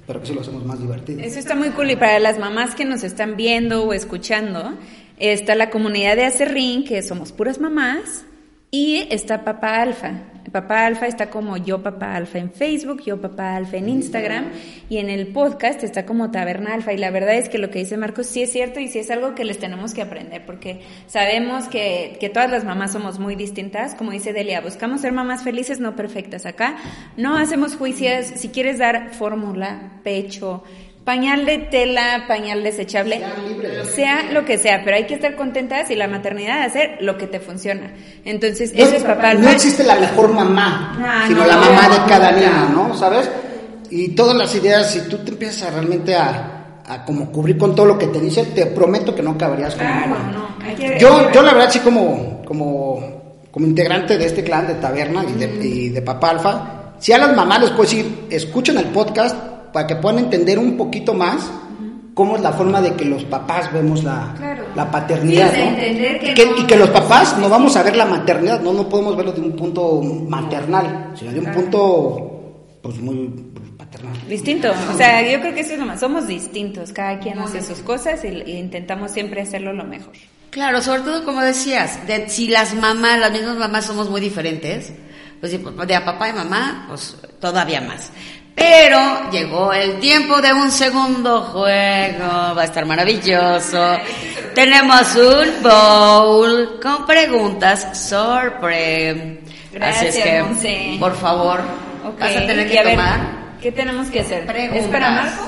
pero 0.08 0.20
que 0.20 0.26
sí 0.26 0.34
lo 0.34 0.40
hacemos 0.40 0.64
más 0.64 0.80
divertido. 0.80 1.20
Eso 1.20 1.38
está 1.38 1.54
muy 1.54 1.70
cool 1.70 1.92
y 1.92 1.96
para 1.96 2.18
las 2.18 2.36
mamás 2.36 2.74
que 2.74 2.84
nos 2.84 3.04
están 3.04 3.36
viendo 3.36 3.84
o 3.84 3.92
escuchando, 3.92 4.72
está 5.18 5.54
la 5.54 5.70
comunidad 5.70 6.16
de 6.16 6.24
Acerrín, 6.24 6.84
que 6.84 7.00
somos 7.04 7.30
puras 7.30 7.60
mamás, 7.60 8.24
y 8.72 9.06
está 9.10 9.44
Papá 9.44 9.82
Alfa. 9.82 10.14
Papá 10.56 10.86
Alfa 10.86 11.06
está 11.06 11.28
como 11.28 11.58
Yo 11.58 11.82
Papá 11.82 12.16
Alfa 12.16 12.38
en 12.38 12.50
Facebook, 12.50 13.02
Yo 13.04 13.20
Papá 13.20 13.56
Alfa 13.56 13.76
en 13.76 13.90
Instagram, 13.90 14.46
y 14.88 14.96
en 14.96 15.10
el 15.10 15.26
podcast 15.26 15.84
está 15.84 16.06
como 16.06 16.30
Taberna 16.30 16.72
Alfa. 16.72 16.94
Y 16.94 16.96
la 16.96 17.10
verdad 17.10 17.34
es 17.34 17.50
que 17.50 17.58
lo 17.58 17.68
que 17.68 17.80
dice 17.80 17.98
Marcos 17.98 18.26
sí 18.26 18.40
es 18.40 18.52
cierto 18.52 18.80
y 18.80 18.88
sí 18.88 19.00
es 19.00 19.10
algo 19.10 19.34
que 19.34 19.44
les 19.44 19.58
tenemos 19.58 19.92
que 19.92 20.00
aprender, 20.00 20.46
porque 20.46 20.80
sabemos 21.08 21.68
que, 21.68 22.16
que 22.20 22.30
todas 22.30 22.50
las 22.50 22.64
mamás 22.64 22.92
somos 22.92 23.18
muy 23.18 23.34
distintas. 23.34 23.94
Como 23.94 24.12
dice 24.12 24.32
Delia, 24.32 24.62
buscamos 24.62 25.02
ser 25.02 25.12
mamás 25.12 25.42
felices, 25.42 25.78
no 25.78 25.94
perfectas. 25.94 26.46
Acá 26.46 26.78
no 27.18 27.36
hacemos 27.36 27.76
juicios. 27.76 28.24
Si 28.24 28.48
quieres 28.48 28.78
dar 28.78 29.12
fórmula, 29.12 30.00
pecho, 30.04 30.64
pañal 31.06 31.46
de 31.46 31.58
tela, 31.58 32.24
pañal 32.26 32.62
desechable, 32.64 33.22
sea 33.94 34.24
lo 34.32 34.44
que 34.44 34.58
sea, 34.58 34.82
pero 34.84 34.96
hay 34.96 35.06
que 35.06 35.14
estar 35.14 35.36
contentas 35.36 35.88
y 35.90 35.94
la 35.94 36.08
maternidad 36.08 36.62
hacer 36.64 36.98
lo 37.00 37.16
que 37.16 37.28
te 37.28 37.38
funciona. 37.40 37.92
Entonces, 38.24 38.74
No, 38.74 38.84
eso 38.84 38.96
es 38.96 39.04
papá 39.04 39.32
no 39.34 39.48
existe 39.48 39.84
la 39.84 39.94
mejor 39.94 40.28
mamá, 40.34 40.96
No, 40.98 41.26
sino 41.28 41.40
no, 41.42 41.46
la 41.46 41.56
mamá 41.56 41.88
de 41.88 42.08
cada 42.08 42.32
niño, 42.32 42.68
¿no? 42.74 42.94
¿Sabes? 42.94 43.30
Y 43.88 44.08
todas 44.08 44.36
las 44.36 44.52
ideas, 44.56 44.90
si 44.90 45.00
tú 45.08 45.18
te 45.18 45.30
empiezas 45.30 45.68
a 45.68 45.70
realmente 45.70 46.16
a, 46.16 46.80
a 46.84 47.04
como 47.04 47.30
cubrir 47.30 47.56
con 47.56 47.74
todo 47.76 47.86
lo 47.86 47.96
que 47.96 48.08
te 48.08 48.20
dicen, 48.20 48.52
te 48.52 48.66
prometo 48.66 49.14
que 49.14 49.22
no 49.22 49.38
caberías 49.38 49.76
como 49.76 49.88
Claro, 49.88 50.08
mamá. 50.08 50.56
que- 50.76 50.98
Yo, 50.98 51.30
yo 51.32 51.40
la 51.42 51.54
verdad 51.54 51.70
sí 51.70 51.78
como, 51.78 52.42
como, 52.44 53.44
como 53.52 53.64
integrante 53.64 54.18
de 54.18 54.26
este 54.26 54.42
clan 54.42 54.66
de 54.66 54.74
Taberna 54.74 55.22
y 55.24 55.32
de, 55.34 55.66
y 55.66 55.88
de 55.90 56.02
Papá 56.02 56.30
Alfa, 56.30 56.72
si 56.98 57.12
a 57.12 57.18
las 57.18 57.34
mamás 57.36 57.60
les 57.60 57.70
puedo 57.70 57.82
decir, 57.84 58.26
escuchen 58.28 58.76
el 58.78 58.86
podcast 58.86 59.36
para 59.76 59.86
que 59.86 59.96
puedan 59.96 60.20
entender 60.24 60.58
un 60.58 60.74
poquito 60.74 61.12
más 61.12 61.50
cómo 62.14 62.36
es 62.36 62.40
la 62.42 62.50
forma 62.52 62.80
de 62.80 62.94
que 62.94 63.04
los 63.04 63.24
papás 63.24 63.70
vemos 63.74 64.02
la, 64.02 64.32
Claro. 64.38 64.64
la 64.74 64.90
paternidad, 64.90 65.52
Sí, 65.52 65.60
¿no? 65.60 65.76
que 65.76 66.32
Que- 66.34 66.46
no- 66.46 66.56
y 66.56 66.64
que 66.66 66.76
los 66.76 66.88
papás 66.88 67.36
no 67.38 67.50
vamos 67.50 67.76
a 67.76 67.82
ver 67.82 67.94
la 67.94 68.06
maternidad, 68.06 68.62
no, 68.62 68.72
no 68.72 68.88
podemos 68.88 69.14
verlo 69.14 69.32
de 69.32 69.42
un 69.42 69.52
punto 69.54 70.00
maternal, 70.00 71.12
sino 71.14 71.30
de 71.32 71.40
un 71.40 71.52
punto 71.52 72.54
pues 72.82 72.98
muy 73.00 73.28
paternal. 73.76 74.16
Distinto, 74.26 74.72
o 74.94 74.96
sea, 74.96 75.20
yo 75.30 75.40
creo 75.42 75.52
que 75.54 75.60
eso 75.60 75.74
es 75.74 75.78
lo 75.78 75.84
más, 75.84 76.00
somos 76.00 76.26
distintos, 76.26 76.90
cada 76.90 77.18
quien 77.18 77.38
hace 77.38 77.60
sus 77.60 77.80
cosas 77.80 78.24
y, 78.24 78.28
y 78.50 78.56
intentamos 78.56 79.10
siempre 79.10 79.42
hacerlo 79.42 79.74
lo 79.74 79.84
mejor. 79.84 80.12
Claro, 80.48 80.80
sobre 80.80 81.02
todo 81.02 81.22
como 81.22 81.42
decías, 81.42 82.06
de- 82.06 82.30
si 82.30 82.48
las 82.48 82.74
mamás, 82.74 83.18
las 83.20 83.30
mismas 83.30 83.58
mamás 83.58 83.84
somos 83.84 84.08
muy 84.08 84.22
diferentes, 84.22 84.90
pues 85.38 85.52
de 85.86 85.94
a 85.94 86.02
papá 86.02 86.30
y 86.30 86.32
mamá, 86.32 86.86
pues 86.88 87.14
todavía 87.40 87.82
más. 87.82 88.10
Pero 88.56 89.30
llegó 89.30 89.72
el 89.72 90.00
tiempo 90.00 90.40
de 90.40 90.52
un 90.52 90.70
segundo 90.72 91.42
juego, 91.42 92.54
va 92.56 92.62
a 92.62 92.64
estar 92.64 92.86
maravilloso. 92.86 93.98
Tenemos 94.54 95.14
un 95.14 95.62
bowl 95.62 96.80
con 96.82 97.04
preguntas 97.06 97.86
sorpre. 98.08 99.10
Así 99.10 100.06
es 100.06 100.14
Gracias, 100.14 100.16
que, 100.16 100.42
Monse. 100.42 100.96
por 100.98 101.14
favor, 101.16 101.60
vas 102.18 102.30
a 102.36 102.46
tener 102.46 102.66
que 102.70 102.78
a 102.78 102.82
ver, 102.82 102.92
tomar 102.96 103.20
¿Qué 103.60 103.72
tenemos 103.72 104.08
que 104.08 104.20
hacer? 104.20 104.46
preguntas. 104.46 104.84
¿Es 104.84 104.88
para 104.90 105.10
Marco? 105.10 105.42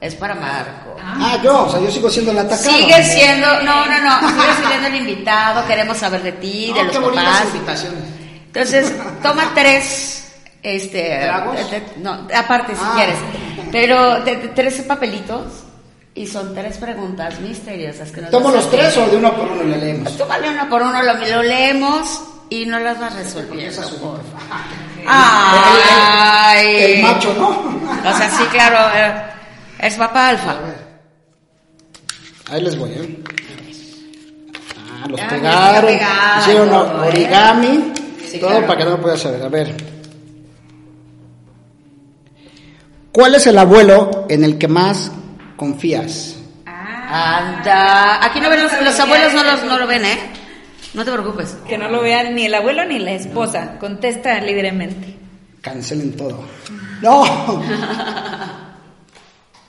Es 0.00 0.14
para 0.14 0.34
Marco. 0.36 0.96
Ah, 1.02 1.38
yo, 1.42 1.64
o 1.66 1.70
sea, 1.70 1.80
yo 1.80 1.90
sigo 1.90 2.08
siendo 2.10 2.30
el 2.30 2.38
atacado. 2.38 2.70
Sigue 2.76 3.02
siendo, 3.02 3.46
no, 3.62 3.86
no, 3.86 4.00
no, 4.00 4.28
sigue 4.28 4.66
siendo 4.68 4.86
el 4.86 4.96
invitado, 4.96 5.66
queremos 5.66 5.96
saber 5.96 6.22
de 6.22 6.32
ti, 6.32 6.72
de 6.72 6.84
los 6.84 6.96
qué 6.96 7.00
papás. 7.04 7.44
invitaciones. 7.54 8.04
Entonces, 8.46 8.92
toma 9.22 9.50
tres, 9.54 10.21
este, 10.62 11.18
¿Tragos? 11.22 11.70
te- 11.70 11.82
no, 11.98 12.26
aparte 12.34 12.74
si 12.74 12.80
Ah. 12.82 12.92
quieres, 12.96 13.16
pero 13.72 14.22
te- 14.22 14.36
te- 14.36 14.48
tres 14.48 14.80
papelitos 14.82 15.64
y 16.14 16.26
son 16.26 16.54
tres 16.54 16.76
preguntas 16.78 17.40
misteriosas 17.40 18.10
que 18.10 18.20
nos 18.20 18.30
¿Tomo 18.30 18.50
los 18.50 18.70
tres 18.70 18.96
o 18.96 19.06
de 19.06 19.16
uno 19.16 19.32
por 19.34 19.48
uno 19.50 19.64
le 19.64 19.76
leemos? 19.78 20.16
Tómale 20.16 20.50
uno 20.50 20.68
por 20.68 20.82
uno, 20.82 21.02
lo, 21.02 21.14
lo 21.14 21.42
leemos 21.42 22.22
y 22.50 22.66
no 22.66 22.78
las 22.78 23.00
vas 23.00 23.14
resolviendo. 23.16 23.82
Ay. 25.06 26.66
El 26.94 27.02
macho, 27.02 27.34
¿no? 27.34 27.48
O 27.48 28.16
sea, 28.16 28.30
sí, 28.30 28.44
claro, 28.50 28.78
es 29.78 29.94
papá 29.96 30.28
alfa. 30.28 30.56
Ahí 32.50 32.60
les 32.62 32.76
voy, 32.78 32.90
¿eh? 32.90 33.18
Ah, 34.76 35.06
los 35.08 35.20
Ah, 35.20 35.26
pegaron. 35.30 35.86
pegado, 35.86 36.40
Hicieron 36.40 36.68
¿eh? 36.68 37.08
origami. 37.08 37.92
Sí, 38.30 38.38
todo 38.38 38.50
claro. 38.50 38.66
para 38.66 38.78
que 38.78 38.84
no 38.84 38.90
lo 38.90 39.00
puedas 39.00 39.20
saber. 39.20 39.42
A 39.42 39.48
ver. 39.48 39.74
¿Cuál 43.12 43.34
es 43.34 43.46
el 43.46 43.58
abuelo 43.58 44.26
en 44.30 44.42
el 44.42 44.56
que 44.56 44.68
más 44.68 45.12
confías? 45.56 46.38
Anda. 46.64 48.24
Aquí 48.24 48.40
no 48.40 48.48
ven 48.48 48.62
los, 48.62 48.72
los 48.82 48.98
abuelos, 48.98 49.34
no, 49.34 49.44
los, 49.44 49.64
no 49.64 49.78
lo 49.78 49.86
ven, 49.86 50.04
¿eh? 50.04 50.18
No 50.94 51.04
te 51.04 51.12
preocupes. 51.12 51.58
Que 51.68 51.76
no 51.76 51.88
lo 51.88 52.00
vean 52.00 52.34
ni 52.34 52.46
el 52.46 52.54
abuelo 52.54 52.86
ni 52.86 52.98
la 52.98 53.12
esposa, 53.12 53.78
contesta 53.78 54.40
libremente. 54.40 55.14
Cancelen 55.60 56.16
todo. 56.16 56.44
No. 57.02 57.62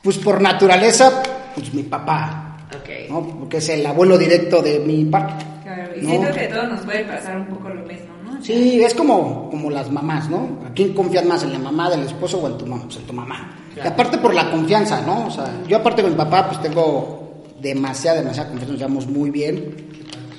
Pues 0.03 0.17
por 0.17 0.41
naturaleza, 0.41 1.23
pues 1.55 1.73
mi 1.73 1.83
papá. 1.83 2.57
Ok. 2.77 3.09
¿no? 3.09 3.25
Porque 3.39 3.57
es 3.59 3.69
el 3.69 3.85
abuelo 3.85 4.17
directo 4.17 4.61
de 4.61 4.79
mi 4.79 5.05
parte. 5.05 5.45
Claro, 5.63 5.95
y 5.95 6.01
¿no? 6.01 6.09
siento 6.09 6.33
que 6.33 6.41
a 6.41 6.49
todos 6.49 6.69
nos 6.71 6.81
puede 6.81 7.05
pasar 7.05 7.37
un 7.37 7.45
poco 7.45 7.69
lo 7.69 7.83
mismo. 7.83 8.12
Sí, 8.43 8.83
es 8.83 8.93
como, 8.93 9.49
como 9.49 9.69
las 9.69 9.89
mamás, 9.89 10.29
¿no? 10.29 10.59
¿A 10.69 10.73
quién 10.73 10.93
confías 10.93 11.25
más? 11.25 11.43
¿En 11.43 11.53
la 11.53 11.59
mamá 11.59 11.89
del 11.89 12.01
esposo 12.03 12.39
o 12.39 12.47
en 12.47 12.57
tu 12.57 12.65
mamá? 12.65 12.83
Pues 12.83 12.97
en 12.97 13.03
tu 13.03 13.13
mamá. 13.13 13.57
Y 13.75 13.87
aparte 13.87 14.17
por 14.17 14.33
la 14.33 14.51
confianza, 14.51 15.01
¿no? 15.01 15.27
O 15.27 15.31
sea, 15.31 15.49
yo 15.67 15.77
aparte 15.77 16.01
con 16.01 16.11
mi 16.11 16.17
papá 16.17 16.47
pues 16.47 16.61
tengo 16.61 17.43
demasiada, 17.59 18.19
demasiada 18.19 18.49
confianza, 18.49 18.71
nos 18.73 18.79
llevamos 18.79 19.07
muy 19.07 19.29
bien. 19.29 19.91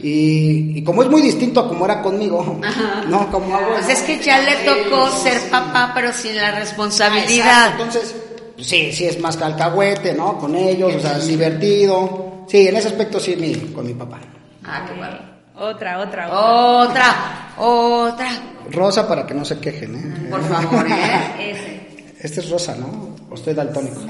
Y, 0.03 0.79
y 0.79 0.85
como 0.85 1.03
es 1.03 1.09
muy 1.09 1.23
distinto 1.23 1.61
a 1.61 1.69
como 1.69 1.87
era 1.87 2.03
conmigo, 2.03 2.61
¿no? 3.09 3.31
Como 3.31 3.57
hago... 3.57 3.73
Pues 3.73 3.89
es 3.89 4.03
que 4.03 4.19
ya 4.19 4.39
le 4.43 4.57
tocó 4.57 5.09
ser 5.09 5.41
papá, 5.51 5.93
pero 5.95 6.13
sin 6.13 6.37
la 6.37 6.49
Ah, 6.49 6.61
responsabilidad. 6.61 7.71
Entonces, 7.73 8.15
pues 8.55 8.67
sí, 8.67 8.93
sí 8.93 9.07
es 9.07 9.19
más 9.19 9.39
calcahuete, 9.39 10.13
¿no? 10.13 10.37
Con 10.39 10.55
ellos, 10.55 10.95
o 10.95 11.01
sea, 11.01 11.17
es 11.17 11.27
divertido. 11.27 12.45
Sí, 12.49 12.69
en 12.69 12.77
ese 12.77 12.89
aspecto 12.89 13.19
sí 13.19 13.35
mi, 13.37 13.55
con 13.73 13.87
mi 13.87 13.95
papá. 13.95 14.21
Ah, 14.63 14.85
qué 14.87 14.95
bueno. 14.99 15.34
Otra, 15.57 16.01
otra, 16.01 16.27
otra. 16.29 16.81
Otra, 16.89 17.55
otra. 17.59 18.29
Rosa 18.71 19.07
para 19.07 19.25
que 19.27 19.35
no 19.35 19.45
se 19.45 19.59
quejen, 19.61 19.95
¿eh? 19.95 20.29
Por 20.31 20.43
favor, 20.43 20.87
¿eh? 20.87 21.35
Ese. 21.51 21.85
Este 22.21 22.41
es 22.41 22.51
rosa, 22.51 22.75
¿no? 22.77 23.15
O 23.31 23.35
estoy 23.35 23.55
daltónico. 23.55 24.01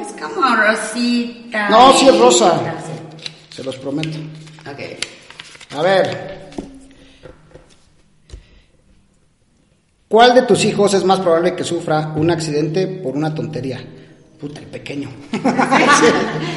Es 0.00 0.12
como 0.20 0.56
Rosita. 0.56 1.68
No, 1.70 1.92
sí 1.92 2.08
es 2.08 2.18
rosa. 2.18 2.60
Se 3.50 3.62
los 3.64 3.76
prometo. 3.76 4.18
Ok. 4.70 5.76
A 5.78 5.82
ver. 5.82 6.48
¿Cuál 10.08 10.34
de 10.34 10.42
tus 10.42 10.64
hijos 10.64 10.94
es 10.94 11.04
más 11.04 11.20
probable 11.20 11.54
que 11.54 11.64
sufra 11.64 12.12
un 12.16 12.30
accidente 12.30 12.86
por 12.86 13.14
una 13.16 13.34
tontería? 13.34 13.80
Puta, 14.40 14.60
el 14.60 14.66
pequeño. 14.66 15.08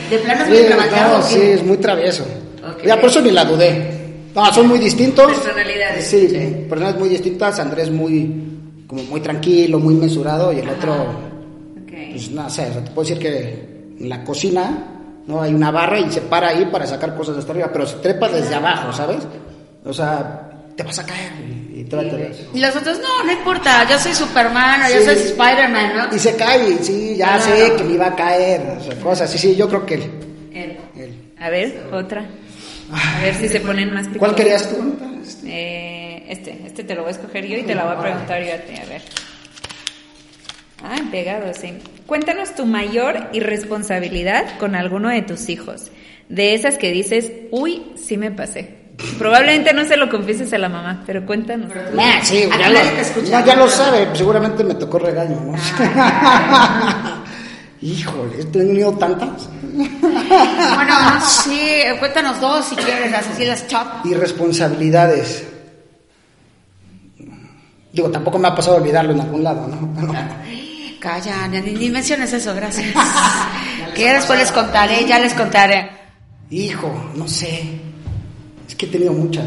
¿De 0.09 0.17
plano 0.19 0.43
es 0.43 0.47
Sí, 0.47 0.73
muy 0.73 0.89
no, 0.89 1.21
sí, 1.21 1.35
qué? 1.35 1.53
es 1.53 1.63
muy 1.63 1.77
travieso. 1.77 2.25
Ya 2.85 2.99
por 2.99 3.09
eso 3.09 3.21
ni 3.21 3.31
la 3.31 3.43
dudé. 3.45 4.00
No, 4.35 4.53
son 4.53 4.67
muy 4.67 4.79
distintos. 4.79 5.31
Personalidades. 5.31 6.05
Sí, 6.07 6.65
personas 6.69 6.97
muy 6.97 7.09
distintas. 7.09 7.59
Andrés 7.59 7.89
muy, 7.91 8.31
como 8.87 9.03
muy 9.03 9.21
tranquilo, 9.21 9.79
muy 9.79 9.93
mesurado 9.95 10.53
y 10.53 10.59
el 10.59 10.69
otro, 10.69 10.93
Ok. 11.83 11.91
pues 12.11 12.31
no 12.31 12.49
sé, 12.49 12.69
o 12.69 12.73
sea, 12.73 12.83
te 12.83 12.91
puedo 12.91 13.07
decir 13.07 13.19
que 13.19 13.95
en 13.99 14.09
la 14.09 14.23
cocina 14.23 14.87
no 15.27 15.41
hay 15.41 15.53
una 15.53 15.69
barra 15.71 15.99
y 15.99 16.09
se 16.11 16.21
para 16.21 16.49
ahí 16.49 16.65
para 16.71 16.85
sacar 16.87 17.15
cosas 17.15 17.37
hasta 17.37 17.51
arriba, 17.51 17.69
pero 17.71 17.85
se 17.85 17.97
trepa 17.97 18.29
desde 18.29 18.55
abajo, 18.55 18.91
¿sabes? 18.93 19.19
O 19.85 19.93
sea, 19.93 20.49
te 20.75 20.83
vas 20.83 20.97
a 20.99 21.05
caer 21.05 21.31
y, 21.47 21.81
y. 21.81 21.87
Y 22.53 22.59
los 22.59 22.75
otros, 22.75 22.99
no, 22.99 23.23
no 23.25 23.31
importa, 23.33 23.85
yo 23.89 23.99
soy 23.99 24.13
Superman 24.13 24.81
o 24.83 24.93
yo 24.93 24.99
Sí. 24.99 25.05
soy 25.05 25.15
Spider-Man, 25.15 25.91
¿no? 26.09 26.15
Y 26.15 26.19
se 26.19 26.35
cae, 26.35 26.77
sí, 26.81 27.15
ya 27.17 27.35
No, 27.37 27.41
sé 27.43 27.67
no. 27.69 27.75
que 27.77 27.83
me 27.83 27.93
iba 27.95 28.07
a 28.07 28.15
caer, 28.15 28.77
o 28.79 28.83
sea, 28.83 28.95
cosas. 29.01 29.29
Sí, 29.29 29.37
sí, 29.37 29.55
yo 29.55 29.67
creo 29.67 29.85
que 29.85 29.95
él. 29.95 30.03
Él. 30.53 30.77
él. 30.95 31.33
A 31.39 31.49
ver, 31.49 31.83
otra. 31.91 32.25
A 32.93 33.21
ver 33.21 33.35
si 33.35 33.47
se 33.47 33.59
ponen 33.59 33.93
más 33.93 34.07
¿Cuál 34.07 34.31
picosos. 34.31 34.35
querías 34.35 34.69
tú? 34.69 34.95
Eh, 35.45 36.25
este, 36.29 36.61
este 36.65 36.83
te 36.83 36.95
lo 36.95 37.01
voy 37.01 37.09
a 37.09 37.11
escoger 37.11 37.45
yo 37.47 37.57
y 37.57 37.63
te 37.63 37.75
la 37.75 37.85
voy 37.85 37.95
a 37.95 37.99
preguntar 37.99 38.43
yo 38.43 38.53
a 38.53 38.57
ti, 38.57 38.73
a 38.81 38.85
ver. 38.85 39.01
Ah, 40.83 40.99
pegado, 41.11 41.53
sí. 41.53 41.73
Cuéntanos 42.07 42.55
tu 42.55 42.65
mayor 42.65 43.29
irresponsabilidad 43.33 44.57
con 44.57 44.75
alguno 44.75 45.09
de 45.09 45.21
tus 45.21 45.49
hijos. 45.49 45.91
De 46.27 46.53
esas 46.53 46.77
que 46.77 46.91
dices, 46.91 47.31
uy, 47.51 47.91
sí 47.95 48.17
me 48.17 48.31
pasé. 48.31 48.81
Probablemente 49.17 49.73
no 49.73 49.85
se 49.85 49.97
lo 49.97 50.09
confieses 50.09 50.51
a 50.53 50.57
la 50.57 50.69
mamá, 50.69 51.03
pero 51.05 51.25
cuéntanos. 51.25 51.71
Nah, 51.93 52.21
sí, 52.21 52.43
ya 52.57 52.69
lo, 52.69 52.79
te 52.79 53.01
escucha. 53.01 53.39
no, 53.39 53.45
ya 53.45 53.55
lo 53.55 53.69
sabe, 53.69 54.07
seguramente 54.13 54.63
me 54.63 54.75
tocó 54.75 54.99
regaño, 54.99 55.39
¿no? 55.39 55.53
Ah. 55.79 57.23
Híjole, 57.81 58.41
he 58.41 58.45
tenido 58.45 58.91
tantas 58.93 59.49
Bueno, 60.75 60.95
sí, 61.25 61.81
cuéntanos 61.99 62.39
dos 62.41 62.65
si 62.65 62.75
quieres, 62.75 63.11
las 63.11 63.27
así 63.27 63.45
las 63.45 63.67
top. 63.67 64.05
irresponsabilidades. 64.05 65.45
Digo, 67.93 68.09
tampoco 68.09 68.39
me 68.39 68.47
ha 68.47 68.55
pasado 68.55 68.77
olvidarlo 68.77 69.11
en 69.13 69.21
algún 69.21 69.43
lado, 69.43 69.67
¿no? 69.67 69.93
Pero- 69.99 70.13
Calla, 70.99 71.47
ni, 71.47 71.59
ni 71.61 71.89
menciones 71.89 72.31
eso, 72.31 72.53
gracias. 72.53 72.93
que 73.95 74.03
ya 74.03 74.13
después 74.13 74.37
les 74.37 74.51
contaré, 74.51 75.05
ya 75.07 75.17
les 75.19 75.33
contaré. 75.33 75.89
hijo, 76.51 77.11
no 77.15 77.27
sé. 77.27 77.79
Es 78.67 78.75
que 78.75 78.85
he 78.85 78.89
tenido 78.89 79.11
muchas. 79.11 79.45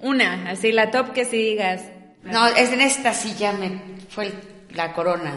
Una, 0.00 0.48
así 0.50 0.70
la 0.70 0.90
top 0.92 1.12
que 1.12 1.24
sí 1.24 1.36
digas. 1.38 1.82
No, 2.22 2.46
es 2.46 2.70
en 2.72 2.80
esta 2.80 3.12
sí 3.12 3.34
ya 3.38 3.52
me 3.52 3.80
fue 4.08 4.32
la 4.74 4.92
corona. 4.92 5.32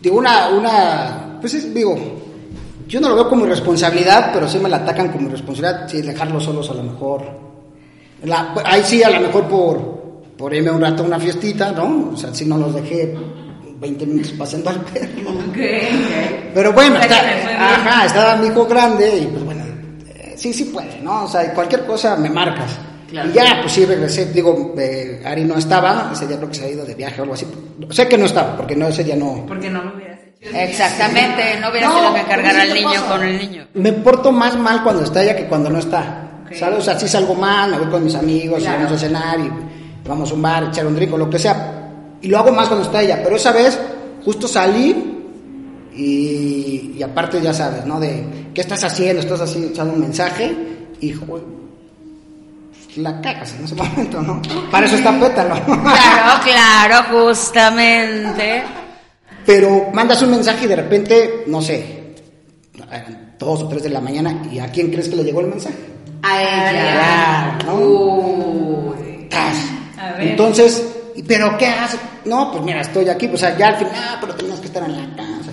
Digo, 0.00 0.18
una, 0.18 0.48
una, 0.48 1.38
pues 1.40 1.54
es, 1.54 1.72
digo, 1.72 1.96
yo 2.88 3.00
no 3.00 3.10
lo 3.10 3.14
veo 3.16 3.28
como 3.28 3.44
irresponsabilidad, 3.46 4.30
pero 4.32 4.48
sí 4.48 4.58
me 4.58 4.68
la 4.68 4.78
atacan 4.78 5.08
como 5.12 5.28
irresponsabilidad, 5.28 5.88
sí, 5.88 6.02
dejarlos 6.02 6.42
solos 6.44 6.68
a 6.70 6.74
lo 6.74 6.82
mejor. 6.82 7.22
La- 8.24 8.54
ahí 8.64 8.82
sí, 8.82 9.02
a 9.02 9.10
lo 9.10 9.20
mejor 9.20 9.44
por, 9.44 10.22
por 10.36 10.52
irme 10.54 10.70
un 10.70 10.80
rato 10.80 11.02
a 11.02 11.06
una 11.06 11.20
fiestita, 11.20 11.70
¿no? 11.72 12.10
O 12.12 12.16
sea, 12.16 12.34
si 12.34 12.44
no 12.46 12.56
los 12.58 12.74
dejé 12.74 13.14
20 13.80 14.06
minutos 14.06 14.32
pasando 14.32 14.70
al 14.70 14.80
perro. 14.80 15.30
Pero 16.54 16.72
bueno, 16.72 16.96
O 16.98 17.02
sea, 17.02 17.38
está- 17.38 17.74
ajá, 17.74 18.06
estaba 18.06 18.36
mi 18.36 18.48
hijo 18.48 18.66
grande 18.66 19.18
y 19.18 19.26
pues 19.26 19.44
bueno, 19.44 19.64
eh, 20.08 20.34
sí, 20.36 20.52
sí 20.52 20.64
puede, 20.64 21.00
¿no? 21.02 21.24
O 21.24 21.28
sea, 21.28 21.52
cualquier 21.54 21.84
cosa 21.86 22.16
me 22.16 22.30
marcas. 22.30 22.76
Claro. 23.08 23.30
Y 23.30 23.32
ya, 23.32 23.58
pues 23.62 23.72
sí, 23.72 23.86
regresé, 23.86 24.26
digo, 24.32 24.74
eh, 24.78 25.22
Ari 25.24 25.44
no 25.44 25.56
estaba, 25.56 26.10
ese 26.12 26.26
día 26.26 26.36
creo 26.36 26.48
que 26.50 26.54
se 26.56 26.64
ha 26.64 26.68
ido 26.70 26.84
de 26.84 26.94
viaje 26.94 27.20
o 27.20 27.22
algo 27.22 27.34
así. 27.34 27.46
Sé 27.90 28.06
que 28.06 28.18
no 28.18 28.26
estaba, 28.26 28.54
porque 28.56 28.76
no, 28.76 28.88
ese 28.88 29.02
día 29.04 29.16
no, 29.16 29.44
Porque 29.46 29.70
no 29.70 29.82
lo. 29.82 29.92
Exactamente, 30.40 31.58
no 31.60 31.70
hubiera 31.70 31.88
No, 31.88 31.98
sido 31.98 32.14
que 32.14 32.22
cargar 32.22 32.54
¿qué 32.54 32.60
al 32.62 32.74
niño 32.74 32.90
pasa? 32.92 33.06
con 33.08 33.22
el 33.24 33.38
niño. 33.38 33.66
Me 33.74 33.92
porto 33.92 34.30
más 34.32 34.56
mal 34.56 34.82
cuando 34.82 35.02
está 35.04 35.22
ella 35.22 35.36
que 35.36 35.46
cuando 35.46 35.68
no 35.70 35.78
está. 35.78 36.24
¿Sabes? 36.58 36.78
O 36.78 36.82
sea, 36.82 36.98
sí 36.98 37.06
salgo 37.08 37.34
mal, 37.34 37.70
me 37.70 37.78
voy 37.78 37.88
con 37.88 38.04
mis 38.04 38.14
amigos, 38.14 38.60
y 38.60 38.62
Claro. 38.62 38.84
vamos 38.84 38.92
a 38.92 38.98
cenar 38.98 39.38
y 39.40 39.50
vamos 40.08 40.30
a 40.30 40.34
un 40.34 40.42
bar, 40.42 40.64
echar 40.64 40.86
un 40.86 40.94
drink 40.96 41.12
o 41.12 41.18
lo 41.18 41.28
que 41.28 41.38
sea. 41.38 41.90
Y 42.22 42.28
lo 42.28 42.38
hago 42.38 42.52
más 42.52 42.68
cuando 42.68 42.86
está 42.86 43.02
ella. 43.02 43.20
Pero 43.22 43.36
esa 43.36 43.52
vez, 43.52 43.78
justo 44.24 44.48
salí 44.48 45.24
y, 45.94 46.94
y 46.96 47.02
aparte 47.02 47.40
ya 47.42 47.52
sabes, 47.52 47.84
¿no? 47.84 48.00
De, 48.00 48.24
¿qué 48.54 48.60
estás 48.62 48.82
haciendo? 48.84 49.20
Estás 49.20 49.40
así 49.42 49.64
echando 49.64 49.92
un 49.92 50.00
mensaje 50.00 50.56
y, 51.00 51.12
joder, 51.12 51.44
la 52.96 53.20
cagas 53.20 53.54
en 53.54 53.64
ese 53.64 53.74
momento, 53.76 54.22
¿no? 54.22 54.40
Para 54.70 54.86
eso 54.86 54.96
está 54.96 55.18
pétalo. 55.20 55.54
Claro, 55.66 56.42
claro, 56.44 57.04
justamente. 57.10 58.62
Pero 59.48 59.88
mandas 59.94 60.20
un 60.20 60.30
mensaje 60.32 60.66
y 60.66 60.68
de 60.68 60.76
repente, 60.76 61.44
no 61.46 61.62
sé, 61.62 62.12
eran 62.92 63.34
dos 63.38 63.62
o 63.62 63.68
tres 63.68 63.82
de 63.82 63.88
la 63.88 63.98
mañana 64.02 64.42
y 64.52 64.58
¿a 64.58 64.68
quién 64.70 64.90
crees 64.90 65.08
que 65.08 65.16
le 65.16 65.24
llegó 65.24 65.40
el 65.40 65.46
mensaje? 65.46 65.74
A 66.22 66.42
ella. 66.42 67.56
Claro, 67.58 67.78
¿no? 67.78 67.84
Uy. 67.86 69.28
A 69.98 70.12
ver. 70.18 70.28
Entonces, 70.28 70.84
¿y 71.16 71.22
¿pero 71.22 71.56
qué 71.56 71.66
haces? 71.66 71.98
No, 72.26 72.50
pues 72.52 72.62
mira, 72.62 72.82
estoy 72.82 73.08
aquí, 73.08 73.26
pues 73.26 73.40
ya 73.40 73.68
al 73.68 73.76
final, 73.76 73.92
ah, 73.96 74.18
pero 74.20 74.34
tenías 74.34 74.60
que 74.60 74.66
estar 74.66 74.82
en 74.84 74.92
la 74.96 75.16
casa. 75.16 75.50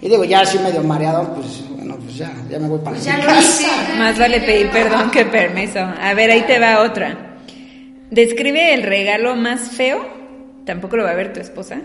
Y 0.00 0.08
digo, 0.08 0.24
ya 0.24 0.40
así 0.40 0.58
medio 0.58 0.82
mareado, 0.82 1.32
pues 1.34 1.62
bueno, 1.76 1.96
pues 2.02 2.16
ya, 2.16 2.32
ya 2.50 2.58
me 2.58 2.66
voy 2.66 2.78
para 2.80 2.96
Pues 2.96 3.06
mi 3.06 3.12
ya 3.12 3.18
lo 3.18 3.24
casa. 3.26 3.40
hice. 3.40 3.98
Más 3.98 4.18
vale 4.18 4.40
pedir 4.40 4.68
perdón 4.70 5.12
que 5.12 5.24
permiso. 5.26 5.78
A 5.78 6.12
ver, 6.14 6.30
ahí 6.32 6.42
te 6.42 6.58
va 6.58 6.80
otra. 6.82 7.36
Describe 8.10 8.74
el 8.74 8.82
regalo 8.82 9.36
más 9.36 9.60
feo, 9.70 10.04
tampoco 10.66 10.96
lo 10.96 11.04
va 11.04 11.10
a 11.10 11.14
ver 11.14 11.32
tu 11.32 11.38
esposa, 11.40 11.78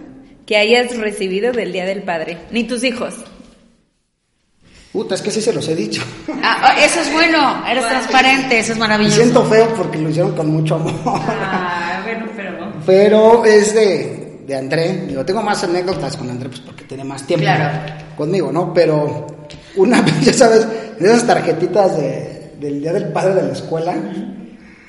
que 0.46 0.58
hayas 0.58 0.98
recibido 0.98 1.52
del 1.52 1.72
Día 1.72 1.86
del 1.86 2.04
Padre. 2.04 2.38
Ni 2.52 2.64
tus 2.66 2.84
hijos. 2.84 3.14
Puta, 4.92 5.16
es 5.16 5.22
que 5.24 5.32
sí 5.32 5.42
se 5.42 5.52
los 5.54 5.68
he 5.70 5.76
dicho. 5.76 6.04
Ah, 6.44 6.58
ah, 6.66 6.76
eso 6.86 7.00
es 7.02 7.12
bueno, 7.12 7.66
eres 7.68 7.88
transparente, 7.88 8.60
eso 8.60 8.74
es 8.74 8.78
Me 8.78 8.82
maravilloso. 8.82 9.16
siento 9.22 9.44
feo 9.46 9.74
porque 9.76 9.98
lo 9.98 10.10
hicieron 10.10 10.36
con 10.36 10.52
mucho 10.52 10.76
amor. 10.76 10.94
Ah, 11.06 12.02
bueno, 12.04 12.26
pero... 12.36 12.74
Pero 12.86 13.46
es 13.46 13.74
de, 13.74 14.44
de 14.46 14.56
André. 14.56 15.06
Digo, 15.08 15.26
tengo 15.26 15.42
más 15.42 15.64
anécdotas 15.64 16.16
con 16.16 16.30
André, 16.30 16.50
pues 16.50 16.62
porque 16.62 16.84
tiene 16.84 17.04
más 17.04 17.26
tiempo 17.26 17.44
Claro. 17.46 17.80
conmigo, 18.16 18.52
¿no? 18.52 18.72
Pero 18.72 19.26
una 19.78 20.00
vez, 20.04 20.22
ya 20.22 20.34
sabes, 20.34 20.68
de 21.00 21.08
esas 21.08 21.26
tarjetitas 21.26 21.98
de, 21.98 22.52
del 22.60 22.80
Día 22.82 22.94
del 22.94 23.08
Padre 23.12 23.34
de 23.34 23.44
la 23.48 23.54
escuela. 23.54 23.96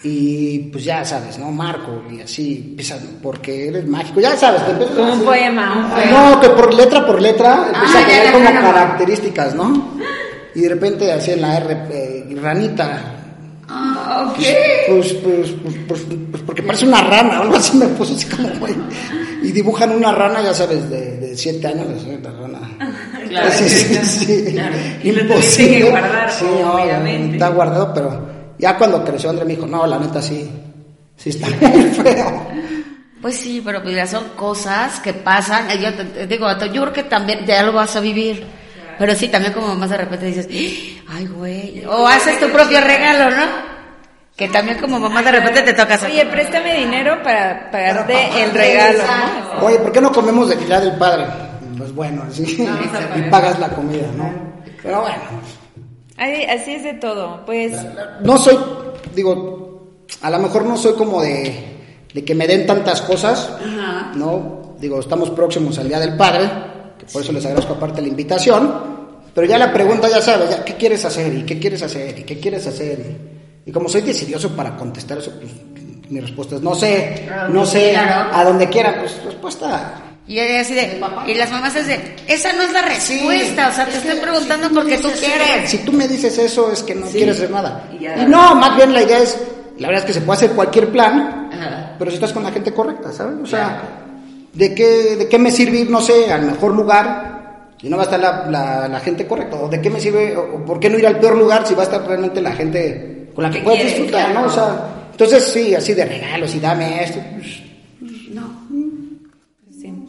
Y 0.07 0.59
pues 0.71 0.85
ya 0.85 1.03
sabes, 1.05 1.39
¿no? 1.39 1.51
Marco, 1.51 2.03
y 2.13 2.21
así 2.21 2.63
empiezan, 2.71 2.99
porque 3.23 3.69
eres 3.69 3.87
mágico, 3.89 4.21
ya 4.21 4.37
sabes, 4.37 4.63
te 4.67 4.73
empiezas 4.73 4.97
Como 4.97 5.09
a 5.13 5.15
un 5.15 5.25
poema, 5.25 5.73
un 5.79 5.85
Ah, 5.85 5.95
poema. 5.95 6.31
No, 6.35 6.41
que 6.41 6.49
por 6.51 6.75
letra 6.75 7.07
por 7.07 7.23
letra 7.23 7.69
empieza 7.75 7.99
Ah, 7.99 8.03
a 8.03 8.07
tener 8.07 8.33
como 8.33 8.45
características, 8.61 9.55
¿no? 9.55 9.95
Y 10.55 10.61
de 10.61 10.69
repente 10.69 11.11
así 11.11 11.31
en 11.31 11.41
la 11.41 11.57
R, 11.57 11.77
eh, 11.91 12.37
ranita, 12.41 13.01
Ah, 13.67 14.27
ok. 14.31 14.37
pues, 14.89 15.13
pues, 15.15 15.51
pues, 15.63 15.75
pues, 15.89 16.01
pues 16.31 16.43
porque 16.43 16.63
parece 16.63 16.87
una 16.87 17.01
rana, 17.01 17.41
algo 17.41 17.57
así 17.57 17.75
me 17.79 17.87
puso 17.89 18.15
así 18.15 18.27
como, 18.27 18.49
güey. 18.61 18.75
Y 19.43 19.53
dibujan 19.53 19.91
una 19.91 20.13
rana, 20.13 20.43
ya 20.43 20.53
sabes, 20.53 20.89
de, 20.91 21.17
de 21.17 21.37
siete 21.37 21.67
años, 21.67 22.05
de 22.05 22.15
esta 22.15 22.31
rana. 22.31 22.61
Claro, 23.29 23.51
sí, 23.53 23.69
sí, 23.71 23.95
sí. 24.05 24.57
Imposible. 25.09 25.79
que 25.79 25.91
guardar, 25.91 26.31
Sí, 26.31 26.45
está 27.33 27.49
guardado, 27.49 27.93
pero 27.95 28.34
ya 28.65 28.79
cuando 28.79 29.05
creció 29.05 29.29
André 29.29 29.45
me 29.45 29.55
dijo, 29.57 29.67
no, 29.67 29.87
la 29.87 29.99
neta 29.99 30.23
sí, 30.23 30.51
sí 31.17 31.29
está 31.29 31.49
muy 31.69 31.83
feo. 31.91 32.47
Pues 33.21 33.37
sí, 33.37 33.61
pero 33.63 33.83
pues 33.83 33.95
ya 33.95 34.07
son 34.07 34.31
cosas 34.37 35.01
que 35.01 35.13
pasan. 35.13 35.71
eh, 35.71 35.79
Yo 35.83 35.93
te, 35.93 36.05
te 36.05 36.27
digo, 36.27 36.47
yo 36.73 36.81
creo 36.83 36.93
que 36.95 37.03
también 37.03 37.45
ya 37.45 37.63
lo 37.63 37.75
vas 37.75 37.95
a 37.95 38.01
vivir. 38.01 38.47
Pero 38.99 39.15
sí, 39.15 39.29
también 39.29 39.53
como 39.53 39.75
más 39.75 39.91
de 39.91 39.99
repente 39.99 40.25
dices, 40.25 40.49
ay, 41.09 41.27
güey. 41.27 41.85
O 41.87 42.07
haces 42.09 42.41
tu 42.41 42.49
propio 42.49 42.81
regalo, 42.81 43.37
¿no? 43.37 43.43
Que 44.35 44.49
también 44.49 44.79
como 44.79 44.99
mamá 44.99 45.23
de 45.23 45.33
repente 45.33 45.61
te 45.61 45.75
toca 45.75 45.95
hacer. 45.97 46.11
Oye, 46.11 46.25
préstame 46.25 46.75
dinero 46.75 47.23
para 47.23 47.71
pagarte 47.71 48.43
el 48.45 48.51
regalo, 48.51 48.99
¿no? 49.61 49.67
Oye, 49.67 49.77
¿por 49.79 49.93
qué 49.93 50.01
no 50.01 50.11
comemos 50.11 50.49
de 50.49 50.57
Día 50.57 50.81
del 50.81 50.97
Padre? 50.97 51.27
Pues 51.77 51.95
bueno, 51.95 52.23
así, 52.27 52.67
y 53.17 53.23
pagas 53.31 53.59
la 53.59 53.69
comida, 53.69 54.07
¿no? 54.17 54.33
Pero 54.83 55.01
bueno, 55.03 55.17
Ay, 56.17 56.45
así 56.45 56.73
es 56.73 56.85
de 56.85 56.95
todo. 56.95 57.45
Pues 57.45 57.73
no 58.23 58.39
soy, 58.39 58.57
digo, 59.15 59.89
a 60.23 60.31
lo 60.31 60.39
mejor 60.39 60.65
no 60.65 60.77
soy 60.77 60.95
como 60.95 61.21
de, 61.21 61.55
de 62.13 62.25
que 62.25 62.35
me 62.35 62.47
den 62.47 62.67
tantas 62.67 63.03
cosas, 63.03 63.51
¿no? 64.15 64.75
Digo, 64.79 65.01
estamos 65.01 65.31
próximos 65.31 65.79
al 65.79 65.89
Día 65.89 65.99
del 65.99 66.17
Padre, 66.17 66.49
que 66.99 67.07
por 67.07 67.23
eso 67.23 67.33
les 67.33 67.45
agradezco 67.45 67.75
aparte 67.75 68.01
la 68.01 68.09
invitación, 68.09 68.73
pero 69.35 69.47
ya 69.47 69.59
la 69.59 69.73
pregunta 69.73 70.09
ya 70.09 70.21
sabes, 70.21 70.51
ya, 70.51 70.65
¿qué 70.65 70.75
quieres 70.75 71.05
hacer? 71.05 71.35
¿Y 71.35 71.43
qué 71.43 71.59
quieres 71.59 71.83
hacer? 71.83 72.19
¿Y 72.19 72.23
qué 72.23 72.39
quieres 72.39 72.67
hacer? 72.67 72.99
Y, 73.67 73.71
y 73.71 73.73
como 73.73 73.89
soy 73.89 74.03
decidioso 74.03 74.51
para 74.55 74.77
contestar 74.77 75.19
eso, 75.19 75.33
pues 75.41 75.51
mi 76.11 76.21
respuesta 76.21 76.57
es 76.57 76.63
no 76.63 76.75
sé, 76.75 77.29
no 77.51 77.67
sé, 77.67 77.97
a 77.97 78.45
donde 78.45 78.69
quiera, 78.69 79.01
pues 79.01 79.23
respuesta... 79.25 80.01
Y 80.27 80.39
ella 80.39 80.61
así 80.63 80.73
de, 80.73 81.01
y 81.27 81.35
las 81.35 81.51
mamás 81.51 81.77
es 81.77 81.87
de, 81.87 82.17
esa 82.27 82.53
no 82.55 82.63
es 82.63 82.73
la 82.73 82.81
respuesta, 82.83 83.69
o 83.69 83.73
sea, 83.73 83.85
te 83.85 83.99
estoy 83.99 84.19
preguntando 84.21 84.71
porque 84.71 84.97
tú 84.97 85.09
quieres. 85.11 85.69
Si 85.71 85.79
tú 85.79 85.93
me 85.93 86.09
dices 86.09 86.39
eso 86.39 86.73
es 86.73 86.83
que 86.83 86.95
no 86.95 87.07
quieres 87.07 87.37
hacer 87.37 87.51
nada. 87.51 87.89
Y 87.93 88.07
Y, 88.07 88.27
no, 88.27 88.55
más 88.55 88.75
bien 88.75 88.95
la 88.95 89.03
idea 89.03 89.19
es, 89.19 89.39
la 89.79 89.89
verdad 89.89 90.05
es 90.05 90.07
que 90.07 90.15
se 90.15 90.23
puede 90.25 90.39
hacer 90.39 90.53
cualquier 90.53 90.89
plan, 90.91 91.51
Ajá. 91.53 91.95
pero 91.99 92.11
si 92.11 92.15
estás 92.15 92.33
con 92.33 92.43
la 92.43 92.51
gente 92.53 92.73
correcta, 92.73 93.13
¿sabes? 93.13 93.35
O 93.43 93.47
sea, 93.47 93.83
¿de 94.55 94.75
qué, 94.75 95.17
¿de 95.17 95.29
qué 95.29 95.39
me 95.39 95.51
sirve 95.51 95.81
ir, 95.81 95.91
no 95.91 96.01
sé, 96.01 96.33
al 96.33 96.43
mejor 96.47 96.75
lugar 96.75 97.69
si 97.79 97.91
no 97.91 97.99
va 97.99 98.05
a 98.05 98.07
estar 98.07 98.21
la, 98.21 98.47
la, 98.51 98.89
la 98.89 99.01
gente 99.01 99.27
correcta? 99.27 99.57
¿O 99.59 99.69
de 99.69 99.83
qué 99.83 99.91
me 99.91 100.01
sirve, 100.01 100.35
o, 100.39 100.57
o 100.57 100.65
por 100.65 100.81
qué 100.81 100.89
no 100.89 100.99
ir 100.99 101.07
al 101.07 101.19
peor 101.21 101.37
lugar 101.37 101.67
si 101.67 101.75
va 101.75 101.83
a 101.83 101.85
estar 101.85 102.03
realmente 102.07 102.41
la 102.41 102.53
gente 102.53 103.29
con 103.35 103.45
la 103.45 103.51
que 103.51 103.59
Que 103.59 103.65
puedes 103.65 103.81
quieres, 103.83 103.99
disfrutar, 103.99 104.33
¿no? 104.33 104.45
O 104.45 104.51
sea, 104.51 104.87
entonces 105.11 105.45
sí, 105.53 105.75
así 105.75 105.93
de 105.93 106.07
regalos 106.07 106.55
y 106.55 106.61
dame 106.61 107.05
esto. 107.05 107.21
pues, 107.35 107.61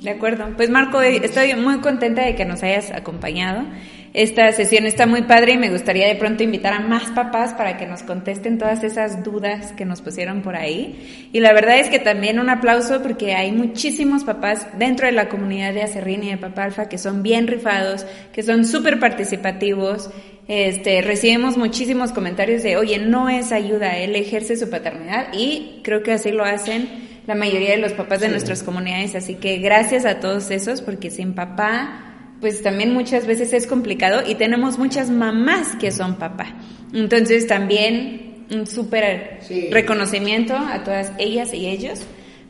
de 0.05 0.11
acuerdo. 0.11 0.45
Pues 0.55 0.69
Marco, 0.69 1.01
eh, 1.01 1.19
estoy 1.23 1.53
muy 1.55 1.79
contenta 1.79 2.23
de 2.23 2.35
que 2.35 2.45
nos 2.45 2.63
hayas 2.63 2.91
acompañado. 2.91 3.65
Esta 4.13 4.49
sesión 4.53 4.85
está 4.85 5.07
muy 5.07 5.23
padre 5.23 5.53
y 5.53 5.57
me 5.57 5.69
gustaría 5.69 6.07
de 6.07 6.15
pronto 6.15 6.41
invitar 6.41 6.73
a 6.73 6.79
más 6.79 7.11
papás 7.11 7.53
para 7.53 7.75
que 7.75 7.85
nos 7.85 8.01
contesten 8.03 8.57
todas 8.57 8.81
esas 8.85 9.25
dudas 9.25 9.73
que 9.73 9.83
nos 9.83 10.01
pusieron 10.01 10.41
por 10.41 10.55
ahí. 10.55 11.29
Y 11.33 11.41
la 11.41 11.51
verdad 11.51 11.79
es 11.79 11.89
que 11.89 11.99
también 11.99 12.39
un 12.39 12.49
aplauso 12.49 13.01
porque 13.01 13.35
hay 13.35 13.51
muchísimos 13.51 14.23
papás 14.23 14.67
dentro 14.77 15.07
de 15.07 15.11
la 15.11 15.27
comunidad 15.27 15.73
de 15.73 15.81
Acerrín 15.81 16.23
y 16.23 16.29
de 16.29 16.37
Papá 16.37 16.63
Alfa 16.63 16.87
que 16.87 16.97
son 16.97 17.23
bien 17.23 17.47
rifados, 17.47 18.05
que 18.31 18.41
son 18.41 18.63
súper 18.63 18.99
participativos. 18.99 20.09
Este, 20.47 21.01
recibimos 21.01 21.57
muchísimos 21.57 22.13
comentarios 22.13 22.63
de, 22.63 22.77
oye, 22.77 22.99
no 22.99 23.27
es 23.27 23.51
ayuda, 23.51 23.97
él 23.97 24.15
ejerce 24.15 24.55
su 24.55 24.69
paternidad 24.69 25.33
y 25.33 25.81
creo 25.83 26.03
que 26.03 26.13
así 26.13 26.31
lo 26.31 26.45
hacen 26.45 27.04
la 27.27 27.35
mayoría 27.35 27.71
de 27.71 27.77
los 27.77 27.93
papás 27.93 28.19
de 28.19 28.29
nuestras 28.29 28.63
comunidades. 28.63 29.15
Así 29.15 29.35
que 29.35 29.57
gracias 29.57 30.05
a 30.05 30.19
todos 30.19 30.51
esos, 30.51 30.81
porque 30.81 31.09
sin 31.09 31.33
papá, 31.33 32.01
pues 32.41 32.61
también 32.61 32.93
muchas 32.93 33.25
veces 33.25 33.53
es 33.53 33.67
complicado 33.67 34.21
y 34.25 34.35
tenemos 34.35 34.77
muchas 34.77 35.09
mamás 35.09 35.75
que 35.79 35.91
son 35.91 36.15
papá. 36.15 36.47
Entonces 36.93 37.47
también 37.47 38.45
un 38.51 38.67
súper 38.67 39.39
reconocimiento 39.71 40.55
a 40.55 40.83
todas 40.83 41.11
ellas 41.17 41.53
y 41.53 41.65
ellos 41.65 42.01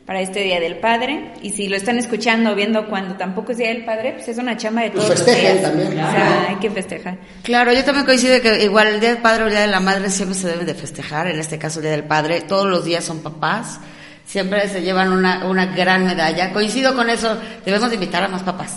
para 0.06 0.20
este 0.20 0.40
Día 0.40 0.60
del 0.60 0.76
Padre. 0.76 1.32
Y 1.42 1.50
si 1.50 1.68
lo 1.68 1.76
están 1.76 1.98
escuchando 1.98 2.52
o 2.52 2.54
viendo 2.54 2.88
cuando 2.88 3.16
tampoco 3.16 3.52
es 3.52 3.58
Día 3.58 3.68
del 3.68 3.84
Padre, 3.84 4.12
pues 4.12 4.28
es 4.28 4.38
una 4.38 4.56
chamba 4.56 4.82
de 4.82 4.90
pues 4.90 5.04
todos 5.04 5.20
los 5.20 5.36
días. 5.36 5.62
también. 5.62 5.88
O 5.88 6.10
sea, 6.10 6.46
hay 6.48 6.56
que 6.56 6.70
festejar. 6.70 7.18
Claro, 7.42 7.72
yo 7.72 7.84
también 7.84 8.06
coincido 8.06 8.40
que 8.40 8.64
igual 8.64 8.86
el 8.88 9.00
Día 9.00 9.10
del 9.10 9.22
Padre 9.22 9.42
o 9.42 9.46
el 9.46 9.52
Día 9.52 9.62
de 9.62 9.66
la 9.66 9.80
Madre 9.80 10.08
siempre 10.10 10.38
se 10.38 10.48
debe 10.48 10.64
de 10.64 10.74
festejar. 10.74 11.26
En 11.26 11.38
este 11.38 11.58
caso 11.58 11.80
el 11.80 11.84
Día 11.84 11.92
del 11.92 12.04
Padre, 12.04 12.42
todos 12.42 12.66
los 12.66 12.84
días 12.84 13.04
son 13.04 13.20
papás. 13.20 13.80
Siempre 14.26 14.68
se 14.68 14.82
llevan 14.82 15.12
una, 15.12 15.46
una 15.46 15.66
gran 15.66 16.04
medalla. 16.04 16.52
Coincido 16.52 16.94
con 16.96 17.08
eso, 17.08 17.38
debemos 17.64 17.88
de 17.88 17.94
invitar 17.94 18.24
a 18.24 18.28
más 18.28 18.42
papás 18.42 18.76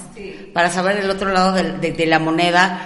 para 0.53 0.69
saber 0.69 0.97
el 0.97 1.09
otro 1.09 1.31
lado 1.31 1.53
de, 1.53 1.91
de 1.91 2.05
la 2.05 2.19
moneda. 2.19 2.81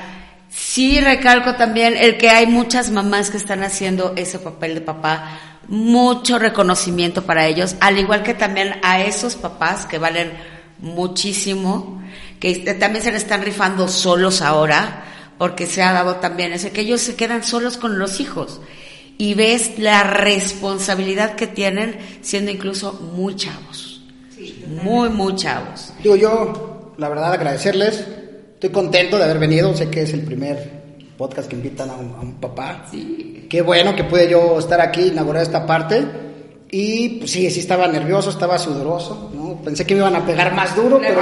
Sí 0.49 1.01
recalco 1.01 1.55
también 1.55 1.97
el 1.97 2.17
que 2.17 2.29
hay 2.29 2.47
muchas 2.47 2.89
mamás 2.89 3.29
que 3.29 3.37
están 3.37 3.63
haciendo 3.63 4.13
ese 4.15 4.39
papel 4.39 4.75
de 4.75 4.81
papá 4.81 5.39
mucho 5.67 6.39
reconocimiento 6.39 7.23
para 7.23 7.47
ellos, 7.47 7.75
al 7.79 7.97
igual 7.97 8.23
que 8.23 8.33
también 8.33 8.79
a 8.83 9.01
esos 9.01 9.35
papás 9.35 9.85
que 9.85 9.97
valen 9.97 10.33
muchísimo, 10.79 12.01
que 12.39 12.55
también 12.79 13.03
se 13.03 13.11
le 13.11 13.17
están 13.17 13.41
rifando 13.41 13.87
solos 13.87 14.41
ahora, 14.41 15.05
porque 15.37 15.65
se 15.65 15.81
ha 15.81 15.93
dado 15.93 16.17
también 16.17 16.53
ese 16.53 16.71
que 16.71 16.81
ellos 16.81 17.01
se 17.01 17.15
quedan 17.15 17.43
solos 17.43 17.77
con 17.77 17.97
los 17.97 18.19
hijos 18.19 18.61
y 19.17 19.33
ves 19.33 19.77
la 19.77 20.03
responsabilidad 20.03 21.35
que 21.35 21.47
tienen 21.47 21.97
siendo 22.21 22.51
incluso 22.51 22.93
muy 22.93 23.35
chavos, 23.35 24.01
muy, 24.83 25.09
muy 25.09 25.35
chavos. 25.35 25.93
Digo 26.01 26.15
yo, 26.15 26.93
la 26.97 27.09
verdad, 27.09 27.33
agradecerles, 27.33 28.05
estoy 28.53 28.69
contento 28.69 29.17
de 29.17 29.23
haber 29.23 29.39
venido, 29.39 29.75
sé 29.75 29.89
que 29.89 30.01
es 30.01 30.13
el 30.13 30.21
primer 30.21 30.83
podcast 31.17 31.47
que 31.47 31.55
invitan 31.55 31.89
a 31.89 31.95
un, 31.95 32.33
papá. 32.39 32.85
Sí. 32.89 33.47
Qué 33.49 33.61
bueno 33.61 33.95
que 33.95 34.03
pude 34.03 34.29
yo 34.29 34.57
estar 34.59 34.81
aquí, 34.81 35.07
inaugurar 35.07 35.43
esta 35.43 35.65
parte. 35.65 36.03
Y 36.71 37.19
pues 37.19 37.31
sí, 37.31 37.51
sí 37.51 37.59
estaba 37.59 37.87
nervioso, 37.87 38.31
estaba 38.31 38.57
sudoroso, 38.57 39.31
¿no? 39.35 39.61
Pensé 39.63 39.85
que 39.85 39.93
me 39.93 39.99
iban 39.99 40.15
a 40.15 40.25
pegar 40.25 40.55
más 40.55 40.75
duro, 40.75 40.99
pero 40.99 41.21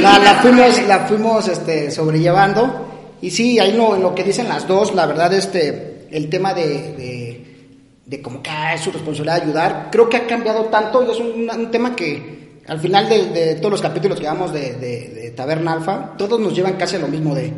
la, 0.00 0.38
fuimos, 0.40 0.80
la 0.86 1.00
fuimos 1.00 1.48
este, 1.48 1.90
sobrellevando. 1.90 2.86
Y 3.20 3.30
sí, 3.30 3.58
ahí 3.58 3.72
lo, 3.72 3.96
lo 3.96 4.14
que 4.14 4.22
dicen 4.22 4.48
las 4.48 4.68
dos, 4.68 4.94
la 4.94 5.06
verdad, 5.06 5.32
este, 5.32 5.87
el 6.10 6.28
tema 6.28 6.54
de, 6.54 6.66
de, 6.66 7.58
de 8.06 8.22
como 8.22 8.42
que 8.42 8.50
ah, 8.50 8.74
es 8.74 8.80
su 8.80 8.90
responsabilidad 8.90 9.42
ayudar, 9.42 9.88
creo 9.92 10.08
que 10.08 10.16
ha 10.16 10.26
cambiado 10.26 10.64
tanto 10.64 11.04
y 11.06 11.10
es 11.10 11.20
un, 11.20 11.70
tema 11.70 11.94
que 11.94 12.62
al 12.66 12.80
final 12.80 13.08
de, 13.08 13.26
de, 13.30 13.54
todos 13.56 13.72
los 13.72 13.82
capítulos 13.82 14.18
que 14.18 14.26
vamos 14.26 14.52
de, 14.52 15.32
Taberna 15.36 15.72
Alfa, 15.72 16.14
todos 16.16 16.40
nos 16.40 16.54
llevan 16.54 16.74
casi 16.74 16.96
a 16.96 17.00
lo 17.00 17.08
mismo 17.08 17.34
de 17.34 17.52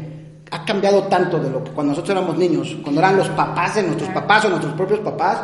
ha 0.50 0.64
cambiado 0.64 1.04
tanto 1.04 1.38
de 1.38 1.48
lo 1.48 1.62
que 1.62 1.70
cuando 1.70 1.92
nosotros 1.92 2.16
éramos 2.16 2.36
niños, 2.36 2.76
cuando 2.82 3.00
eran 3.00 3.16
los 3.16 3.28
papás 3.28 3.76
de 3.76 3.84
nuestros 3.84 4.10
papás 4.10 4.44
o 4.44 4.48
nuestros 4.48 4.74
propios 4.74 5.00
papás, 5.00 5.38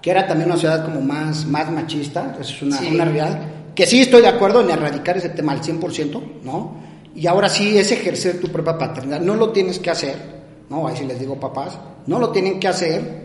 que 0.00 0.10
era 0.10 0.26
también 0.26 0.48
una 0.48 0.54
sociedad 0.54 0.84
como 0.84 1.00
más, 1.00 1.46
más 1.46 1.70
machista, 1.70 2.36
es 2.40 2.62
una, 2.62 2.78
una 2.80 3.04
realidad, 3.04 3.40
que 3.74 3.86
sí 3.86 4.02
estoy 4.02 4.22
de 4.22 4.28
acuerdo 4.28 4.60
en 4.60 4.70
erradicar 4.70 5.16
ese 5.16 5.30
tema 5.30 5.52
al 5.52 5.62
100%, 5.62 6.42
¿no? 6.44 6.76
Y 7.14 7.26
ahora 7.26 7.48
sí 7.48 7.76
es 7.76 7.90
ejercer 7.90 8.40
tu 8.40 8.48
propia 8.48 8.78
paternidad, 8.78 9.20
no 9.20 9.34
lo 9.34 9.50
tienes 9.50 9.78
que 9.78 9.90
hacer, 9.90 10.41
¿no? 10.72 10.88
Ahí 10.88 10.96
sí 10.96 11.04
les 11.04 11.20
digo 11.20 11.38
papás, 11.38 11.78
no 12.06 12.18
lo 12.18 12.30
tienen 12.30 12.58
que 12.58 12.66
hacer 12.66 13.22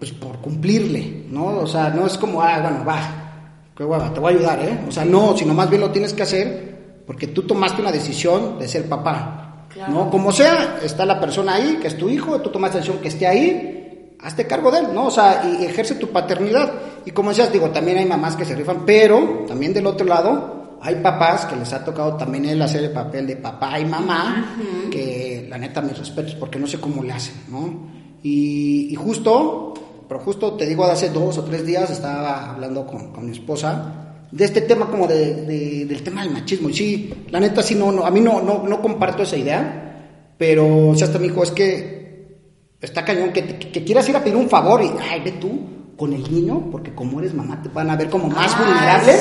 pues 0.00 0.12
por 0.12 0.38
cumplirle, 0.38 1.26
¿no? 1.30 1.58
O 1.58 1.66
sea, 1.66 1.90
no 1.90 2.06
es 2.06 2.18
como, 2.18 2.42
ah, 2.42 2.58
bueno, 2.60 2.84
va, 2.84 3.72
qué 3.76 3.84
hueva, 3.84 4.12
te 4.12 4.18
voy 4.18 4.32
a 4.32 4.36
ayudar, 4.36 4.60
¿eh? 4.60 4.80
O 4.88 4.90
sea, 4.90 5.04
no, 5.04 5.36
sino 5.36 5.54
más 5.54 5.70
bien 5.70 5.80
lo 5.80 5.90
tienes 5.90 6.12
que 6.12 6.22
hacer 6.24 6.70
porque 7.06 7.28
tú 7.28 7.42
tomaste 7.42 7.80
una 7.80 7.92
decisión 7.92 8.58
de 8.58 8.66
ser 8.66 8.88
papá, 8.88 9.66
¿no? 9.88 10.10
Como 10.10 10.32
sea, 10.32 10.80
está 10.82 11.06
la 11.06 11.20
persona 11.20 11.54
ahí, 11.54 11.78
que 11.80 11.86
es 11.86 11.96
tu 11.96 12.08
hijo, 12.08 12.40
tú 12.40 12.50
tomas 12.50 12.70
la 12.70 12.80
decisión 12.80 13.00
que 13.00 13.08
esté 13.08 13.26
ahí, 13.28 14.16
hazte 14.20 14.46
cargo 14.46 14.72
de 14.72 14.80
él, 14.80 14.86
¿no? 14.92 15.06
O 15.06 15.10
sea, 15.10 15.42
y 15.44 15.64
ejerce 15.64 15.94
tu 15.94 16.08
paternidad. 16.08 16.72
Y 17.04 17.12
como 17.12 17.30
decías, 17.30 17.52
digo, 17.52 17.70
también 17.70 17.98
hay 17.98 18.06
mamás 18.06 18.34
que 18.34 18.44
se 18.44 18.56
rifan, 18.56 18.84
pero 18.84 19.44
también 19.46 19.72
del 19.72 19.86
otro 19.86 20.06
lado 20.06 20.59
hay 20.82 20.96
papás 20.96 21.46
que 21.46 21.56
les 21.56 21.72
ha 21.72 21.84
tocado 21.84 22.16
también 22.16 22.46
él 22.46 22.62
hacer 22.62 22.84
el 22.84 22.90
papel 22.90 23.26
de 23.26 23.36
papá 23.36 23.78
y 23.78 23.84
mamá, 23.84 24.56
que 24.90 25.46
la 25.48 25.58
neta 25.58 25.80
mis 25.82 25.98
respetos 25.98 26.34
porque 26.34 26.58
no 26.58 26.66
sé 26.66 26.78
cómo 26.80 27.02
le 27.02 27.12
hacen, 27.12 27.34
¿no? 27.48 27.90
Y, 28.22 28.94
justo, 28.96 29.74
pero 30.08 30.20
justo 30.20 30.54
te 30.54 30.66
digo, 30.66 30.84
hace 30.84 31.10
dos 31.10 31.38
o 31.38 31.44
tres 31.44 31.64
días 31.66 31.90
estaba 31.90 32.50
hablando 32.50 32.86
con, 32.86 33.12
con 33.12 33.26
mi 33.26 33.32
esposa 33.32 34.10
de 34.30 34.44
este 34.44 34.62
tema 34.62 34.86
como 34.86 35.06
de, 35.06 35.84
del 35.86 36.02
tema 36.02 36.22
del 36.22 36.32
machismo. 36.32 36.68
Y 36.68 36.74
sí, 36.74 37.14
la 37.30 37.40
neta 37.40 37.62
sí, 37.62 37.74
no, 37.74 37.90
no 37.90 38.04
a 38.04 38.10
mí 38.10 38.20
no, 38.20 38.40
no, 38.40 38.62
no 38.66 38.80
comparto 38.80 39.22
esa 39.22 39.36
idea, 39.36 40.34
pero 40.36 40.94
si 40.94 41.04
hasta 41.04 41.18
me 41.18 41.28
dijo, 41.28 41.42
es 41.42 41.50
que 41.50 42.38
está 42.80 43.04
cañón, 43.04 43.32
que, 43.32 43.44
que, 43.44 43.84
quieras 43.84 44.08
ir 44.08 44.16
a 44.16 44.24
pedir 44.24 44.36
un 44.36 44.48
favor 44.48 44.82
y, 44.82 44.90
ay, 45.10 45.20
ve 45.22 45.32
tú 45.32 45.94
con 45.96 46.12
el 46.12 46.22
niño, 46.32 46.68
porque 46.70 46.94
como 46.94 47.20
eres 47.20 47.34
mamá 47.34 47.60
te 47.62 47.68
van 47.68 47.90
a 47.90 47.96
ver 47.96 48.08
como 48.08 48.28
más 48.28 48.54
ah, 48.54 48.62
vulnerable, 48.62 49.12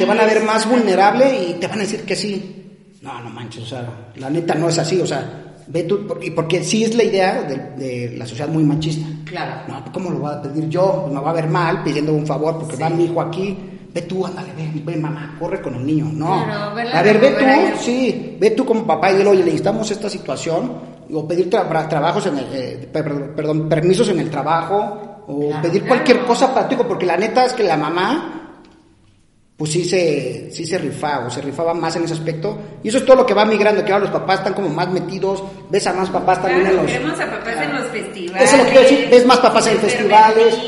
te 0.00 0.06
van 0.06 0.18
a 0.18 0.24
ver 0.24 0.42
más 0.44 0.66
vulnerable 0.66 1.50
y 1.50 1.52
te 1.60 1.66
van 1.66 1.76
a 1.76 1.82
decir 1.82 2.06
que 2.06 2.16
sí. 2.16 2.96
No, 3.02 3.20
no 3.20 3.28
manches, 3.28 3.64
o 3.64 3.66
sea, 3.66 4.12
la 4.16 4.30
neta 4.30 4.54
no 4.54 4.70
es 4.70 4.78
así, 4.78 4.98
o 4.98 5.06
sea, 5.06 5.52
ve 5.66 5.82
tú, 5.82 6.06
porque, 6.06 6.32
porque 6.32 6.64
sí 6.64 6.84
es 6.84 6.94
la 6.94 7.04
idea 7.04 7.42
de, 7.42 8.14
la 8.16 8.24
sociedad 8.24 8.48
muy 8.48 8.64
machista. 8.64 9.06
Claro. 9.26 9.60
No, 9.68 9.84
¿cómo 9.92 10.08
lo 10.08 10.20
voy 10.20 10.32
a 10.32 10.40
pedir 10.40 10.70
yo? 10.70 11.06
Me 11.12 11.20
va 11.20 11.28
a 11.28 11.34
ver 11.34 11.48
mal 11.48 11.82
pidiendo 11.82 12.14
un 12.14 12.26
favor 12.26 12.58
porque 12.58 12.76
va 12.76 12.88
mi 12.88 13.04
hijo 13.04 13.20
aquí 13.20 13.54
ve 13.92 14.02
tú, 14.02 14.24
ándale, 14.24 14.52
ve, 14.56 14.70
ve, 14.82 14.96
mamá, 14.96 15.36
corre 15.38 15.60
con 15.60 15.74
el 15.74 15.84
niño. 15.84 16.06
No. 16.14 16.32
a 16.32 16.72
ver, 17.02 17.20
ve 17.20 17.32
tú, 17.32 17.78
sí, 17.78 18.36
ve 18.40 18.52
tú 18.52 18.64
como 18.64 18.86
papá 18.86 19.10
y 19.10 19.16
dile, 19.16 19.28
oye, 19.28 19.42
necesitamos 19.42 19.90
esta 19.90 20.08
situación, 20.08 20.72
o 21.12 21.28
pedir 21.28 21.50
trabajos 21.50 22.24
en 22.26 22.38
el, 22.38 22.46
eh, 22.52 22.88
perdón, 22.90 23.68
permisos 23.68 24.08
en 24.08 24.20
el 24.20 24.30
trabajo, 24.30 25.24
o 25.26 25.50
pedir 25.60 25.84
cualquier 25.84 26.20
cosa 26.20 26.54
hijo, 26.70 26.86
porque 26.86 27.04
la 27.04 27.16
neta 27.16 27.44
es 27.44 27.52
que 27.52 27.64
la 27.64 27.76
mamá 27.76 28.39
pues 29.60 29.72
sí 29.72 29.84
se, 29.84 30.50
sí 30.50 30.64
se 30.64 30.78
rifaba, 30.78 31.26
o 31.26 31.30
se 31.30 31.42
rifaba 31.42 31.74
más 31.74 31.94
en 31.94 32.04
ese 32.04 32.14
aspecto. 32.14 32.58
Y 32.82 32.88
eso 32.88 32.96
es 32.96 33.04
todo 33.04 33.16
lo 33.16 33.26
que 33.26 33.34
va 33.34 33.44
migrando, 33.44 33.84
que 33.84 33.92
ahora 33.92 34.06
los 34.06 34.14
papás 34.14 34.38
están 34.38 34.54
como 34.54 34.70
más 34.70 34.88
metidos, 34.88 35.44
ves 35.68 35.86
a 35.86 35.92
más 35.92 36.08
papás 36.08 36.40
también 36.40 36.66
en 36.66 36.76
los... 36.76 36.86
Vemos 36.86 37.20
a 37.20 37.26
papás 37.30 37.56
en 37.62 37.74
los 37.74 37.86
festivales. 37.88 38.42
Eso 38.42 38.56
es 38.56 38.58
lo 38.58 38.64
que 38.64 38.70
quiero 38.70 38.88
decir, 38.88 39.08
ves 39.10 39.26
más 39.26 39.38
papás 39.40 39.66
en 39.66 39.76
festivales. 39.76 40.58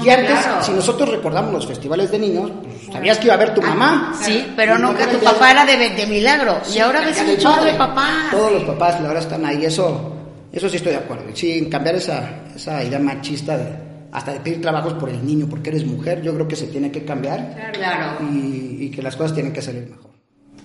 y 0.00 0.08
antes, 0.08 0.38
si 0.60 0.70
nosotros 0.70 1.08
recordamos 1.08 1.54
los 1.54 1.66
festivales 1.66 2.12
de 2.12 2.20
niños, 2.20 2.52
pues, 2.62 2.92
sabías 2.92 3.18
que 3.18 3.24
iba 3.24 3.34
a 3.34 3.38
ver 3.38 3.52
tu 3.52 3.62
mamá. 3.62 4.14
Sí, 4.22 4.46
pero 4.54 4.78
nunca 4.78 5.10
tu 5.10 5.18
papá 5.18 5.50
era 5.50 5.66
de, 5.66 5.76
de 5.90 6.06
milagro. 6.06 6.60
y 6.72 6.78
ahora 6.78 7.00
ves 7.00 7.20
un 7.28 7.36
chorro 7.38 7.64
de 7.64 7.72
papás. 7.74 8.30
Todos 8.30 8.52
los 8.52 8.62
papás 8.62 8.94
ahora 9.00 9.18
están 9.18 9.44
ahí, 9.44 9.64
eso, 9.64 10.12
eso 10.52 10.68
sí 10.68 10.76
estoy 10.76 10.92
de 10.92 10.98
acuerdo. 10.98 11.24
Sí, 11.34 11.68
cambiar 11.68 11.96
esa, 11.96 12.30
esa 12.54 12.84
idea 12.84 13.00
machista 13.00 13.58
de 13.58 13.85
hasta 14.16 14.32
de 14.32 14.40
pedir 14.40 14.62
trabajos 14.62 14.94
por 14.94 15.10
el 15.10 15.24
niño 15.26 15.46
porque 15.46 15.68
eres 15.68 15.84
mujer, 15.84 16.22
yo 16.22 16.32
creo 16.32 16.48
que 16.48 16.56
se 16.56 16.68
tiene 16.68 16.90
que 16.90 17.04
cambiar 17.04 17.70
claro. 17.74 18.24
y, 18.32 18.84
y 18.84 18.90
que 18.90 19.02
las 19.02 19.14
cosas 19.14 19.34
tienen 19.34 19.52
que 19.52 19.60
salir 19.60 19.90
mejor. 19.90 20.10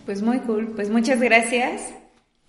Pues 0.06 0.22
muy 0.22 0.40
cool, 0.40 0.72
pues 0.74 0.90
muchas 0.90 1.20
gracias. 1.20 1.82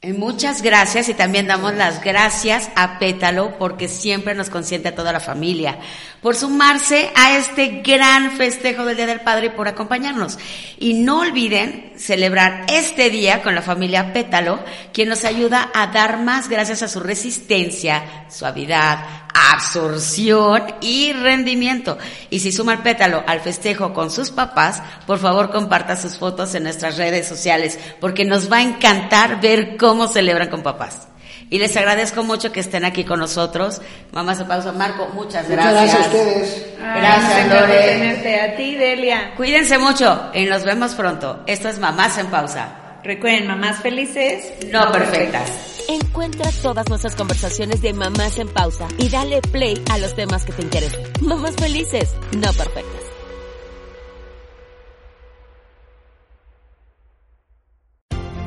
Eh, 0.05 0.12
muchas 0.14 0.62
gracias 0.62 1.09
y 1.09 1.14
también 1.14 1.46
damos 1.46 1.74
las 1.74 2.03
gracias 2.03 2.68
a 2.74 2.98
Pétalo 2.98 3.57
porque 3.57 3.86
siempre 3.86 4.34
nos 4.34 4.50
consiente 4.50 4.88
a 4.88 4.96
toda 4.96 5.12
la 5.12 5.20
familia 5.20 5.78
por 6.20 6.34
sumarse 6.34 7.12
a 7.14 7.36
este 7.36 7.82
gran 7.86 8.32
festejo 8.32 8.84
del 8.84 8.96
Día 8.96 9.07
del 9.07 9.20
Padre 9.20 9.46
y 9.46 9.50
por 9.50 9.68
acompañarnos. 9.68 10.40
Y 10.80 10.94
no 10.94 11.20
olviden 11.20 11.92
celebrar 11.96 12.66
este 12.68 13.11
día 13.11 13.42
con 13.42 13.55
la 13.55 13.62
familia 13.62 14.12
Pétalo, 14.12 14.59
quien 14.92 15.09
nos 15.09 15.24
ayuda 15.24 15.70
a 15.72 15.86
dar 15.88 16.18
más 16.18 16.48
gracias 16.48 16.82
a 16.82 16.88
su 16.88 16.98
resistencia, 16.98 18.26
suavidad, 18.28 19.22
absorción 19.35 20.74
y 20.80 21.12
rendimiento. 21.12 21.99
Y 22.30 22.41
si 22.41 22.53
suma 22.53 22.74
el 22.74 22.80
pétalo 22.80 23.22
al 23.26 23.41
festejo 23.41 23.93
con 23.93 24.11
sus 24.11 24.30
papás, 24.30 24.83
por 25.07 25.18
favor 25.18 25.51
comparta 25.51 25.97
sus 25.97 26.18
fotos 26.18 26.55
en 26.55 26.64
nuestras 26.64 26.97
redes 26.97 27.26
sociales, 27.26 27.78
porque 28.01 28.24
nos 28.24 28.51
va 28.51 28.59
a 28.59 28.62
encantar 28.62 29.41
ver 29.41 29.76
cómo 29.76 30.09
celebran 30.09 30.49
con 30.49 30.62
papás. 30.62 31.09
Y 31.51 31.59
les 31.59 31.76
agradezco 31.76 32.22
mucho 32.22 32.51
que 32.51 32.61
estén 32.61 32.85
aquí 32.87 33.05
con 33.05 33.20
nosotros. 33.20 33.83
Mamá 34.12 34.35
se 34.35 34.47
pausa. 34.47 34.72
Marco, 34.72 35.11
muchas 35.12 35.47
gracias. 35.51 35.83
Muchas 35.83 35.93
gracias 35.93 36.07
a 36.07 36.09
ustedes. 36.09 36.66
gracias, 36.78 37.49
Lore. 37.49 38.41
A 38.41 38.57
ti, 38.57 38.74
Delia. 38.74 39.35
Cuídense 39.37 39.76
mucho 39.76 40.30
y 40.33 40.47
nos 40.47 40.64
vemos 40.64 40.95
pronto. 40.95 41.43
Esto 41.47 41.68
es 41.68 41.78
Mamás 41.78 42.16
en 42.16 42.28
Pausa. 42.28 42.82
Recuerden, 43.05 43.48
mamás 43.48 43.82
felices, 43.82 44.53
no 44.70 44.92
perfectas. 44.92 45.84
Encuentra 45.88 46.48
todas 46.62 46.88
nuestras 46.88 47.16
conversaciones 47.16 47.82
de 47.82 47.92
Mamás 47.92 48.38
en 48.38 48.46
Pausa 48.48 48.86
y 48.96 49.09
dale 49.09 49.42
play 49.42 49.82
a 49.90 49.98
los 49.98 50.14
temas 50.14 50.44
que 50.44 50.53
te 50.53 50.62
interesen. 50.62 51.03
Mamás 51.20 51.57
felices, 51.57 52.14
no 52.30 52.53
perfectas. 52.53 53.03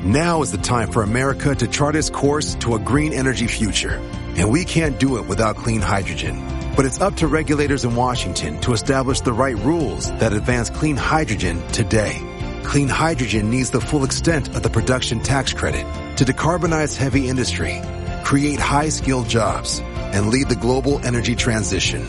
Now 0.06 0.42
is 0.42 0.52
the 0.52 0.58
time 0.58 0.90
for 0.90 1.04
America 1.04 1.54
to 1.54 1.68
chart 1.68 1.96
its 1.96 2.10
course 2.10 2.56
to 2.60 2.76
a 2.76 2.80
green 2.80 3.12
energy 3.12 3.48
future. 3.48 4.00
And 4.38 4.50
we 4.52 4.64
can't 4.64 4.98
do 5.00 5.18
it 5.18 5.28
without 5.28 5.58
clean 5.58 5.82
hydrogen. 5.82 6.42
But 6.78 6.86
it's 6.86 7.02
up 7.02 7.16
to 7.18 7.28
regulators 7.28 7.84
in 7.84 7.96
Washington 7.96 8.62
to 8.62 8.74
establish 8.74 9.22
the 9.22 9.34
right 9.34 9.58
rules 9.66 10.12
that 10.20 10.32
advance 10.32 10.70
clean 10.70 10.96
hydrogen 10.96 11.62
today. 11.74 12.22
Clean 12.66 12.90
hydrogen 12.90 13.50
needs 13.50 13.72
the 13.72 13.80
full 13.80 14.04
extent 14.04 14.54
of 14.56 14.64
the 14.64 14.70
production 14.70 15.22
tax 15.22 15.54
credit 15.54 15.86
to 16.18 16.26
decarbonize 16.26 16.98
heavy 16.98 17.30
industry, 17.30 17.82
create 18.26 18.60
high-skilled 18.60 19.30
jobs, 19.30 19.80
and 20.14 20.28
lead 20.28 20.50
the 20.50 20.56
global 20.56 21.00
energy 21.06 21.36
transition. 21.36 22.06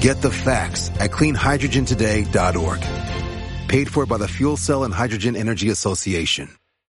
Get 0.00 0.20
the 0.20 0.30
facts 0.30 0.90
at 0.98 1.12
cleanhydrogentoday.org. 1.12 2.80
Paid 3.68 3.88
for 3.88 4.06
by 4.06 4.18
the 4.18 4.28
Fuel 4.28 4.56
Cell 4.56 4.84
and 4.84 4.92
Hydrogen 4.92 5.36
Energy 5.36 5.70
Association. 5.70 6.50